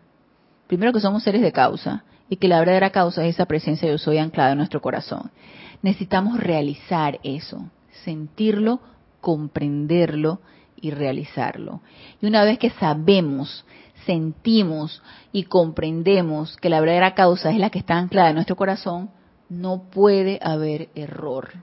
primero 0.67 0.93
que 0.93 0.99
somos 0.99 1.23
seres 1.23 1.41
de 1.41 1.51
causa, 1.51 2.03
y 2.29 2.37
que 2.37 2.47
la 2.47 2.59
verdadera 2.59 2.91
causa 2.91 3.25
es 3.25 3.35
esa 3.35 3.45
presencia 3.45 3.89
yo 3.89 3.97
soy 3.97 4.17
anclada 4.17 4.51
en 4.51 4.57
nuestro 4.57 4.81
corazón. 4.81 5.31
Necesitamos 5.81 6.39
realizar 6.39 7.19
eso, 7.23 7.69
sentirlo, 8.03 8.79
comprenderlo 9.21 10.39
y 10.79 10.91
realizarlo. 10.91 11.81
Y 12.21 12.25
una 12.25 12.43
vez 12.43 12.59
que 12.59 12.71
sabemos, 12.71 13.65
sentimos 14.05 15.01
y 15.31 15.43
comprendemos 15.43 16.57
que 16.57 16.69
la 16.69 16.79
verdadera 16.79 17.13
causa 17.15 17.51
es 17.51 17.57
la 17.57 17.69
que 17.69 17.79
está 17.79 17.97
anclada 17.97 18.29
en 18.29 18.35
nuestro 18.35 18.55
corazón, 18.55 19.09
no 19.49 19.83
puede 19.91 20.39
haber 20.41 20.89
error, 20.95 21.53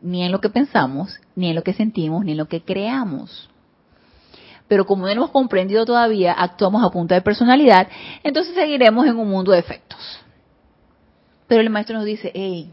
ni 0.00 0.22
en 0.22 0.32
lo 0.32 0.40
que 0.40 0.50
pensamos, 0.50 1.20
ni 1.34 1.48
en 1.50 1.56
lo 1.56 1.62
que 1.62 1.72
sentimos, 1.72 2.24
ni 2.24 2.32
en 2.32 2.38
lo 2.38 2.46
que 2.46 2.62
creamos. 2.62 3.48
Pero 4.68 4.86
como 4.86 5.04
no 5.04 5.10
hemos 5.10 5.30
comprendido 5.30 5.84
todavía, 5.84 6.32
actuamos 6.32 6.84
a 6.84 6.90
punta 6.90 7.16
de 7.16 7.22
personalidad, 7.22 7.88
entonces 8.22 8.54
seguiremos 8.54 9.06
en 9.06 9.18
un 9.18 9.28
mundo 9.28 9.52
de 9.52 9.58
efectos. 9.58 9.98
Pero 11.48 11.60
el 11.60 11.70
maestro 11.70 11.96
nos 11.96 12.04
dice, 12.04 12.30
hey, 12.34 12.72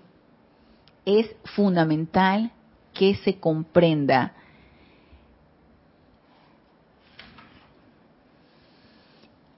es 1.05 1.35
fundamental 1.55 2.51
que 2.93 3.15
se 3.15 3.39
comprenda 3.39 4.33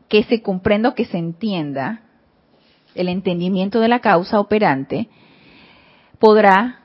que 0.10 0.24
se 0.24 0.41
comprenda 0.41 0.89
o 0.89 0.95
que 0.95 1.05
se 1.05 1.18
entienda 1.18 2.01
el 2.95 3.07
entendimiento 3.07 3.80
de 3.80 3.88
la 3.88 3.99
causa 3.99 4.39
operante, 4.39 5.07
podrá 6.18 6.80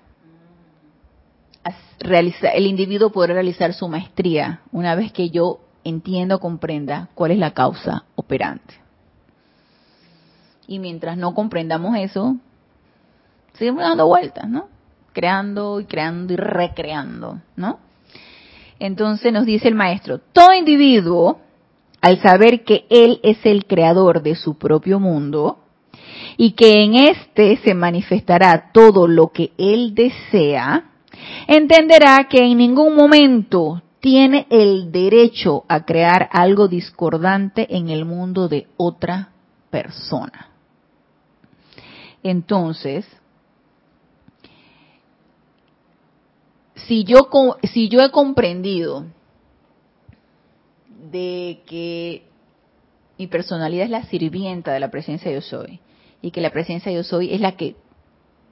realizar, 1.98 2.52
el 2.54 2.66
individuo 2.66 3.10
podrá 3.10 3.34
realizar 3.34 3.72
su 3.72 3.88
maestría 3.88 4.60
una 4.70 4.94
vez 4.94 5.10
que 5.10 5.30
yo 5.30 5.60
entiendo, 5.82 6.38
comprenda 6.38 7.08
cuál 7.14 7.32
es 7.32 7.38
la 7.38 7.52
causa 7.52 8.04
operante. 8.14 8.74
Y 10.66 10.78
mientras 10.78 11.16
no 11.16 11.34
comprendamos 11.34 11.96
eso, 11.96 12.36
seguimos 13.54 13.82
dando 13.82 14.06
vueltas, 14.06 14.48
¿no? 14.48 14.68
Creando 15.12 15.80
y 15.80 15.84
creando 15.84 16.32
y 16.32 16.36
recreando, 16.36 17.40
¿no? 17.56 17.80
Entonces 18.78 19.32
nos 19.32 19.46
dice 19.46 19.68
el 19.68 19.74
maestro, 19.74 20.18
todo 20.18 20.52
individuo 20.52 21.40
al 22.04 22.20
saber 22.20 22.64
que 22.64 22.84
Él 22.90 23.18
es 23.22 23.38
el 23.46 23.64
creador 23.64 24.22
de 24.22 24.34
su 24.34 24.58
propio 24.58 25.00
mundo 25.00 25.60
y 26.36 26.50
que 26.50 26.82
en 26.82 26.96
éste 26.96 27.56
se 27.64 27.72
manifestará 27.72 28.72
todo 28.74 29.08
lo 29.08 29.28
que 29.28 29.52
Él 29.56 29.94
desea, 29.94 30.90
entenderá 31.46 32.28
que 32.28 32.44
en 32.44 32.58
ningún 32.58 32.94
momento 32.94 33.80
tiene 34.00 34.46
el 34.50 34.92
derecho 34.92 35.64
a 35.66 35.86
crear 35.86 36.28
algo 36.30 36.68
discordante 36.68 37.74
en 37.74 37.88
el 37.88 38.04
mundo 38.04 38.48
de 38.50 38.66
otra 38.76 39.30
persona. 39.70 40.50
Entonces, 42.22 43.06
si 46.74 47.04
yo, 47.04 47.30
si 47.62 47.88
yo 47.88 48.02
he 48.02 48.10
comprendido 48.10 49.06
de 51.10 51.60
que 51.66 52.24
mi 53.18 53.26
personalidad 53.26 53.84
es 53.84 53.90
la 53.90 54.04
sirvienta 54.04 54.72
de 54.72 54.80
la 54.80 54.90
presencia 54.90 55.30
yo 55.30 55.40
soy 55.40 55.80
y 56.22 56.30
que 56.30 56.40
la 56.40 56.50
presencia 56.50 56.90
yo 56.90 57.02
soy 57.02 57.32
es 57.32 57.40
la 57.40 57.52
que 57.52 57.76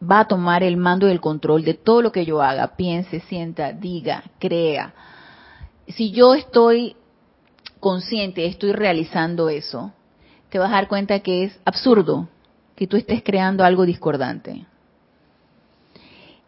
va 0.02 0.20
a 0.20 0.28
tomar 0.28 0.62
el 0.62 0.76
mando 0.76 1.08
y 1.08 1.12
el 1.12 1.20
control 1.20 1.64
de 1.64 1.74
todo 1.74 2.02
lo 2.02 2.12
que 2.12 2.24
yo 2.24 2.42
haga, 2.42 2.76
piense, 2.76 3.20
sienta, 3.20 3.72
diga, 3.72 4.24
crea. 4.38 4.94
Si 5.88 6.10
yo 6.10 6.34
estoy 6.34 6.96
consciente, 7.80 8.46
estoy 8.46 8.72
realizando 8.72 9.48
eso, 9.48 9.92
te 10.50 10.58
vas 10.58 10.70
a 10.70 10.74
dar 10.74 10.88
cuenta 10.88 11.20
que 11.20 11.44
es 11.44 11.60
absurdo 11.64 12.28
que 12.76 12.86
tú 12.86 12.96
estés 12.96 13.22
creando 13.22 13.64
algo 13.64 13.86
discordante. 13.86 14.66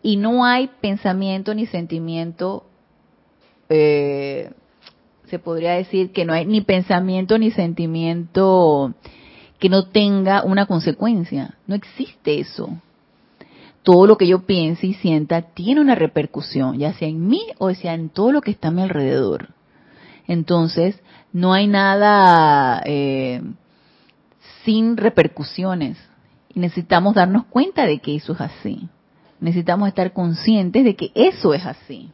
Y 0.02 0.16
no 0.16 0.44
hay 0.44 0.68
pensamiento 0.80 1.54
ni 1.54 1.66
sentimiento 1.66 2.66
se 5.34 5.40
podría 5.40 5.72
decir 5.72 6.12
que 6.12 6.24
no 6.24 6.32
hay 6.32 6.46
ni 6.46 6.60
pensamiento 6.60 7.36
ni 7.38 7.50
sentimiento 7.50 8.94
que 9.58 9.68
no 9.68 9.88
tenga 9.88 10.44
una 10.44 10.66
consecuencia. 10.66 11.56
No 11.66 11.74
existe 11.74 12.38
eso. 12.38 12.68
Todo 13.82 14.06
lo 14.06 14.16
que 14.16 14.28
yo 14.28 14.46
piense 14.46 14.86
y 14.86 14.94
sienta 14.94 15.42
tiene 15.42 15.80
una 15.80 15.96
repercusión, 15.96 16.78
ya 16.78 16.92
sea 16.92 17.08
en 17.08 17.26
mí 17.26 17.42
o 17.58 17.74
sea 17.74 17.94
en 17.94 18.10
todo 18.10 18.30
lo 18.30 18.42
que 18.42 18.52
está 18.52 18.68
a 18.68 18.70
mi 18.70 18.82
alrededor. 18.82 19.48
Entonces, 20.28 21.02
no 21.32 21.52
hay 21.52 21.66
nada 21.66 22.80
eh, 22.84 23.42
sin 24.64 24.96
repercusiones. 24.96 25.98
Y 26.54 26.60
necesitamos 26.60 27.16
darnos 27.16 27.46
cuenta 27.46 27.86
de 27.86 27.98
que 27.98 28.14
eso 28.14 28.34
es 28.34 28.40
así. 28.40 28.88
Necesitamos 29.40 29.88
estar 29.88 30.12
conscientes 30.12 30.84
de 30.84 30.94
que 30.94 31.10
eso 31.16 31.54
es 31.54 31.66
así. 31.66 32.12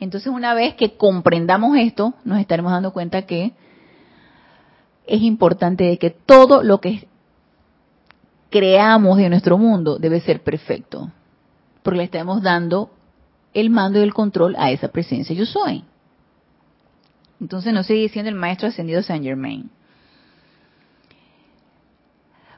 Entonces, 0.00 0.32
una 0.32 0.54
vez 0.54 0.74
que 0.74 0.96
comprendamos 0.96 1.76
esto, 1.76 2.14
nos 2.24 2.40
estaremos 2.40 2.72
dando 2.72 2.92
cuenta 2.92 3.22
que 3.22 3.52
es 5.06 5.22
importante 5.22 5.98
que 5.98 6.10
todo 6.10 6.62
lo 6.62 6.80
que 6.80 7.06
creamos 8.48 9.18
de 9.18 9.28
nuestro 9.28 9.58
mundo 9.58 9.98
debe 9.98 10.20
ser 10.20 10.42
perfecto, 10.42 11.10
porque 11.82 11.98
le 11.98 12.04
estamos 12.04 12.42
dando 12.42 12.90
el 13.52 13.68
mando 13.70 13.98
y 13.98 14.02
el 14.02 14.14
control 14.14 14.56
a 14.58 14.70
esa 14.70 14.88
presencia 14.88 15.36
yo 15.36 15.44
soy. 15.44 15.84
Entonces 17.40 17.72
nos 17.72 17.86
sigue 17.86 18.00
diciendo 18.02 18.28
el 18.28 18.34
maestro 18.36 18.68
ascendido 18.68 19.02
Saint 19.02 19.24
Germain. 19.24 19.70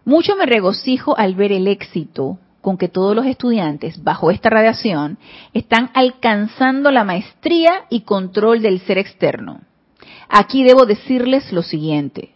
Mucho 0.05 0.37
me 0.37 0.47
regocijo 0.47 1.17
al 1.17 1.35
ver 1.35 1.53
el 1.53 1.69
éxito 1.69 2.39
con 2.63 2.79
que 2.79 2.89
todos 2.89 3.15
los 3.15 3.27
estudiantes 3.27 4.03
bajo 4.03 4.31
esta 4.31 4.49
radiación 4.49 5.19
están 5.53 5.91
alcanzando 5.93 6.91
la 6.91 7.05
maestría 7.05 7.83
y 7.91 8.03
control 8.03 8.63
del 8.63 8.81
ser 8.81 8.97
externo. 8.97 9.61
Aquí 10.29 10.65
debo 10.65 10.87
decirles 10.87 11.53
lo 11.53 11.63
siguiente, 11.63 12.31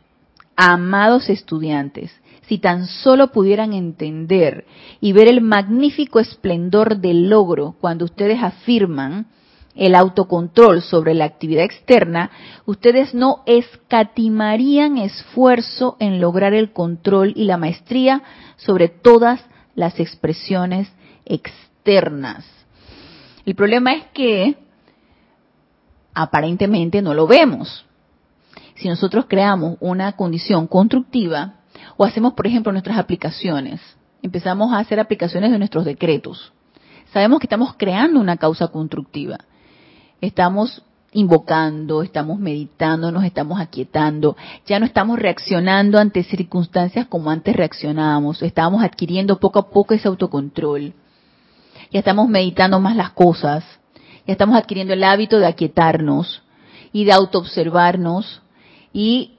amados 0.57 1.31
estudiantes, 1.31 2.13
si 2.43 2.59
tan 2.59 2.87
solo 2.87 3.29
pudieran 3.29 3.73
entender 3.73 4.67
y 5.01 5.13
ver 5.13 5.29
el 5.29 5.41
magnífico 5.41 6.21
esplendor 6.21 6.99
del 6.99 7.31
logro 7.31 7.77
cuando 7.81 8.05
ustedes 8.05 8.43
afirman 8.43 9.27
el 9.75 9.95
autocontrol 9.95 10.83
sobre 10.83 11.15
la 11.15 11.27
actividad 11.27 11.65
externa, 11.65 12.31
ustedes 12.65 13.15
no 13.15 13.43
escatimarían 13.47 14.97
esfuerzo 14.99 15.97
en 16.01 16.21
lograr 16.21 16.55
el 16.55 16.73
control 16.73 17.33
y 17.37 17.45
la 17.45 17.59
maestría 17.59 18.23
sobre 18.57 18.89
todas 18.89 19.45
las 19.77 20.01
expresiones 20.01 20.89
externas. 21.25 22.45
El 23.45 23.55
problema 23.55 23.93
es 23.95 24.05
que 24.13 24.57
aparentemente 26.13 27.01
no 27.03 27.15
lo 27.15 27.29
vemos. 27.29 27.85
Si 28.75 28.89
nosotros 28.89 29.27
creamos 29.29 29.77
una 29.81 30.13
condición 30.13 30.67
constructiva 30.67 31.61
o 31.97 32.05
hacemos, 32.05 32.33
por 32.33 32.47
ejemplo, 32.47 32.73
nuestras 32.73 32.99
aplicaciones, 32.99 33.81
empezamos 34.23 34.73
a 34.73 34.79
hacer 34.79 34.99
aplicaciones 34.99 35.53
de 35.53 35.59
nuestros 35.59 35.85
decretos, 35.85 36.53
sabemos 37.13 37.39
que 37.39 37.47
estamos 37.47 37.75
creando 37.77 38.19
una 38.19 38.37
causa 38.37 38.69
constructiva. 38.69 39.39
Estamos 40.21 40.83
invocando, 41.17 42.03
estamos 42.03 42.39
meditando, 42.39 43.11
nos 43.11 43.25
estamos 43.25 43.59
aquietando, 43.59 44.37
ya 44.67 44.79
no 44.79 44.85
estamos 44.85 45.19
reaccionando 45.19 45.99
ante 45.99 46.23
circunstancias 46.23 47.07
como 47.07 47.31
antes 47.31 47.57
reaccionábamos, 47.57 48.43
estamos 48.43 48.85
adquiriendo 48.85 49.41
poco 49.41 49.59
a 49.59 49.71
poco 49.71 49.95
ese 49.95 50.09
autocontrol, 50.09 50.93
ya 51.91 52.01
estamos 52.01 52.29
meditando 52.29 52.81
más 52.81 52.97
las 52.97 53.13
cosas, 53.13 53.65
ya 54.27 54.33
estamos 54.33 54.59
adquiriendo 54.59 54.93
el 54.93 55.05
hábito 55.05 55.39
de 55.39 55.47
aquietarnos 55.47 56.43
y 56.93 57.07
de 57.07 57.13
autoobservarnos 57.13 58.43
y 58.93 59.39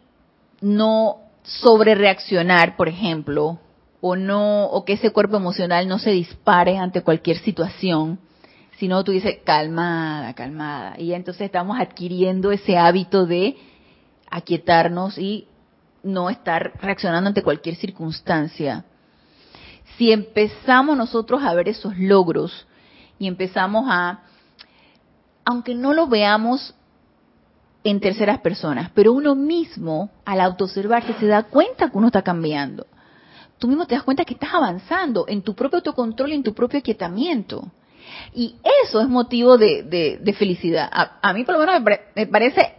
no 0.62 1.18
sobre 1.44 1.94
reaccionar, 1.94 2.76
por 2.76 2.90
ejemplo, 2.90 3.60
o 4.02 4.16
no, 4.16 4.66
o 4.66 4.84
que 4.84 4.94
ese 4.94 5.12
cuerpo 5.12 5.38
emocional 5.38 5.88
no 5.88 6.00
se 6.00 6.10
dispare 6.10 6.80
ante 6.80 7.04
cualquier 7.04 7.38
situación, 7.38 8.18
sino 8.78 9.04
tú 9.04 9.12
dices, 9.12 9.40
calmada, 9.44 10.34
calmada. 10.34 11.00
Y 11.00 11.14
entonces 11.14 11.42
estamos 11.42 11.80
adquiriendo 11.80 12.52
ese 12.52 12.78
hábito 12.78 13.26
de 13.26 13.58
aquietarnos 14.30 15.18
y 15.18 15.48
no 16.04 16.30
estar 16.30 16.74
reaccionando 16.82 17.28
ante 17.28 17.42
cualquier 17.42 17.76
circunstancia. 17.76 18.86
Si 19.98 20.12
empezamos 20.12 20.96
nosotros 20.96 21.42
a 21.44 21.54
ver 21.56 21.70
esos 21.70 21.98
logros 21.98 22.68
y 23.18 23.28
empezamos 23.28 23.86
a, 23.90 24.20
aunque 25.44 25.74
no 25.74 25.94
lo 25.94 26.08
veamos 26.08 26.76
en 27.84 28.00
terceras 28.00 28.40
personas, 28.40 28.92
pero 28.94 29.14
uno 29.14 29.34
mismo 29.34 30.12
al 30.24 30.42
autoobservarse 30.42 31.14
se 31.14 31.26
da 31.26 31.44
cuenta 31.44 31.90
que 31.90 31.98
uno 31.98 32.08
está 32.08 32.22
cambiando. 32.22 32.86
tú 33.58 33.68
mismo 33.68 33.88
te 33.88 33.96
das 33.96 34.04
cuenta 34.04 34.24
que 34.24 34.36
estás 34.36 34.54
avanzando 34.54 35.26
en 35.28 35.42
tu 35.42 35.56
propio 35.56 35.78
autocontrol 35.78 36.32
y 36.32 36.36
en 36.36 36.44
tu 36.44 36.54
propio 36.54 36.78
aquietamiento. 36.78 37.72
Y 38.34 38.55
eso 38.84 39.01
es 39.01 39.08
motivo 39.08 39.58
de, 39.58 39.84
de, 40.22 40.34
felicidad. 40.34 40.89
A, 40.91 41.34
mí 41.34 41.43
por 41.43 41.55
lo 41.55 41.66
menos 41.66 41.82
me, 42.16 42.28
parece 42.28 42.74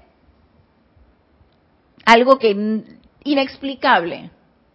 algo 2.04 2.38
que 2.38 2.84
inexplicable 3.24 4.30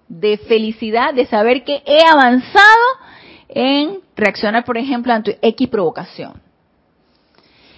de 0.08 0.38
felicidad 0.38 1.14
de 1.14 1.26
saber 1.26 1.64
que 1.64 1.82
he 1.86 2.06
avanzado 2.06 2.86
en 3.49 3.99
reaccionar, 4.16 4.66
por 4.66 4.78
ejemplo, 4.78 5.14
ante 5.14 5.39
X 5.41 5.70
provocación. 5.70 6.41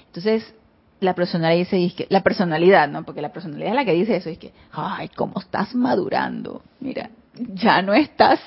Entonces, 0.08 0.54
la 1.00 1.14
personalidad 1.14 1.68
dice, 1.78 2.08
la 2.10 2.24
personalidad, 2.24 2.88
¿no? 2.90 3.04
Porque 3.04 3.22
la 3.22 3.32
personalidad 3.32 3.70
es 3.70 3.76
la 3.76 3.86
que 3.86 3.94
dice 3.94 4.16
eso, 4.16 4.30
es 4.30 4.38
que, 4.38 4.54
ay, 4.72 5.10
cómo 5.10 5.40
estás 5.40 5.76
madurando. 5.76 6.62
Mira, 6.80 7.10
ya 7.54 7.82
no 7.82 7.94
estás 7.94 8.40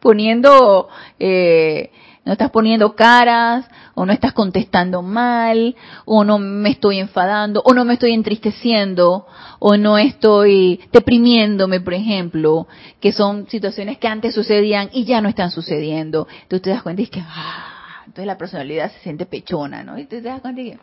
poniendo 0.00 0.88
eh, 1.18 1.90
no 2.28 2.32
estás 2.32 2.50
poniendo 2.50 2.94
caras, 2.94 3.64
o 3.94 4.04
no 4.04 4.12
estás 4.12 4.34
contestando 4.34 5.00
mal, 5.00 5.74
o 6.04 6.24
no 6.24 6.38
me 6.38 6.68
estoy 6.68 6.98
enfadando, 6.98 7.62
o 7.64 7.72
no 7.72 7.86
me 7.86 7.94
estoy 7.94 8.12
entristeciendo, 8.12 9.26
o 9.58 9.78
no 9.78 9.96
estoy 9.96 10.78
deprimiéndome, 10.92 11.80
por 11.80 11.94
ejemplo, 11.94 12.68
que 13.00 13.12
son 13.12 13.48
situaciones 13.48 13.96
que 13.96 14.08
antes 14.08 14.34
sucedían 14.34 14.90
y 14.92 15.06
ya 15.06 15.22
no 15.22 15.30
están 15.30 15.50
sucediendo. 15.50 16.28
Entonces 16.42 16.60
te 16.64 16.70
das 16.70 16.82
cuenta 16.82 17.00
y 17.00 17.06
que, 17.06 17.24
ah, 17.26 18.02
entonces 18.04 18.26
la 18.26 18.36
personalidad 18.36 18.92
se 18.92 18.98
siente 18.98 19.24
pechona, 19.24 19.82
¿no? 19.82 19.98
Y 19.98 20.04
te 20.04 20.20
das 20.20 20.42
cuenta 20.42 20.60
y 20.60 20.72
que, 20.72 20.78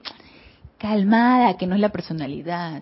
calmada, 0.80 1.58
que 1.58 1.68
no 1.68 1.76
es 1.76 1.82
la 1.82 1.90
personalidad. 1.90 2.82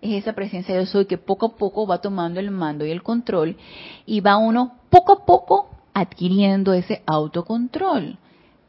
Es 0.00 0.22
esa 0.22 0.34
presencia 0.34 0.72
de 0.72 0.82
yo 0.82 0.86
soy 0.86 1.06
que 1.06 1.18
poco 1.18 1.46
a 1.46 1.56
poco 1.56 1.84
va 1.84 2.00
tomando 2.00 2.38
el 2.38 2.52
mando 2.52 2.86
y 2.86 2.92
el 2.92 3.02
control 3.02 3.56
y 4.06 4.20
va 4.20 4.36
uno 4.36 4.74
poco 4.88 5.14
a 5.14 5.26
poco 5.26 5.77
adquiriendo 6.00 6.72
ese 6.72 7.02
autocontrol 7.06 8.18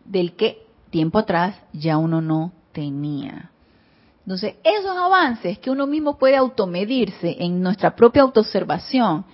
del 0.06 0.36
que 0.36 0.66
tiempo 0.90 1.20
atrás 1.20 1.56
ya 1.74 1.98
uno 1.98 2.22
no 2.22 2.52
tenía. 2.72 3.52
Entonces, 4.22 4.56
esos 4.64 4.96
avances 4.96 5.58
que 5.60 5.72
uno 5.72 5.88
mismo 5.88 6.18
puede 6.18 6.36
automedirse 6.36 7.38
en 7.40 7.62
nuestra 7.62 7.96
propia 7.96 8.24
autoobservación, 8.24 9.26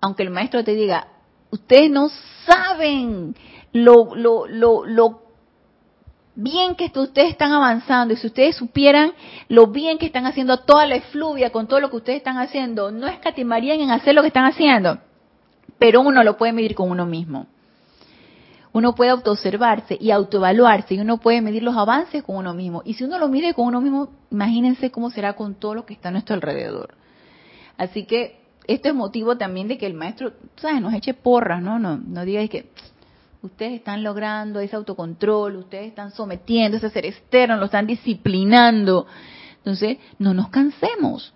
aunque 0.00 0.22
el 0.22 0.30
maestro 0.30 0.64
te 0.64 0.74
diga, 0.74 1.08
ustedes 1.50 1.90
no 1.90 2.10
saben 2.46 3.34
lo, 3.72 4.14
lo, 4.14 4.46
lo, 4.46 4.84
lo 4.84 5.22
bien 6.34 6.74
que 6.74 6.90
ustedes 6.94 7.30
están 7.30 7.52
avanzando 7.52 8.14
y 8.14 8.16
si 8.16 8.26
ustedes 8.26 8.56
supieran 8.56 9.12
lo 9.48 9.66
bien 9.68 9.98
que 9.98 10.06
están 10.06 10.26
haciendo 10.26 10.58
toda 10.60 10.86
la 10.86 10.96
efluvia 10.96 11.50
con 11.50 11.66
todo 11.66 11.80
lo 11.80 11.90
que 11.90 11.96
ustedes 11.96 12.18
están 12.18 12.38
haciendo, 12.38 12.90
no 12.90 13.06
escatimarían 13.06 13.80
en 13.80 13.90
hacer 13.90 14.14
lo 14.14 14.22
que 14.22 14.28
están 14.28 14.46
haciendo 14.46 14.98
pero 15.80 16.02
uno 16.02 16.22
lo 16.22 16.36
puede 16.36 16.52
medir 16.52 16.74
con 16.74 16.90
uno 16.90 17.06
mismo. 17.06 17.46
Uno 18.72 18.94
puede 18.94 19.10
autoobservarse 19.10 19.96
y 19.98 20.10
autoevaluarse 20.10 20.94
y 20.94 21.00
uno 21.00 21.16
puede 21.16 21.40
medir 21.40 21.62
los 21.62 21.74
avances 21.74 22.22
con 22.22 22.36
uno 22.36 22.52
mismo. 22.52 22.82
Y 22.84 22.94
si 22.94 23.04
uno 23.04 23.18
lo 23.18 23.28
mide 23.28 23.54
con 23.54 23.64
uno 23.66 23.80
mismo, 23.80 24.10
imagínense 24.30 24.90
cómo 24.90 25.10
será 25.10 25.32
con 25.32 25.54
todo 25.54 25.74
lo 25.74 25.86
que 25.86 25.94
está 25.94 26.10
a 26.10 26.12
nuestro 26.12 26.34
alrededor. 26.34 26.94
Así 27.78 28.04
que 28.04 28.42
esto 28.66 28.90
es 28.90 28.94
motivo 28.94 29.38
también 29.38 29.68
de 29.68 29.78
que 29.78 29.86
el 29.86 29.94
maestro, 29.94 30.34
¿sabes? 30.56 30.82
Nos 30.82 30.92
eche 30.92 31.14
porras, 31.14 31.62
¿no? 31.62 31.78
No, 31.78 31.96
no 31.96 32.26
digáis 32.26 32.50
que 32.50 32.68
ustedes 33.40 33.72
están 33.72 34.04
logrando 34.04 34.60
ese 34.60 34.76
autocontrol, 34.76 35.56
ustedes 35.56 35.88
están 35.88 36.10
sometiendo 36.10 36.76
ese 36.76 36.90
ser 36.90 37.06
externo, 37.06 37.56
lo 37.56 37.64
están 37.64 37.86
disciplinando. 37.86 39.06
Entonces, 39.56 39.96
no 40.18 40.34
nos 40.34 40.50
cansemos. 40.50 41.32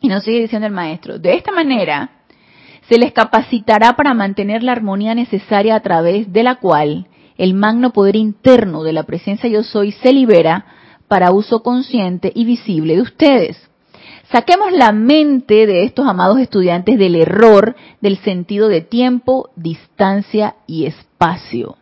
Y 0.00 0.06
nos 0.06 0.22
sigue 0.22 0.42
diciendo 0.42 0.68
el 0.68 0.72
maestro, 0.72 1.18
de 1.18 1.34
esta 1.34 1.50
manera, 1.50 2.19
se 2.90 2.98
les 2.98 3.12
capacitará 3.12 3.94
para 3.94 4.14
mantener 4.14 4.64
la 4.64 4.72
armonía 4.72 5.14
necesaria 5.14 5.76
a 5.76 5.80
través 5.80 6.32
de 6.32 6.42
la 6.42 6.56
cual 6.56 7.06
el 7.38 7.54
magno 7.54 7.92
poder 7.92 8.16
interno 8.16 8.82
de 8.82 8.92
la 8.92 9.04
presencia 9.04 9.48
yo 9.48 9.62
soy 9.62 9.92
se 9.92 10.12
libera 10.12 10.66
para 11.06 11.30
uso 11.30 11.62
consciente 11.62 12.32
y 12.34 12.44
visible 12.44 12.96
de 12.96 13.02
ustedes. 13.02 13.70
Saquemos 14.32 14.72
la 14.72 14.90
mente 14.90 15.68
de 15.68 15.84
estos 15.84 16.04
amados 16.08 16.40
estudiantes 16.40 16.98
del 16.98 17.14
error 17.14 17.76
del 18.00 18.18
sentido 18.18 18.66
de 18.66 18.80
tiempo, 18.80 19.50
distancia 19.54 20.56
y 20.66 20.86
espacio. 20.86 21.76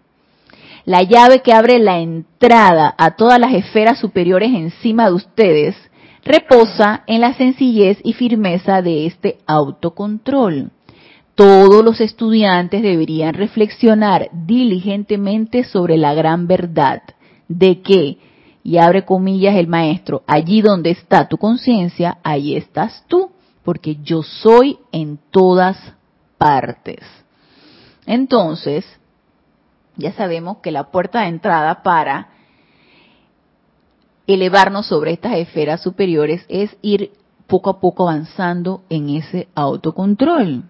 La 0.85 1.03
llave 1.03 1.41
que 1.41 1.55
abre 1.55 1.79
la 1.79 2.01
entrada 2.01 2.95
a 2.99 3.13
todas 3.13 3.41
las 3.41 3.55
esferas 3.55 3.99
superiores 3.99 4.51
encima 4.51 5.07
de 5.07 5.15
ustedes 5.15 5.75
reposa 6.23 7.03
en 7.07 7.23
la 7.23 7.33
sencillez 7.33 7.97
y 8.05 8.13
firmeza 8.13 8.83
de 8.83 9.07
este 9.07 9.39
autocontrol 9.47 10.71
todos 11.39 11.85
los 11.85 12.01
estudiantes 12.01 12.83
deberían 12.83 13.33
reflexionar 13.33 14.29
diligentemente 14.33 15.63
sobre 15.63 15.97
la 15.97 16.13
gran 16.13 16.49
verdad 16.49 17.01
de 17.47 17.81
que, 17.81 18.19
y 18.65 18.79
abre 18.79 19.05
comillas 19.05 19.55
el 19.55 19.69
maestro, 19.69 20.25
allí 20.27 20.63
donde 20.63 20.91
está 20.91 21.29
tu 21.29 21.39
conciencia, 21.39 22.19
ahí 22.25 22.57
estás 22.57 23.05
tú, 23.07 23.31
porque 23.63 23.99
yo 24.03 24.25
soy 24.25 24.81
en 24.91 25.21
todas 25.31 25.77
partes. 26.39 27.07
Entonces, 28.05 28.85
ya 29.95 30.13
sabemos 30.15 30.57
que 30.57 30.73
la 30.73 30.91
puerta 30.91 31.21
de 31.21 31.29
entrada 31.29 31.85
para 31.85 32.31
elevarnos 34.27 34.87
sobre 34.87 35.13
estas 35.13 35.35
esferas 35.35 35.81
superiores 35.81 36.45
es 36.49 36.77
ir 36.83 37.13
poco 37.47 37.71
a 37.71 37.79
poco 37.79 38.09
avanzando 38.09 38.83
en 38.89 39.11
ese 39.11 39.47
autocontrol. 39.55 40.65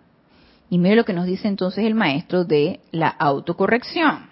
Y 0.70 0.78
mire 0.78 0.96
lo 0.96 1.04
que 1.04 1.12
nos 1.12 1.26
dice 1.26 1.48
entonces 1.48 1.84
el 1.84 1.94
maestro 1.94 2.44
de 2.44 2.80
la 2.90 3.08
autocorrección. 3.08 4.28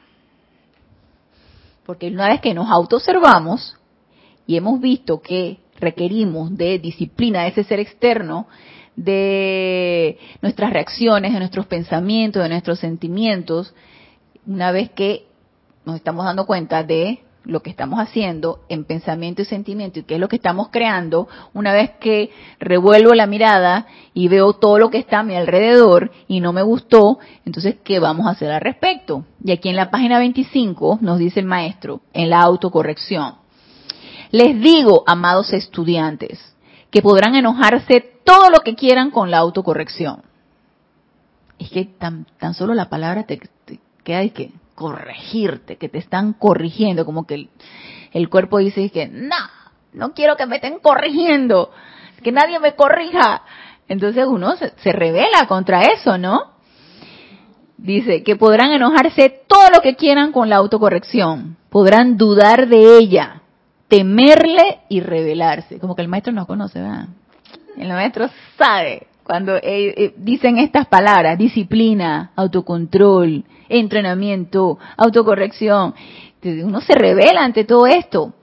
Porque 1.85 2.09
una 2.09 2.29
vez 2.29 2.41
que 2.41 2.53
nos 2.53 2.69
autoobservamos 2.69 3.77
y 4.47 4.57
hemos 4.57 4.81
visto 4.81 5.23
que 5.23 5.59
requerimos 5.79 6.57
de 6.57 6.79
disciplina 6.79 7.43
de 7.43 7.49
ese 7.49 7.65
ser 7.65 7.81
externo, 7.81 8.49
de 8.97 10.19
nuestras 10.41 10.73
reacciones, 10.73 11.33
de 11.33 11.39
nuestros 11.39 11.67
pensamientos, 11.67 12.43
de 12.43 12.49
nuestros 12.49 12.79
sentimientos, 12.79 13.75
una 14.47 14.73
vez 14.73 14.91
que 14.91 15.27
nos 15.85 15.97
estamos 15.97 16.25
dando 16.25 16.47
cuenta 16.47 16.83
de 16.83 17.21
lo 17.47 17.61
que 17.61 17.71
estamos 17.71 18.01
haciendo 18.01 18.61
en 18.69 18.85
pensamiento 18.85 19.43
y 19.43 19.45
sentimiento 19.45 20.01
y 20.01 20.03
qué 20.03 20.15
es 20.15 20.21
lo 20.21 20.29
que 20.29 20.37
estamos 20.37 20.69
creando, 20.71 21.29
una 21.55 21.73
vez 21.73 21.93
que 22.01 22.31
revuelvo 22.59 23.15
la 23.15 23.27
mirada 23.27 23.87
y 24.13 24.29
veo 24.29 24.55
todo 24.55 24.79
lo 24.79 24.91
que 24.91 24.99
está 24.99 25.21
a 25.21 25.23
mi 25.23 25.37
alrededor 25.37 26.11
y 26.29 26.41
no 26.41 26.53
me 26.53 26.63
gustó, 26.63 27.19
entonces, 27.45 27.77
¿qué 27.85 27.99
vamos 27.99 28.27
a 28.27 28.31
hacer 28.31 28.51
al 28.51 28.61
respecto? 28.61 29.25
Y 29.45 29.53
aquí 29.53 29.69
en 29.69 29.77
la 29.77 29.91
página 29.91 30.19
25 30.19 30.99
nos 31.01 31.19
dice 31.19 31.41
el 31.41 31.47
maestro, 31.47 32.01
en 32.13 32.31
la 32.31 32.41
autocorrección, 32.41 33.37
les 34.31 34.61
digo, 34.61 35.05
amados 35.07 35.53
estudiantes, 35.53 36.57
que 36.91 37.03
podrán 37.03 37.35
enojarse 37.35 38.01
todo 38.25 38.51
lo 38.51 38.61
que 38.61 38.75
quieran 38.75 39.11
con 39.11 39.31
la 39.31 39.39
autocorrección. 39.39 40.23
Es 41.59 41.71
que 41.71 41.85
tan, 41.85 42.27
tan 42.39 42.55
solo 42.55 42.75
la 42.75 42.89
palabra 42.89 43.25
te, 43.25 43.41
queda 44.05 44.23
y 44.25 44.31
que 44.31 44.53
corregirte, 44.77 45.77
que 45.77 45.89
te 45.89 45.99
están 45.99 46.35
corrigiendo, 46.35 47.05
como 47.05 47.27
que 47.27 47.49
el, 48.13 48.29
cuerpo 48.29 48.59
dice 48.59 48.89
que 48.91 49.09
no, 49.09 49.35
no 49.93 50.13
quiero 50.13 50.37
que 50.37 50.47
me 50.47 50.57
estén 50.57 50.79
corrigiendo, 50.79 51.73
que 52.23 52.31
nadie 52.31 52.61
me 52.61 52.77
corrija. 52.77 53.43
Entonces 53.89 54.25
uno 54.29 54.55
se, 54.57 54.73
se 54.77 54.93
revela 54.93 55.49
contra 55.49 55.83
eso, 55.83 56.19
¿no? 56.19 56.53
Dice 57.79 58.23
que 58.23 58.37
podrán 58.37 58.71
enojarse 58.71 59.43
todo 59.49 59.71
lo 59.75 59.81
que 59.81 59.97
quieran 59.97 60.31
con 60.31 60.49
la 60.49 60.57
autocorrección, 60.57 61.57
podrán 61.71 62.17
dudar 62.17 62.69
de 62.69 62.99
ella, 62.99 63.43
temerle 63.89 64.81
y 64.89 65.01
rebelarse. 65.01 65.81
Como 65.81 65.97
que 65.97 66.03
el 66.03 66.09
maestro 66.09 66.33
no 66.33 66.47
conoce, 66.47 66.81
¿verdad? 66.81 67.09
El 67.77 67.89
maestro 67.89 68.29
sabe 68.57 69.09
cuando 69.27 69.57
eh, 69.57 69.63
eh, 69.65 70.15
dicen 70.17 70.59
estas 70.59 70.87
palabras, 70.87 71.37
disciplina, 71.37 72.31
autocontrol, 72.37 73.45
entrenamiento, 73.69 74.79
autocorrección, 74.97 75.95
uno 76.63 76.81
se 76.81 76.95
revela 76.95 77.45
ante 77.45 77.65
todo 77.65 77.89
esto. 77.89 78.35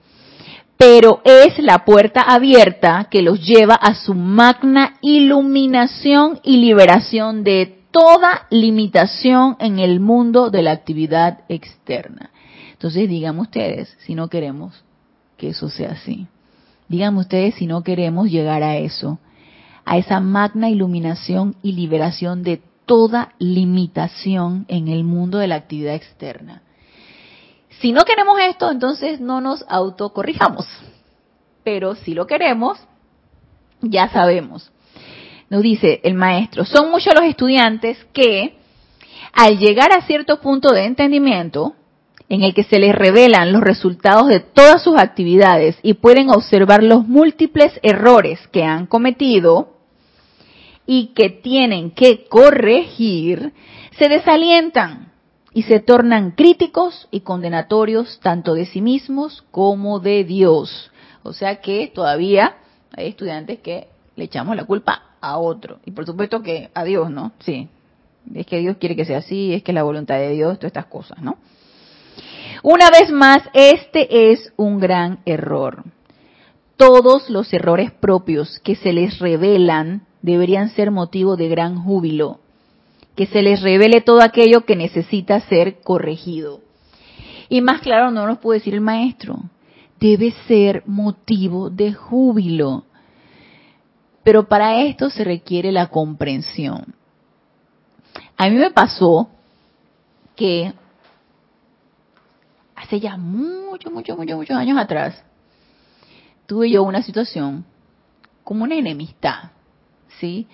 Pero 0.76 1.22
es 1.24 1.58
la 1.58 1.86
puerta 1.86 2.20
abierta 2.20 3.08
que 3.10 3.22
los 3.22 3.40
lleva 3.40 3.76
a 3.76 3.94
su 3.94 4.12
magna 4.14 4.98
iluminación 5.00 6.40
y 6.42 6.58
liberación 6.58 7.44
de 7.44 7.78
toda 7.90 8.46
limitación 8.50 9.56
en 9.60 9.78
el 9.78 10.00
mundo 10.00 10.50
de 10.50 10.62
la 10.62 10.72
actividad 10.72 11.44
externa. 11.48 12.30
Entonces, 12.72 13.08
díganme 13.08 13.40
ustedes 13.40 13.96
si 14.00 14.14
no 14.14 14.28
queremos 14.28 14.84
que 15.38 15.48
eso 15.48 15.70
sea 15.70 15.92
así. 15.92 16.26
Díganme 16.88 17.20
ustedes 17.20 17.54
si 17.54 17.66
no 17.66 17.82
queremos 17.82 18.30
llegar 18.30 18.62
a 18.62 18.76
eso 18.76 19.18
a 19.84 19.98
esa 19.98 20.20
magna 20.20 20.70
iluminación 20.70 21.56
y 21.62 21.72
liberación 21.72 22.42
de 22.42 22.60
toda 22.86 23.34
limitación 23.38 24.66
en 24.68 24.88
el 24.88 25.04
mundo 25.04 25.38
de 25.38 25.48
la 25.48 25.56
actividad 25.56 25.94
externa. 25.94 26.62
Si 27.80 27.92
no 27.92 28.02
queremos 28.04 28.38
esto, 28.48 28.70
entonces 28.70 29.20
no 29.20 29.40
nos 29.40 29.64
autocorrijamos. 29.68 30.66
Pero 31.64 31.94
si 31.94 32.14
lo 32.14 32.26
queremos, 32.26 32.78
ya 33.80 34.08
sabemos. 34.08 34.70
nos 35.50 35.62
dice 35.62 36.00
el 36.02 36.14
maestro, 36.14 36.64
son 36.64 36.90
muchos 36.90 37.14
los 37.14 37.24
estudiantes 37.24 37.98
que 38.12 38.56
al 39.32 39.58
llegar 39.58 39.92
a 39.92 40.06
cierto 40.06 40.40
punto 40.40 40.72
de 40.72 40.84
entendimiento, 40.84 41.74
en 42.28 42.42
el 42.42 42.54
que 42.54 42.64
se 42.64 42.78
les 42.78 42.94
revelan 42.94 43.52
los 43.52 43.62
resultados 43.62 44.28
de 44.28 44.40
todas 44.40 44.82
sus 44.82 44.96
actividades 44.96 45.76
y 45.82 45.94
pueden 45.94 46.30
observar 46.30 46.82
los 46.82 47.06
múltiples 47.06 47.78
errores 47.82 48.40
que 48.50 48.64
han 48.64 48.86
cometido 48.86 49.73
y 50.86 51.08
que 51.08 51.30
tienen 51.30 51.90
que 51.90 52.24
corregir, 52.26 53.52
se 53.98 54.08
desalientan 54.08 55.12
y 55.52 55.62
se 55.62 55.80
tornan 55.80 56.32
críticos 56.32 57.08
y 57.10 57.20
condenatorios 57.20 58.18
tanto 58.20 58.54
de 58.54 58.66
sí 58.66 58.80
mismos 58.80 59.44
como 59.50 60.00
de 60.00 60.24
Dios. 60.24 60.90
O 61.22 61.32
sea 61.32 61.60
que 61.60 61.90
todavía 61.94 62.56
hay 62.96 63.08
estudiantes 63.08 63.60
que 63.60 63.88
le 64.16 64.24
echamos 64.24 64.56
la 64.56 64.64
culpa 64.64 65.16
a 65.20 65.38
otro. 65.38 65.78
Y 65.86 65.92
por 65.92 66.06
supuesto 66.06 66.42
que 66.42 66.70
a 66.74 66.84
Dios, 66.84 67.10
¿no? 67.10 67.32
Sí. 67.40 67.68
Es 68.34 68.46
que 68.46 68.58
Dios 68.58 68.76
quiere 68.78 68.96
que 68.96 69.04
sea 69.04 69.18
así, 69.18 69.52
es 69.54 69.62
que 69.62 69.72
es 69.72 69.74
la 69.74 69.82
voluntad 69.82 70.16
de 70.16 70.30
Dios, 70.30 70.58
todas 70.58 70.70
estas 70.70 70.86
cosas, 70.86 71.20
¿no? 71.22 71.38
Una 72.62 72.90
vez 72.90 73.10
más, 73.10 73.42
este 73.52 74.32
es 74.32 74.52
un 74.56 74.80
gran 74.80 75.20
error. 75.26 75.84
Todos 76.76 77.28
los 77.30 77.52
errores 77.52 77.92
propios 77.92 78.58
que 78.60 78.74
se 78.74 78.92
les 78.92 79.18
revelan 79.18 80.06
deberían 80.24 80.70
ser 80.70 80.90
motivo 80.90 81.36
de 81.36 81.48
gran 81.48 81.76
júbilo. 81.76 82.40
Que 83.14 83.26
se 83.26 83.42
les 83.42 83.60
revele 83.60 84.00
todo 84.00 84.22
aquello 84.22 84.64
que 84.64 84.74
necesita 84.74 85.38
ser 85.40 85.82
corregido. 85.82 86.62
Y 87.50 87.60
más 87.60 87.82
claro 87.82 88.10
no 88.10 88.26
nos 88.26 88.38
puede 88.38 88.60
decir 88.60 88.72
el 88.72 88.80
maestro. 88.80 89.38
Debe 90.00 90.32
ser 90.48 90.82
motivo 90.86 91.68
de 91.68 91.92
júbilo. 91.92 92.84
Pero 94.22 94.48
para 94.48 94.80
esto 94.80 95.10
se 95.10 95.24
requiere 95.24 95.70
la 95.72 95.88
comprensión. 95.88 96.94
A 98.38 98.48
mí 98.48 98.56
me 98.56 98.70
pasó 98.70 99.28
que 100.34 100.72
hace 102.74 102.98
ya 102.98 103.18
mucho, 103.18 103.90
mucho, 103.90 104.16
mucho, 104.16 104.36
muchos 104.36 104.56
años 104.56 104.78
atrás, 104.78 105.22
tuve 106.46 106.70
yo 106.70 106.82
una 106.82 107.02
situación 107.02 107.66
como 108.42 108.64
una 108.64 108.74
enemistad, 108.74 109.50
¿sí? 110.20 110.46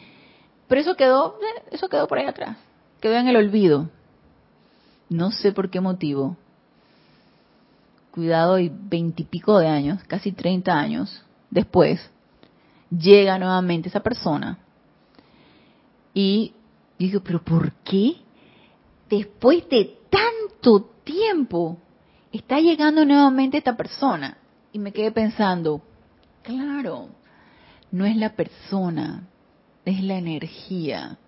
Pero 0.69 0.81
eso 0.81 0.97
quedó, 0.97 1.39
eh, 1.41 1.63
eso 1.73 1.89
quedó 1.89 2.07
por 2.07 2.19
ahí 2.19 2.27
atrás, 2.27 2.57
quedó 3.01 3.17
en 3.17 3.29
el 3.29 3.37
olvido. 3.37 3.89
No 5.09 5.33
sé 5.33 5.53
por 5.53 5.71
qué 5.71 5.81
motivo. 5.81 6.37
Cuidado, 8.13 8.59
y 8.59 8.71
veintipico 8.73 9.59
de 9.59 9.69
años, 9.69 10.03
casi 10.05 10.33
treinta 10.33 10.79
años 10.79 11.25
después, 11.51 12.01
llega 12.91 13.39
nuevamente 13.39 13.89
esa 13.89 14.01
persona 14.01 14.59
y 16.13 16.55
digo, 16.99 17.21
pero 17.21 17.43
¿por 17.43 17.73
qué? 17.85 18.17
Después 19.09 19.69
de 19.69 19.99
tanto 20.11 20.91
tiempo, 21.05 21.79
está 22.33 22.61
llegando 22.61 23.05
nuevamente 23.05 23.59
esta 23.59 23.77
persona. 23.77 24.37
Y 24.73 24.79
me 24.79 24.93
quedé 24.93 25.11
pensando, 25.11 25.83
claro, 26.43 27.09
no 27.91 28.07
es 28.07 28.17
la 28.17 28.35
persona, 28.35 29.25
es 29.85 30.03
la 30.03 30.18
energía. 30.18 31.18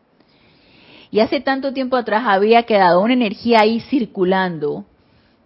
Y 1.11 1.21
hace 1.21 1.41
tanto 1.41 1.73
tiempo 1.73 1.97
atrás 1.97 2.25
había 2.27 2.63
quedado 2.63 3.01
una 3.01 3.13
energía 3.13 3.61
ahí 3.61 3.81
circulando, 3.81 4.85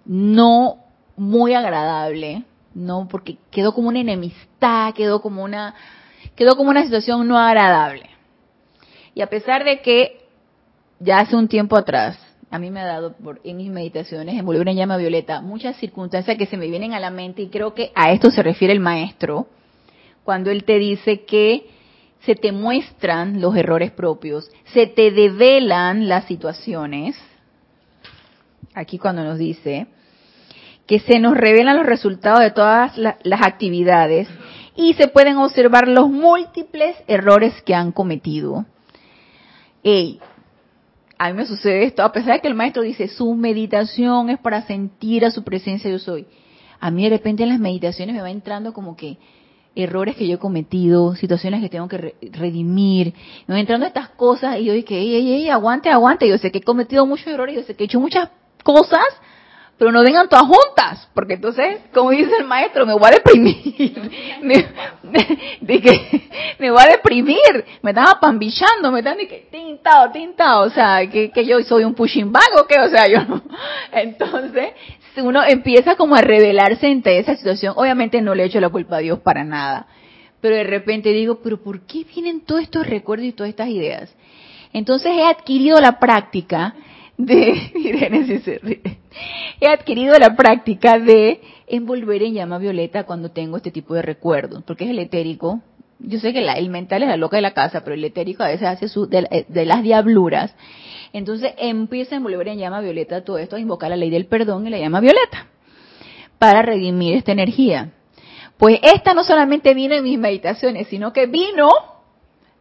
no 0.04 0.78
muy 1.16 1.54
agradable, 1.54 2.44
no 2.74 3.08
porque 3.08 3.38
quedó 3.50 3.74
como 3.74 3.88
una 3.88 4.00
enemistad, 4.00 4.94
quedó 4.94 5.20
como 5.20 5.42
una 5.42 5.74
quedó 6.36 6.56
como 6.56 6.70
una 6.70 6.84
situación 6.84 7.26
no 7.26 7.38
agradable. 7.38 8.10
Y 9.14 9.22
a 9.22 9.26
pesar 9.28 9.64
de 9.64 9.80
que 9.80 10.20
ya 11.00 11.20
hace 11.20 11.34
un 11.34 11.48
tiempo 11.48 11.76
atrás 11.76 12.18
a 12.50 12.58
mí 12.58 12.70
me 12.70 12.80
ha 12.80 12.86
dado 12.86 13.12
por, 13.14 13.40
en 13.42 13.56
mis 13.56 13.70
meditaciones 13.70 14.38
envolver 14.38 14.68
en 14.68 14.76
llama 14.76 14.96
violeta 14.96 15.40
muchas 15.40 15.76
circunstancias 15.76 16.38
que 16.38 16.46
se 16.46 16.56
me 16.56 16.68
vienen 16.68 16.92
a 16.92 17.00
la 17.00 17.10
mente 17.10 17.42
y 17.42 17.48
creo 17.48 17.74
que 17.74 17.90
a 17.94 18.12
esto 18.12 18.30
se 18.30 18.42
refiere 18.42 18.72
el 18.72 18.80
maestro 18.80 19.48
cuando 20.22 20.50
él 20.50 20.64
te 20.64 20.78
dice 20.78 21.24
que 21.24 21.68
se 22.20 22.34
te 22.34 22.52
muestran 22.52 23.40
los 23.40 23.56
errores 23.56 23.90
propios, 23.90 24.50
se 24.72 24.86
te 24.86 25.10
develan 25.10 26.08
las 26.08 26.24
situaciones, 26.24 27.16
aquí 28.74 28.98
cuando 28.98 29.24
nos 29.24 29.38
dice 29.38 29.86
que 30.86 31.00
se 31.00 31.18
nos 31.18 31.36
revelan 31.36 31.76
los 31.76 31.86
resultados 31.86 32.40
de 32.40 32.52
todas 32.52 32.96
las 32.96 33.42
actividades 33.42 34.28
y 34.76 34.94
se 34.94 35.08
pueden 35.08 35.36
observar 35.36 35.88
los 35.88 36.08
múltiples 36.08 36.96
errores 37.08 37.60
que 37.62 37.74
han 37.74 37.90
cometido. 37.90 38.66
Ey, 39.82 40.20
a 41.18 41.28
mí 41.28 41.36
me 41.36 41.46
sucede 41.46 41.84
esto, 41.84 42.02
a 42.02 42.12
pesar 42.12 42.34
de 42.34 42.40
que 42.40 42.48
el 42.48 42.54
maestro 42.54 42.82
dice, 42.82 43.08
su 43.08 43.34
meditación 43.34 44.30
es 44.30 44.38
para 44.38 44.62
sentir 44.62 45.24
a 45.24 45.30
su 45.30 45.42
presencia 45.42 45.90
yo 45.90 45.98
soy. 45.98 46.26
A 46.78 46.90
mí 46.90 47.04
de 47.04 47.10
repente 47.10 47.42
en 47.42 47.48
las 47.48 47.58
meditaciones 47.58 48.14
me 48.14 48.22
va 48.22 48.30
entrando 48.30 48.72
como 48.72 48.96
que 48.96 49.16
errores 49.76 50.16
que 50.16 50.26
yo 50.26 50.36
he 50.36 50.38
cometido, 50.38 51.14
situaciones 51.14 51.60
que 51.60 51.68
tengo 51.68 51.86
que 51.86 52.14
redimir, 52.32 53.12
me 53.46 53.54
van 53.54 53.60
entrando 53.60 53.86
estas 53.86 54.08
cosas 54.08 54.58
y 54.58 54.64
yo 54.64 54.72
dije, 54.72 54.96
ey, 54.96 55.14
ey, 55.14 55.32
ey, 55.32 55.48
aguante, 55.50 55.90
aguante, 55.90 56.26
yo 56.26 56.38
sé 56.38 56.50
que 56.50 56.58
he 56.58 56.62
cometido 56.62 57.06
muchos 57.06 57.26
errores, 57.26 57.54
yo 57.54 57.62
sé 57.62 57.76
que 57.76 57.84
he 57.84 57.86
hecho 57.86 58.00
muchas 58.00 58.30
cosas, 58.64 59.04
pero 59.78 59.92
no 59.92 60.02
vengan 60.02 60.28
todas 60.28 60.46
juntas, 60.46 61.08
porque 61.12 61.34
entonces, 61.34 61.80
como 61.92 62.10
dice 62.10 62.30
el 62.38 62.46
maestro, 62.46 62.86
me 62.86 62.94
voy 62.94 63.08
a 63.08 63.10
deprimir, 63.10 63.94
me, 64.42 64.66
me 66.58 66.70
voy 66.70 66.82
a 66.82 66.92
deprimir, 66.92 67.64
me 67.82 67.90
están 67.90 68.08
apambichando, 68.08 68.90
me 68.90 69.00
están 69.00 69.18
que 69.18 69.48
tintado, 69.50 70.10
tintado, 70.10 70.62
o 70.62 70.70
sea, 70.70 71.06
que, 71.10 71.30
que 71.30 71.44
yo 71.44 71.60
soy 71.60 71.84
un 71.84 71.94
pushing 71.94 72.32
bag 72.32 72.48
o 72.58 72.66
qué, 72.66 72.80
o 72.80 72.88
sea, 72.88 73.06
yo 73.06 73.22
no. 73.26 73.42
Entonces, 73.92 74.70
uno 75.22 75.42
empieza 75.46 75.96
como 75.96 76.14
a 76.14 76.20
revelarse 76.20 76.88
entre 76.88 77.18
esa 77.18 77.36
situación, 77.36 77.74
obviamente 77.76 78.20
no 78.20 78.34
le 78.34 78.44
echo 78.44 78.60
la 78.60 78.68
culpa 78.68 78.96
a 78.96 79.00
Dios 79.00 79.20
para 79.20 79.44
nada, 79.44 79.86
pero 80.40 80.56
de 80.56 80.64
repente 80.64 81.12
digo, 81.12 81.40
pero 81.42 81.62
¿por 81.62 81.80
qué 81.86 82.04
vienen 82.04 82.40
todos 82.40 82.62
estos 82.62 82.86
recuerdos 82.86 83.26
y 83.26 83.32
todas 83.32 83.50
estas 83.50 83.68
ideas? 83.68 84.14
Entonces 84.72 85.12
he 85.12 85.24
adquirido 85.24 85.80
la 85.80 85.98
práctica 85.98 86.74
de, 87.16 87.70
Irene 87.74 88.26
si 88.26 88.60
he 89.60 89.68
adquirido 89.68 90.18
la 90.18 90.36
práctica 90.36 90.98
de 90.98 91.40
envolver 91.66 92.22
en 92.22 92.34
llama 92.34 92.58
violeta 92.58 93.04
cuando 93.04 93.30
tengo 93.30 93.56
este 93.56 93.70
tipo 93.70 93.94
de 93.94 94.02
recuerdos, 94.02 94.62
porque 94.64 94.84
es 94.84 94.90
el 94.90 94.98
etérico. 94.98 95.62
Yo 95.98 96.20
sé 96.20 96.34
que 96.34 96.46
el 96.46 96.68
mental 96.68 97.02
es 97.02 97.08
la 97.08 97.16
loca 97.16 97.36
de 97.36 97.42
la 97.42 97.54
casa, 97.54 97.82
pero 97.82 97.94
el 97.94 98.04
etérico 98.04 98.42
a 98.42 98.48
veces 98.48 98.68
hace 98.68 98.88
su, 98.88 99.06
de, 99.06 99.46
de 99.48 99.64
las 99.64 99.82
diabluras. 99.82 100.54
Entonces 101.12 101.54
empieza 101.58 102.14
a 102.14 102.18
envolver 102.18 102.48
en 102.48 102.58
llama 102.58 102.80
violeta 102.80 103.24
todo 103.24 103.38
esto, 103.38 103.56
a 103.56 103.60
invocar 103.60 103.90
la 103.90 103.96
ley 103.96 104.10
del 104.10 104.26
perdón 104.26 104.66
y 104.66 104.70
la 104.70 104.78
llama 104.78 105.00
violeta, 105.00 105.46
para 106.38 106.62
redimir 106.62 107.16
esta 107.16 107.32
energía. 107.32 107.92
Pues 108.56 108.78
esta 108.82 109.14
no 109.14 109.24
solamente 109.24 109.74
vino 109.74 109.94
en 109.94 110.04
mis 110.04 110.18
meditaciones, 110.18 110.88
sino 110.88 111.12
que 111.12 111.26
vino 111.26 111.68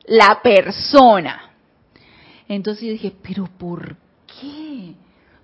la 0.06 0.41
persona. 0.43 1.52
Entonces 2.48 2.84
yo 2.86 2.91
dije, 2.91 3.14
pero 3.22 3.48
¿por 3.58 3.96
qué? 4.28 4.93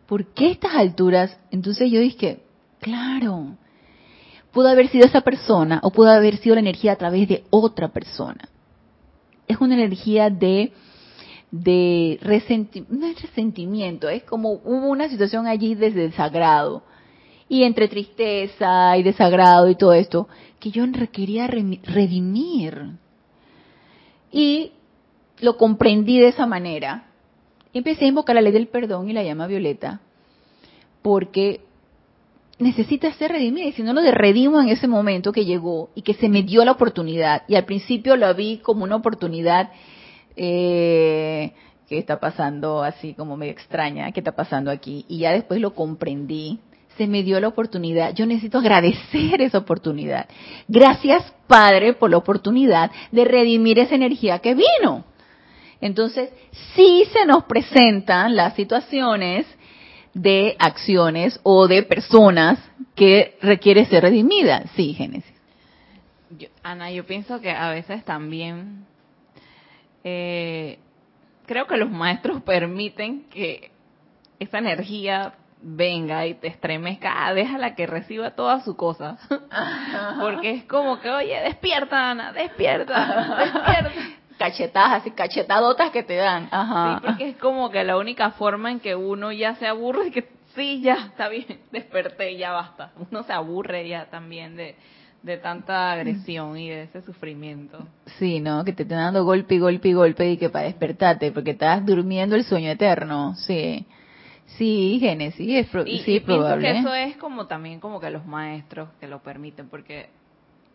¿Por 0.06 0.26
qué 0.34 0.52
estas 0.52 0.76
alturas? 0.76 1.38
Entonces 1.52 1.90
yo 1.90 2.00
dije, 2.00 2.42
claro, 2.80 3.56
pudo 4.52 4.68
haber 4.68 4.90
sido 4.90 5.06
esa 5.06 5.22
persona 5.22 5.80
o 5.84 5.92
pudo 5.92 6.12
haber 6.12 6.38
sido 6.38 6.56
la 6.56 6.62
energía 6.62 6.92
a 6.92 6.98
través 6.98 7.28
de 7.28 7.46
otra 7.50 7.88
persona. 7.88 8.50
Es 9.48 9.60
una 9.60 9.76
energía 9.76 10.30
de 10.30 10.74
de 11.52 12.18
resentimiento, 12.22 12.96
no 12.96 13.08
es 13.08 13.22
resentimiento, 13.22 14.08
es 14.10 14.24
como 14.24 14.54
hubo 14.54 14.88
una 14.90 15.10
situación 15.10 15.48
allí 15.48 15.76
de 15.76 15.92
desagrado. 15.92 16.84
Y 17.50 17.64
entre 17.64 17.90
tristeza 17.90 18.96
y 18.96 19.04
desagrado 19.04 19.70
y 19.70 19.76
todo 19.76 19.92
esto 19.92 20.30
que 20.60 20.72
yo 20.72 20.86
requería 20.86 21.48
redimir. 21.48 22.92
Y 24.32 24.72
lo 25.42 25.58
comprendí 25.58 26.18
de 26.20 26.30
esa 26.30 26.46
manera. 26.46 27.08
Y 27.74 27.80
empecé 27.80 28.06
a 28.06 28.08
invocar 28.08 28.36
la 28.36 28.42
ley 28.42 28.54
del 28.54 28.68
perdón 28.68 29.10
y 29.10 29.14
la 29.14 29.24
llama 29.24 29.48
violeta, 29.48 30.00
porque 31.02 31.60
necesita 32.58 33.12
ser 33.14 33.32
redimida. 33.32 33.66
Y 33.66 33.74
si 33.74 33.84
no 33.84 33.92
lo 33.92 34.02
redimo 34.12 34.62
en 34.62 34.70
ese 34.70 34.88
momento 34.88 35.34
que 35.34 35.44
llegó 35.44 35.90
y 35.94 36.04
que 36.04 36.14
se 36.14 36.30
me 36.30 36.44
dio 36.44 36.64
la 36.64 36.72
oportunidad, 36.72 37.44
y 37.50 37.56
al 37.56 37.66
principio 37.66 38.16
lo 38.16 38.34
vi 38.34 38.60
como 38.60 38.86
una 38.86 38.96
oportunidad 38.96 39.72
eh, 40.36 41.54
que 41.88 41.98
está 41.98 42.20
pasando 42.20 42.84
así 42.84 43.14
como 43.14 43.38
me 43.38 43.50
extraña, 43.50 44.12
¿qué 44.12 44.20
está 44.22 44.32
pasando 44.32 44.72
aquí? 44.72 45.06
Y 45.08 45.20
ya 45.20 45.32
después 45.32 45.60
lo 45.60 45.74
comprendí, 45.74 46.60
se 46.98 47.08
me 47.08 47.24
dio 47.24 47.40
la 47.40 47.48
oportunidad. 47.48 48.14
Yo 48.14 48.26
necesito 48.26 48.60
agradecer 48.60 49.42
esa 49.42 49.58
oportunidad. 49.58 50.28
Gracias, 50.68 51.34
Padre, 51.48 51.94
por 51.94 52.10
la 52.10 52.18
oportunidad 52.18 52.92
de 53.12 53.26
redimir 53.26 53.80
esa 53.80 53.96
energía 53.96 54.40
que 54.40 54.56
vino. 54.56 55.06
Entonces, 55.82 56.30
sí 56.76 57.06
se 57.12 57.26
nos 57.26 57.46
presentan 57.46 58.36
las 58.36 58.56
situaciones 58.56 59.48
de 60.14 60.56
acciones 60.60 61.40
o 61.44 61.68
de 61.68 61.84
personas 61.84 62.60
que 62.96 63.38
requiere 63.42 63.86
ser 63.86 64.04
redimidas. 64.04 64.70
Sí, 64.76 64.94
Génesis. 64.94 65.34
Ana, 66.64 66.92
yo 66.92 67.06
pienso 67.06 67.42
que 67.42 67.52
a 67.52 67.72
veces 67.72 68.06
también 68.06 68.86
eh, 70.04 70.80
creo 71.46 71.68
que 71.68 71.78
los 71.78 71.90
maestros 71.90 72.42
permiten 72.46 73.24
que 73.30 73.72
esa 74.40 74.58
energía 74.58 75.34
venga 75.62 76.26
y 76.26 76.34
te 76.36 76.48
estremezca, 76.48 77.28
ah, 77.28 77.34
déjala 77.34 77.76
que 77.76 77.86
reciba 77.86 78.32
toda 78.32 78.62
su 78.62 78.76
cosa. 78.76 79.18
Porque 80.20 80.52
es 80.52 80.64
como 80.66 81.00
que, 81.00 81.10
oye, 81.10 81.40
despierta, 81.42 82.12
Ana, 82.12 82.34
despierta, 82.34 83.38
despierta. 83.38 83.92
Cachetadas, 84.38 85.02
así, 85.02 85.12
cachetadotas 85.12 85.92
que 85.92 86.02
te 86.02 86.16
dan. 86.16 86.48
Ajá. 86.50 86.96
Sí, 86.96 87.06
porque 87.06 87.30
es 87.30 87.38
como 87.38 87.70
que 87.70 87.84
la 87.84 87.96
única 87.96 88.32
forma 88.32 88.72
en 88.72 88.80
que 88.80 88.96
uno 88.96 89.32
ya 89.32 89.54
se 89.56 89.68
aburre 89.68 90.08
es 90.08 90.14
que, 90.14 90.30
sí, 90.56 90.82
ya, 90.82 90.96
está 90.96 91.30
bien, 91.30 91.60
desperté, 91.72 92.36
ya 92.38 92.52
basta. 92.52 92.92
Uno 93.12 93.22
se 93.22 93.34
aburre 93.34 93.88
ya 93.88 94.06
también 94.06 94.56
de, 94.56 94.76
de 95.24 95.38
tanta 95.38 95.92
agresión 95.92 96.58
y 96.58 96.70
de 96.70 96.84
ese 96.84 97.02
sufrimiento. 97.04 97.80
Sí, 98.18 98.40
¿no? 98.40 98.64
Que 98.66 98.74
te 98.74 98.84
estén 98.84 98.98
dando 98.98 99.24
golpe 99.24 99.56
y 99.56 99.60
golpe 99.60 99.90
y 99.90 99.94
golpe 99.94 100.32
y 100.32 100.38
que 100.38 100.50
para 100.50 100.66
despertarte, 100.66 101.32
porque 101.32 101.52
estás 101.52 101.86
durmiendo 101.86 102.36
el 102.36 102.44
sueño 102.44 102.72
eterno, 102.72 103.36
sí. 103.36 103.86
Sí, 104.58 104.98
Génesis, 105.00 105.68
es 105.74 105.88
y, 105.88 106.00
sí, 106.00 106.20
probable. 106.20 106.74
que 106.74 106.80
eso 106.80 106.94
es 106.94 107.16
como 107.18 107.48
también 107.48 107.80
como 107.80 108.00
que 108.02 108.10
los 108.10 108.26
maestros 108.26 108.90
que 109.00 109.08
lo 109.08 109.20
permiten, 109.22 109.70
porque 109.70 110.10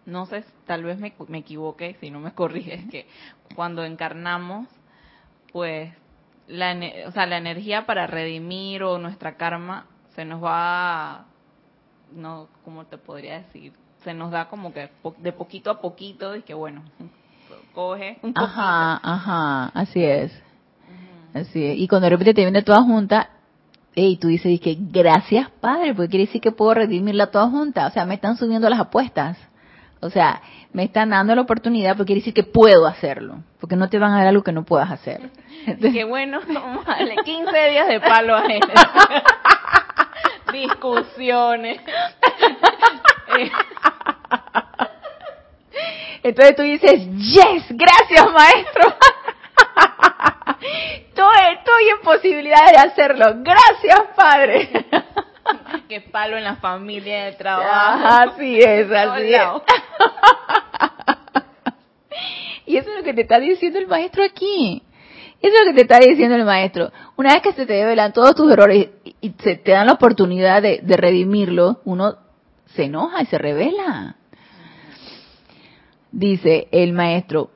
no 0.07 0.25
sé, 0.27 0.45
tal 0.67 0.85
vez 0.85 0.99
me, 0.99 1.13
me 1.29 1.39
equivoque, 1.39 1.97
si 2.01 2.11
no 2.11 2.21
me 2.21 2.33
corriges, 2.35 2.89
que 2.91 3.07
cuando 3.55 3.85
encarnamos, 3.85 4.69
pues, 5.53 5.93
la, 6.47 6.75
o 7.07 7.11
sea, 7.11 7.27
la 7.27 7.39
energía 7.39 7.85
para 7.85 8.07
redimir 8.07 8.83
o 8.85 8.99
nuestra 8.99 9.37
karma 9.37 9.87
se 10.15 10.25
nos 10.25 10.43
va, 10.43 11.27
no, 12.15 12.49
¿cómo 12.65 12.87
te 12.87 12.97
podría 12.97 13.43
decir? 13.43 13.73
Se 14.07 14.15
nos 14.15 14.31
da 14.31 14.45
como 14.45 14.73
que 14.73 14.89
de 15.19 15.33
poquito 15.33 15.69
a 15.69 15.81
poquito, 15.81 16.37
y 16.37 16.43
que 16.43 16.55
bueno, 16.55 16.85
coge 17.75 18.19
un 18.23 18.33
poquito. 18.33 18.41
Ajá, 18.41 19.01
ajá, 19.03 19.65
así 19.75 20.05
es. 20.05 20.33
Así 21.35 21.65
es. 21.65 21.77
Y 21.77 21.89
cuando 21.89 22.05
de 22.05 22.11
repente 22.11 22.35
te 22.35 22.43
viene 22.43 22.63
toda 22.63 22.85
junta, 22.85 23.31
y 23.97 24.17
tú 24.19 24.29
dices, 24.29 24.61
que 24.61 24.77
gracias 24.79 25.51
Padre, 25.61 25.93
porque 25.93 26.11
quiere 26.11 26.27
decir 26.27 26.41
que 26.41 26.53
puedo 26.53 26.75
redimirla 26.75 27.33
toda 27.33 27.51
junta. 27.51 27.89
O 27.89 27.91
sea, 27.91 28.07
me 28.07 28.15
están 28.15 28.37
subiendo 28.37 28.71
las 28.71 28.79
apuestas. 28.79 29.39
O 29.99 30.09
sea, 30.09 30.41
me 30.73 30.85
están 30.85 31.11
dando 31.11 31.35
la 31.35 31.41
oportunidad 31.41 31.97
porque 31.97 32.13
quiere 32.13 32.21
decir 32.21 32.35
que 32.35 32.45
puedo 32.45 32.87
hacerlo. 32.87 33.43
Porque 33.59 33.75
no 33.75 33.89
te 33.89 33.99
van 33.99 34.13
a 34.13 34.19
dar 34.19 34.29
algo 34.29 34.45
que 34.45 34.53
no 34.53 34.65
puedas 34.65 34.89
hacer. 34.89 35.31
Qué 35.81 36.05
bueno, 36.05 36.39
vale, 36.87 37.17
15 37.25 37.71
días 37.71 37.89
de 37.89 37.99
palo 37.99 38.37
a 38.37 38.45
Discusiones. 40.53 41.81
Entonces 46.23 46.57
tú 46.57 46.63
dices, 46.63 47.07
yes, 47.19 47.65
gracias 47.71 48.33
maestro. 48.33 48.95
Estoy, 51.07 51.89
en 51.89 52.01
posibilidad 52.03 52.71
de 52.71 52.79
hacerlo. 52.79 53.35
Gracias, 53.39 54.01
Padre. 54.17 54.87
Qué 55.89 56.01
palo 56.01 56.37
en 56.37 56.45
la 56.45 56.57
familia 56.57 57.27
de 57.27 57.33
trabajo. 57.33 58.33
Así 58.33 58.59
es, 58.59 58.91
así 58.91 59.35
es. 59.35 59.41
Y 62.67 62.77
eso 62.77 62.91
es 62.91 62.97
lo 62.97 63.05
que 63.05 63.15
te 63.15 63.23
está 63.23 63.39
diciendo 63.39 63.79
el 63.79 63.87
maestro 63.87 64.25
aquí. 64.25 64.83
Eso 65.41 65.55
es 65.55 65.61
lo 65.61 65.67
que 65.67 65.75
te 65.75 65.83
está 65.83 65.99
diciendo 65.99 66.35
el 66.35 66.45
maestro. 66.45 66.91
Una 67.17 67.35
vez 67.35 67.43
que 67.43 67.53
se 67.53 67.65
te 67.67 67.75
develan 67.75 68.13
todos 68.13 68.35
tus 68.35 68.51
errores 68.51 68.89
y 69.21 69.35
se 69.39 69.57
te 69.57 69.71
dan 69.71 69.87
la 69.87 69.93
oportunidad 69.93 70.61
de, 70.63 70.81
de 70.83 70.97
redimirlo, 70.97 71.81
uno 71.85 72.26
se 72.77 72.85
enoja 72.85 73.23
y 73.23 73.27
se 73.27 73.39
revela. 73.39 74.17
Dice 76.13 76.69
el 76.71 76.93
maestro, 76.93 77.51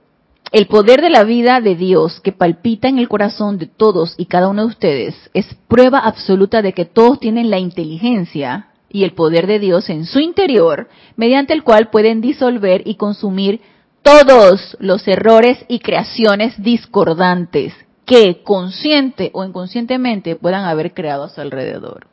el 0.53 0.67
poder 0.67 1.01
de 1.01 1.11
la 1.11 1.23
vida 1.23 1.61
de 1.61 1.77
Dios 1.77 2.21
que 2.21 2.33
palpita 2.33 2.89
en 2.89 2.99
el 2.99 3.09
corazón 3.09 3.59
de 3.59 3.67
todos 3.67 4.15
y 4.19 4.27
cada 4.27 4.49
uno 4.49 4.63
de 4.63 4.69
ustedes 4.69 5.31
es 5.33 5.47
prueba 5.69 6.01
absoluta 6.01 6.61
de 6.61 6.73
que 6.73 6.85
todos 6.85 7.21
tienen 7.21 7.51
la 7.51 7.61
inteligencia 7.61 8.67
y 8.89 9.05
el 9.05 9.13
poder 9.13 9.47
de 9.47 9.61
Dios 9.61 9.89
en 9.89 10.05
su 10.05 10.19
interior, 10.19 10.89
mediante 11.17 11.53
el 11.53 11.63
cual 11.63 11.91
pueden 11.91 12.21
disolver 12.21 12.83
y 12.85 12.97
consumir 12.97 13.61
todos 14.03 14.77
los 14.81 15.07
errores 15.07 15.65
y 15.69 15.79
creaciones 15.79 16.61
discordantes 16.61 17.73
que 18.05 18.43
consciente 18.43 19.31
o 19.35 19.45
inconscientemente 19.45 20.35
puedan 20.35 20.65
haber 20.65 20.95
creado 20.95 21.25
a 21.25 21.29
su 21.29 21.41
alrededor. 21.41 22.09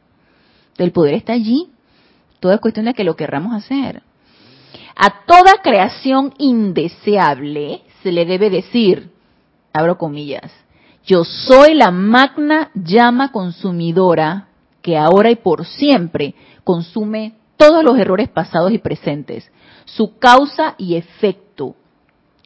El 0.77 0.91
poder 0.91 1.15
está 1.15 1.33
allí. 1.33 1.71
Todo 2.39 2.53
es 2.53 2.59
cuestión 2.59 2.85
de 2.85 2.93
que 2.93 3.03
lo 3.03 3.15
querramos 3.15 3.53
hacer. 3.53 4.03
A 4.95 5.25
toda 5.25 5.61
creación 5.61 6.33
indeseable 6.37 7.81
se 8.01 8.11
le 8.11 8.25
debe 8.25 8.49
decir, 8.49 9.11
abro 9.73 9.97
comillas, 9.97 10.51
yo 11.05 11.23
soy 11.23 11.73
la 11.73 11.91
magna 11.91 12.71
llama 12.73 13.31
consumidora 13.31 14.47
que 14.81 14.97
ahora 14.97 15.29
y 15.31 15.35
por 15.35 15.65
siempre 15.65 16.35
consume 16.63 17.33
todos 17.57 17.83
los 17.83 17.97
errores 17.97 18.29
pasados 18.29 18.71
y 18.71 18.77
presentes, 18.77 19.51
su 19.85 20.17
causa 20.17 20.75
y 20.77 20.95
efecto, 20.95 21.75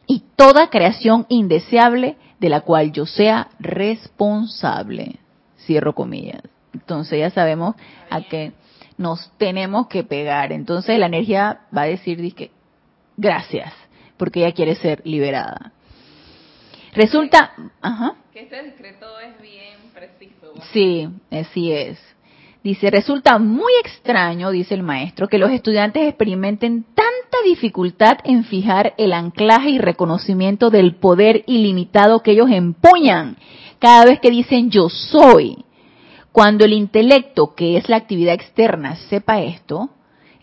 y 0.06 0.22
toda 0.36 0.68
creación 0.68 1.26
indeseable 1.28 2.16
de 2.40 2.48
la 2.48 2.62
cual 2.62 2.92
yo 2.92 3.06
sea 3.06 3.48
responsable. 3.60 5.20
Cierro 5.58 5.94
comillas. 5.94 6.42
Entonces 6.74 7.20
ya 7.20 7.30
sabemos 7.30 7.76
a 8.10 8.20
qué 8.22 8.52
nos 9.02 9.30
tenemos 9.36 9.88
que 9.88 10.04
pegar. 10.04 10.52
Entonces 10.52 10.98
la 10.98 11.06
energía 11.06 11.62
va 11.76 11.82
a 11.82 11.86
decir, 11.86 12.34
que 12.34 12.50
gracias 13.16 13.72
porque 14.16 14.40
ella 14.40 14.52
quiere 14.52 14.76
ser 14.76 15.02
liberada. 15.04 15.72
Resulta, 16.94 17.52
ajá. 17.80 18.14
Que 18.32 18.42
este 18.42 18.62
decreto 18.62 19.06
es 19.18 19.40
bien 19.40 19.78
preciso. 19.92 20.54
Sí, 20.72 21.08
así 21.30 21.72
es. 21.72 21.98
Dice, 22.62 22.90
resulta 22.90 23.38
muy 23.38 23.72
extraño, 23.84 24.50
dice 24.52 24.74
el 24.74 24.84
maestro, 24.84 25.26
que 25.26 25.38
los 25.38 25.50
estudiantes 25.50 26.06
experimenten 26.06 26.84
tanta 26.94 27.38
dificultad 27.44 28.18
en 28.22 28.44
fijar 28.44 28.94
el 28.98 29.12
anclaje 29.12 29.70
y 29.70 29.78
reconocimiento 29.78 30.70
del 30.70 30.94
poder 30.94 31.42
ilimitado 31.46 32.22
que 32.22 32.32
ellos 32.32 32.50
empuñan 32.50 33.36
cada 33.80 34.04
vez 34.04 34.20
que 34.20 34.30
dicen 34.30 34.70
yo 34.70 34.88
soy. 34.88 35.64
Cuando 36.32 36.64
el 36.64 36.72
intelecto, 36.72 37.54
que 37.54 37.76
es 37.76 37.88
la 37.88 37.96
actividad 37.96 38.34
externa, 38.34 38.96
sepa 39.10 39.42
esto, 39.42 39.90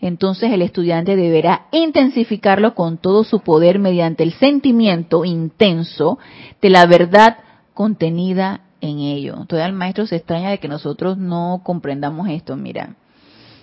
entonces 0.00 0.52
el 0.52 0.62
estudiante 0.62 1.16
deberá 1.16 1.66
intensificarlo 1.72 2.74
con 2.74 2.96
todo 2.96 3.24
su 3.24 3.40
poder 3.40 3.78
mediante 3.78 4.22
el 4.22 4.32
sentimiento 4.32 5.24
intenso 5.24 6.18
de 6.62 6.70
la 6.70 6.86
verdad 6.86 7.38
contenida 7.74 8.62
en 8.80 9.00
ello. 9.00 9.44
Todavía 9.46 9.66
el 9.66 9.74
maestro 9.74 10.06
se 10.06 10.16
extraña 10.16 10.50
de 10.50 10.58
que 10.58 10.68
nosotros 10.68 11.18
no 11.18 11.60
comprendamos 11.64 12.28
esto, 12.28 12.56
mira, 12.56 12.96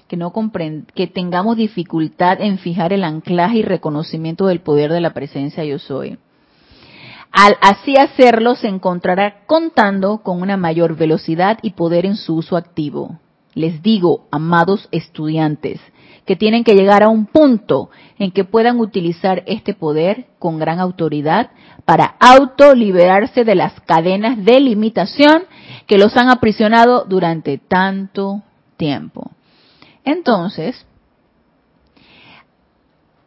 que 0.08 0.18
no 0.18 0.34
que 0.94 1.08
tengamos 1.08 1.58
dificultad 1.58 2.42
en 2.42 2.60
fijar 2.60 2.94
el 2.94 3.04
anclaje 3.04 3.60
y 3.60 3.64
reconocimiento 3.64 4.48
del 4.48 4.60
poder 4.60 4.92
de 4.92 5.02
la 5.02 5.14
presencia 5.14 5.64
yo 5.64 5.80
soy. 5.80 6.18
Al 7.32 7.58
así 7.62 7.98
hacerlo 7.98 8.56
se 8.56 8.68
encontrará 8.68 9.46
contando 9.46 10.20
con 10.20 10.42
una 10.42 10.58
mayor 10.58 10.96
velocidad 10.96 11.60
y 11.62 11.72
poder 11.72 12.06
en 12.06 12.16
su 12.16 12.36
uso 12.36 12.58
activo. 12.58 13.20
Les 13.54 13.82
digo, 13.82 14.28
amados 14.32 14.88
estudiantes, 14.92 15.80
que 16.26 16.36
tienen 16.36 16.64
que 16.64 16.76
llegar 16.76 17.04
a 17.04 17.10
un 17.10 17.26
punto 17.26 17.90
en 18.20 18.32
que 18.32 18.44
puedan 18.44 18.80
utilizar 18.80 19.44
este 19.48 19.74
poder 19.74 20.28
con 20.40 20.60
gran 20.60 20.80
autoridad 20.80 21.52
para 21.86 22.16
autoliberarse 22.20 23.46
de 23.46 23.56
las 23.56 23.80
cadenas 23.82 24.44
de 24.44 24.60
limitación 24.60 25.46
que 25.88 25.98
los 25.98 26.16
han 26.18 26.30
aprisionado 26.30 27.06
durante 27.06 27.58
tanto 27.58 28.44
tiempo. 28.76 29.32
Entonces, 30.04 30.86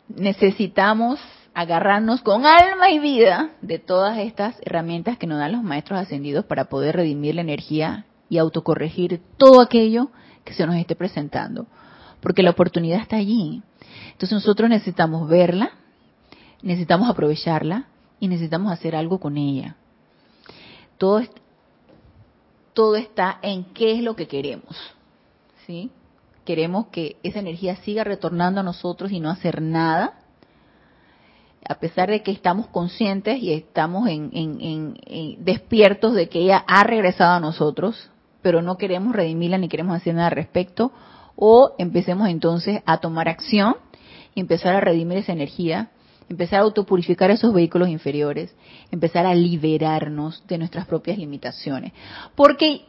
necesitamos 0.08 1.18
agarrarnos 1.54 2.22
con 2.22 2.46
alma 2.46 2.90
y 2.90 2.98
vida 2.98 3.50
de 3.62 3.78
todas 3.78 4.18
estas 4.18 4.56
herramientas 4.62 5.18
que 5.18 5.26
nos 5.26 5.38
dan 5.38 5.52
los 5.52 5.62
maestros 5.62 5.98
ascendidos 5.98 6.44
para 6.44 6.66
poder 6.66 6.96
redimir 6.96 7.34
la 7.34 7.40
energía 7.40 8.06
y 8.28 8.38
autocorregir 8.38 9.20
todo 9.36 9.60
aquello 9.60 10.10
que 10.44 10.54
se 10.54 10.66
nos 10.66 10.76
esté 10.76 10.94
presentando 10.94 11.66
porque 12.20 12.42
la 12.42 12.50
oportunidad 12.50 13.00
está 13.00 13.16
allí. 13.16 13.62
Entonces 14.12 14.32
nosotros 14.32 14.68
necesitamos 14.68 15.28
verla, 15.28 15.72
necesitamos 16.62 17.08
aprovecharla 17.08 17.86
y 18.18 18.28
necesitamos 18.28 18.72
hacer 18.72 18.94
algo 18.94 19.18
con 19.18 19.36
ella. 19.36 19.76
Todo, 20.98 21.22
todo 22.74 22.96
está 22.96 23.38
en 23.42 23.64
qué 23.64 23.92
es 23.92 24.02
lo 24.02 24.14
que 24.16 24.28
queremos. 24.28 24.76
¿sí? 25.66 25.90
Queremos 26.44 26.88
que 26.88 27.16
esa 27.22 27.38
energía 27.38 27.76
siga 27.76 28.04
retornando 28.04 28.60
a 28.60 28.64
nosotros 28.64 29.10
y 29.12 29.20
no 29.20 29.30
hacer 29.30 29.62
nada, 29.62 30.19
a 31.68 31.74
pesar 31.76 32.10
de 32.10 32.22
que 32.22 32.32
estamos 32.32 32.66
conscientes 32.68 33.40
y 33.42 33.52
estamos 33.52 34.08
en, 34.08 34.96
despiertos 35.40 36.14
de 36.14 36.28
que 36.28 36.40
ella 36.40 36.64
ha 36.66 36.84
regresado 36.84 37.34
a 37.34 37.40
nosotros, 37.40 38.10
pero 38.42 38.62
no 38.62 38.76
queremos 38.76 39.14
redimirla 39.14 39.58
ni 39.58 39.68
queremos 39.68 39.96
hacer 39.96 40.14
nada 40.14 40.28
al 40.28 40.34
respecto, 40.34 40.92
o 41.36 41.74
empecemos 41.78 42.28
entonces 42.28 42.82
a 42.86 42.98
tomar 42.98 43.28
acción 43.28 43.76
y 44.34 44.40
empezar 44.40 44.74
a 44.74 44.80
redimir 44.80 45.18
esa 45.18 45.32
energía 45.32 45.90
empezar 46.30 46.60
a 46.60 46.62
autopurificar 46.62 47.30
esos 47.32 47.52
vehículos 47.52 47.88
inferiores, 47.88 48.54
empezar 48.92 49.26
a 49.26 49.34
liberarnos 49.34 50.46
de 50.46 50.58
nuestras 50.58 50.86
propias 50.86 51.18
limitaciones. 51.18 51.92
Porque 52.36 52.86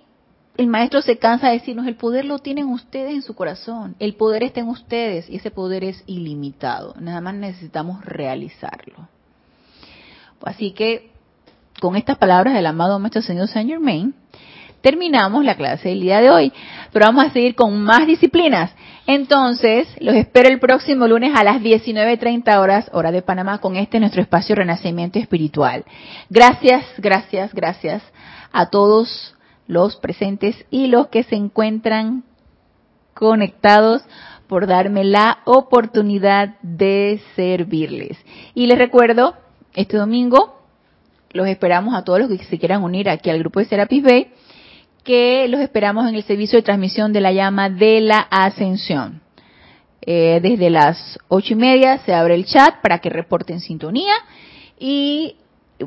el 0.57 0.67
maestro 0.67 1.01
se 1.01 1.17
cansa 1.17 1.47
de 1.47 1.53
decirnos, 1.53 1.87
el 1.87 1.95
poder 1.95 2.25
lo 2.25 2.39
tienen 2.39 2.67
ustedes 2.67 3.13
en 3.13 3.21
su 3.21 3.35
corazón, 3.35 3.95
el 3.99 4.15
poder 4.15 4.43
está 4.43 4.59
en 4.59 4.67
ustedes 4.67 5.29
y 5.29 5.37
ese 5.37 5.51
poder 5.51 5.83
es 5.83 6.03
ilimitado, 6.07 6.93
nada 6.99 7.21
más 7.21 7.35
necesitamos 7.35 8.03
realizarlo. 8.03 9.07
Así 10.43 10.71
que, 10.71 11.11
con 11.79 11.95
estas 11.95 12.17
palabras 12.17 12.53
del 12.53 12.65
amado 12.65 12.99
Maestro 12.99 13.21
Señor 13.21 13.47
Saint 13.47 13.69
Germain, 13.69 14.13
terminamos 14.81 15.45
la 15.45 15.55
clase 15.55 15.89
del 15.89 16.01
día 16.01 16.19
de 16.19 16.29
hoy, 16.29 16.53
pero 16.91 17.05
vamos 17.05 17.25
a 17.25 17.29
seguir 17.29 17.55
con 17.55 17.81
más 17.81 18.05
disciplinas. 18.05 18.71
Entonces, 19.07 19.87
los 19.99 20.15
espero 20.15 20.49
el 20.49 20.59
próximo 20.59 21.07
lunes 21.07 21.33
a 21.35 21.43
las 21.43 21.61
19.30 21.61 22.57
horas, 22.57 22.89
hora 22.91 23.11
de 23.11 23.21
Panamá, 23.21 23.59
con 23.59 23.75
este 23.75 23.99
nuestro 23.99 24.21
espacio 24.21 24.55
Renacimiento 24.55 25.19
Espiritual. 25.19 25.85
Gracias, 26.29 26.85
gracias, 26.97 27.53
gracias 27.53 28.03
a 28.51 28.69
todos 28.69 29.35
los 29.71 29.95
presentes 29.95 30.65
y 30.69 30.87
los 30.87 31.07
que 31.07 31.23
se 31.23 31.37
encuentran 31.37 32.25
conectados 33.13 34.03
por 34.47 34.67
darme 34.67 35.05
la 35.05 35.39
oportunidad 35.45 36.59
de 36.61 37.21
servirles. 37.37 38.17
Y 38.53 38.65
les 38.65 38.77
recuerdo, 38.77 39.33
este 39.73 39.95
domingo 39.95 40.59
los 41.31 41.47
esperamos 41.47 41.95
a 41.95 42.03
todos 42.03 42.19
los 42.19 42.27
que 42.27 42.43
se 42.43 42.59
quieran 42.59 42.83
unir 42.83 43.09
aquí 43.09 43.29
al 43.29 43.39
grupo 43.39 43.61
de 43.61 43.65
Serapis 43.65 44.03
Bay 44.03 44.33
que 45.05 45.47
los 45.47 45.61
esperamos 45.61 46.05
en 46.09 46.15
el 46.15 46.23
servicio 46.23 46.59
de 46.59 46.63
transmisión 46.63 47.13
de 47.13 47.21
la 47.21 47.31
llama 47.31 47.69
de 47.69 48.01
la 48.01 48.19
ascensión. 48.19 49.21
Eh, 50.01 50.41
desde 50.43 50.69
las 50.69 51.17
ocho 51.29 51.53
y 51.53 51.55
media 51.55 51.99
se 51.99 52.13
abre 52.13 52.35
el 52.35 52.43
chat 52.43 52.81
para 52.81 52.99
que 52.99 53.09
reporten 53.09 53.61
sintonía 53.61 54.15
y 54.77 55.37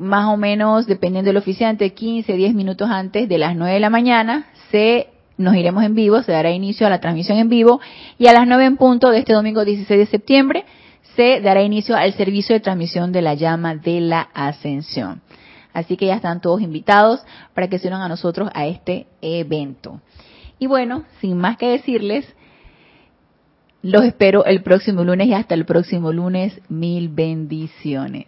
más 0.00 0.26
o 0.26 0.36
menos, 0.36 0.86
dependiendo 0.86 1.28
del 1.28 1.36
oficiante, 1.36 1.92
15, 1.92 2.32
10 2.32 2.54
minutos 2.54 2.88
antes 2.90 3.28
de 3.28 3.38
las 3.38 3.56
9 3.56 3.74
de 3.74 3.80
la 3.80 3.90
mañana, 3.90 4.46
se 4.70 5.08
nos 5.36 5.56
iremos 5.56 5.82
en 5.84 5.94
vivo, 5.94 6.22
se 6.22 6.32
dará 6.32 6.50
inicio 6.50 6.86
a 6.86 6.90
la 6.90 7.00
transmisión 7.00 7.38
en 7.38 7.48
vivo 7.48 7.80
y 8.18 8.28
a 8.28 8.32
las 8.32 8.46
9 8.46 8.64
en 8.64 8.76
punto 8.76 9.10
de 9.10 9.18
este 9.18 9.32
domingo 9.32 9.64
16 9.64 9.98
de 9.98 10.06
septiembre 10.06 10.64
se 11.16 11.40
dará 11.40 11.62
inicio 11.62 11.96
al 11.96 12.12
servicio 12.14 12.54
de 12.54 12.60
transmisión 12.60 13.12
de 13.12 13.22
la 13.22 13.34
llama 13.34 13.74
de 13.74 14.00
la 14.00 14.20
ascensión. 14.34 15.22
Así 15.72 15.96
que 15.96 16.06
ya 16.06 16.14
están 16.14 16.40
todos 16.40 16.60
invitados 16.60 17.20
para 17.52 17.68
que 17.68 17.78
se 17.78 17.88
unan 17.88 18.02
a 18.02 18.08
nosotros 18.08 18.48
a 18.54 18.66
este 18.66 19.06
evento. 19.20 20.00
Y 20.58 20.66
bueno, 20.66 21.04
sin 21.20 21.36
más 21.36 21.56
que 21.56 21.68
decirles, 21.68 22.26
los 23.82 24.04
espero 24.04 24.44
el 24.44 24.62
próximo 24.62 25.04
lunes 25.04 25.26
y 25.26 25.34
hasta 25.34 25.54
el 25.54 25.66
próximo 25.66 26.12
lunes. 26.12 26.60
Mil 26.68 27.08
bendiciones. 27.08 28.26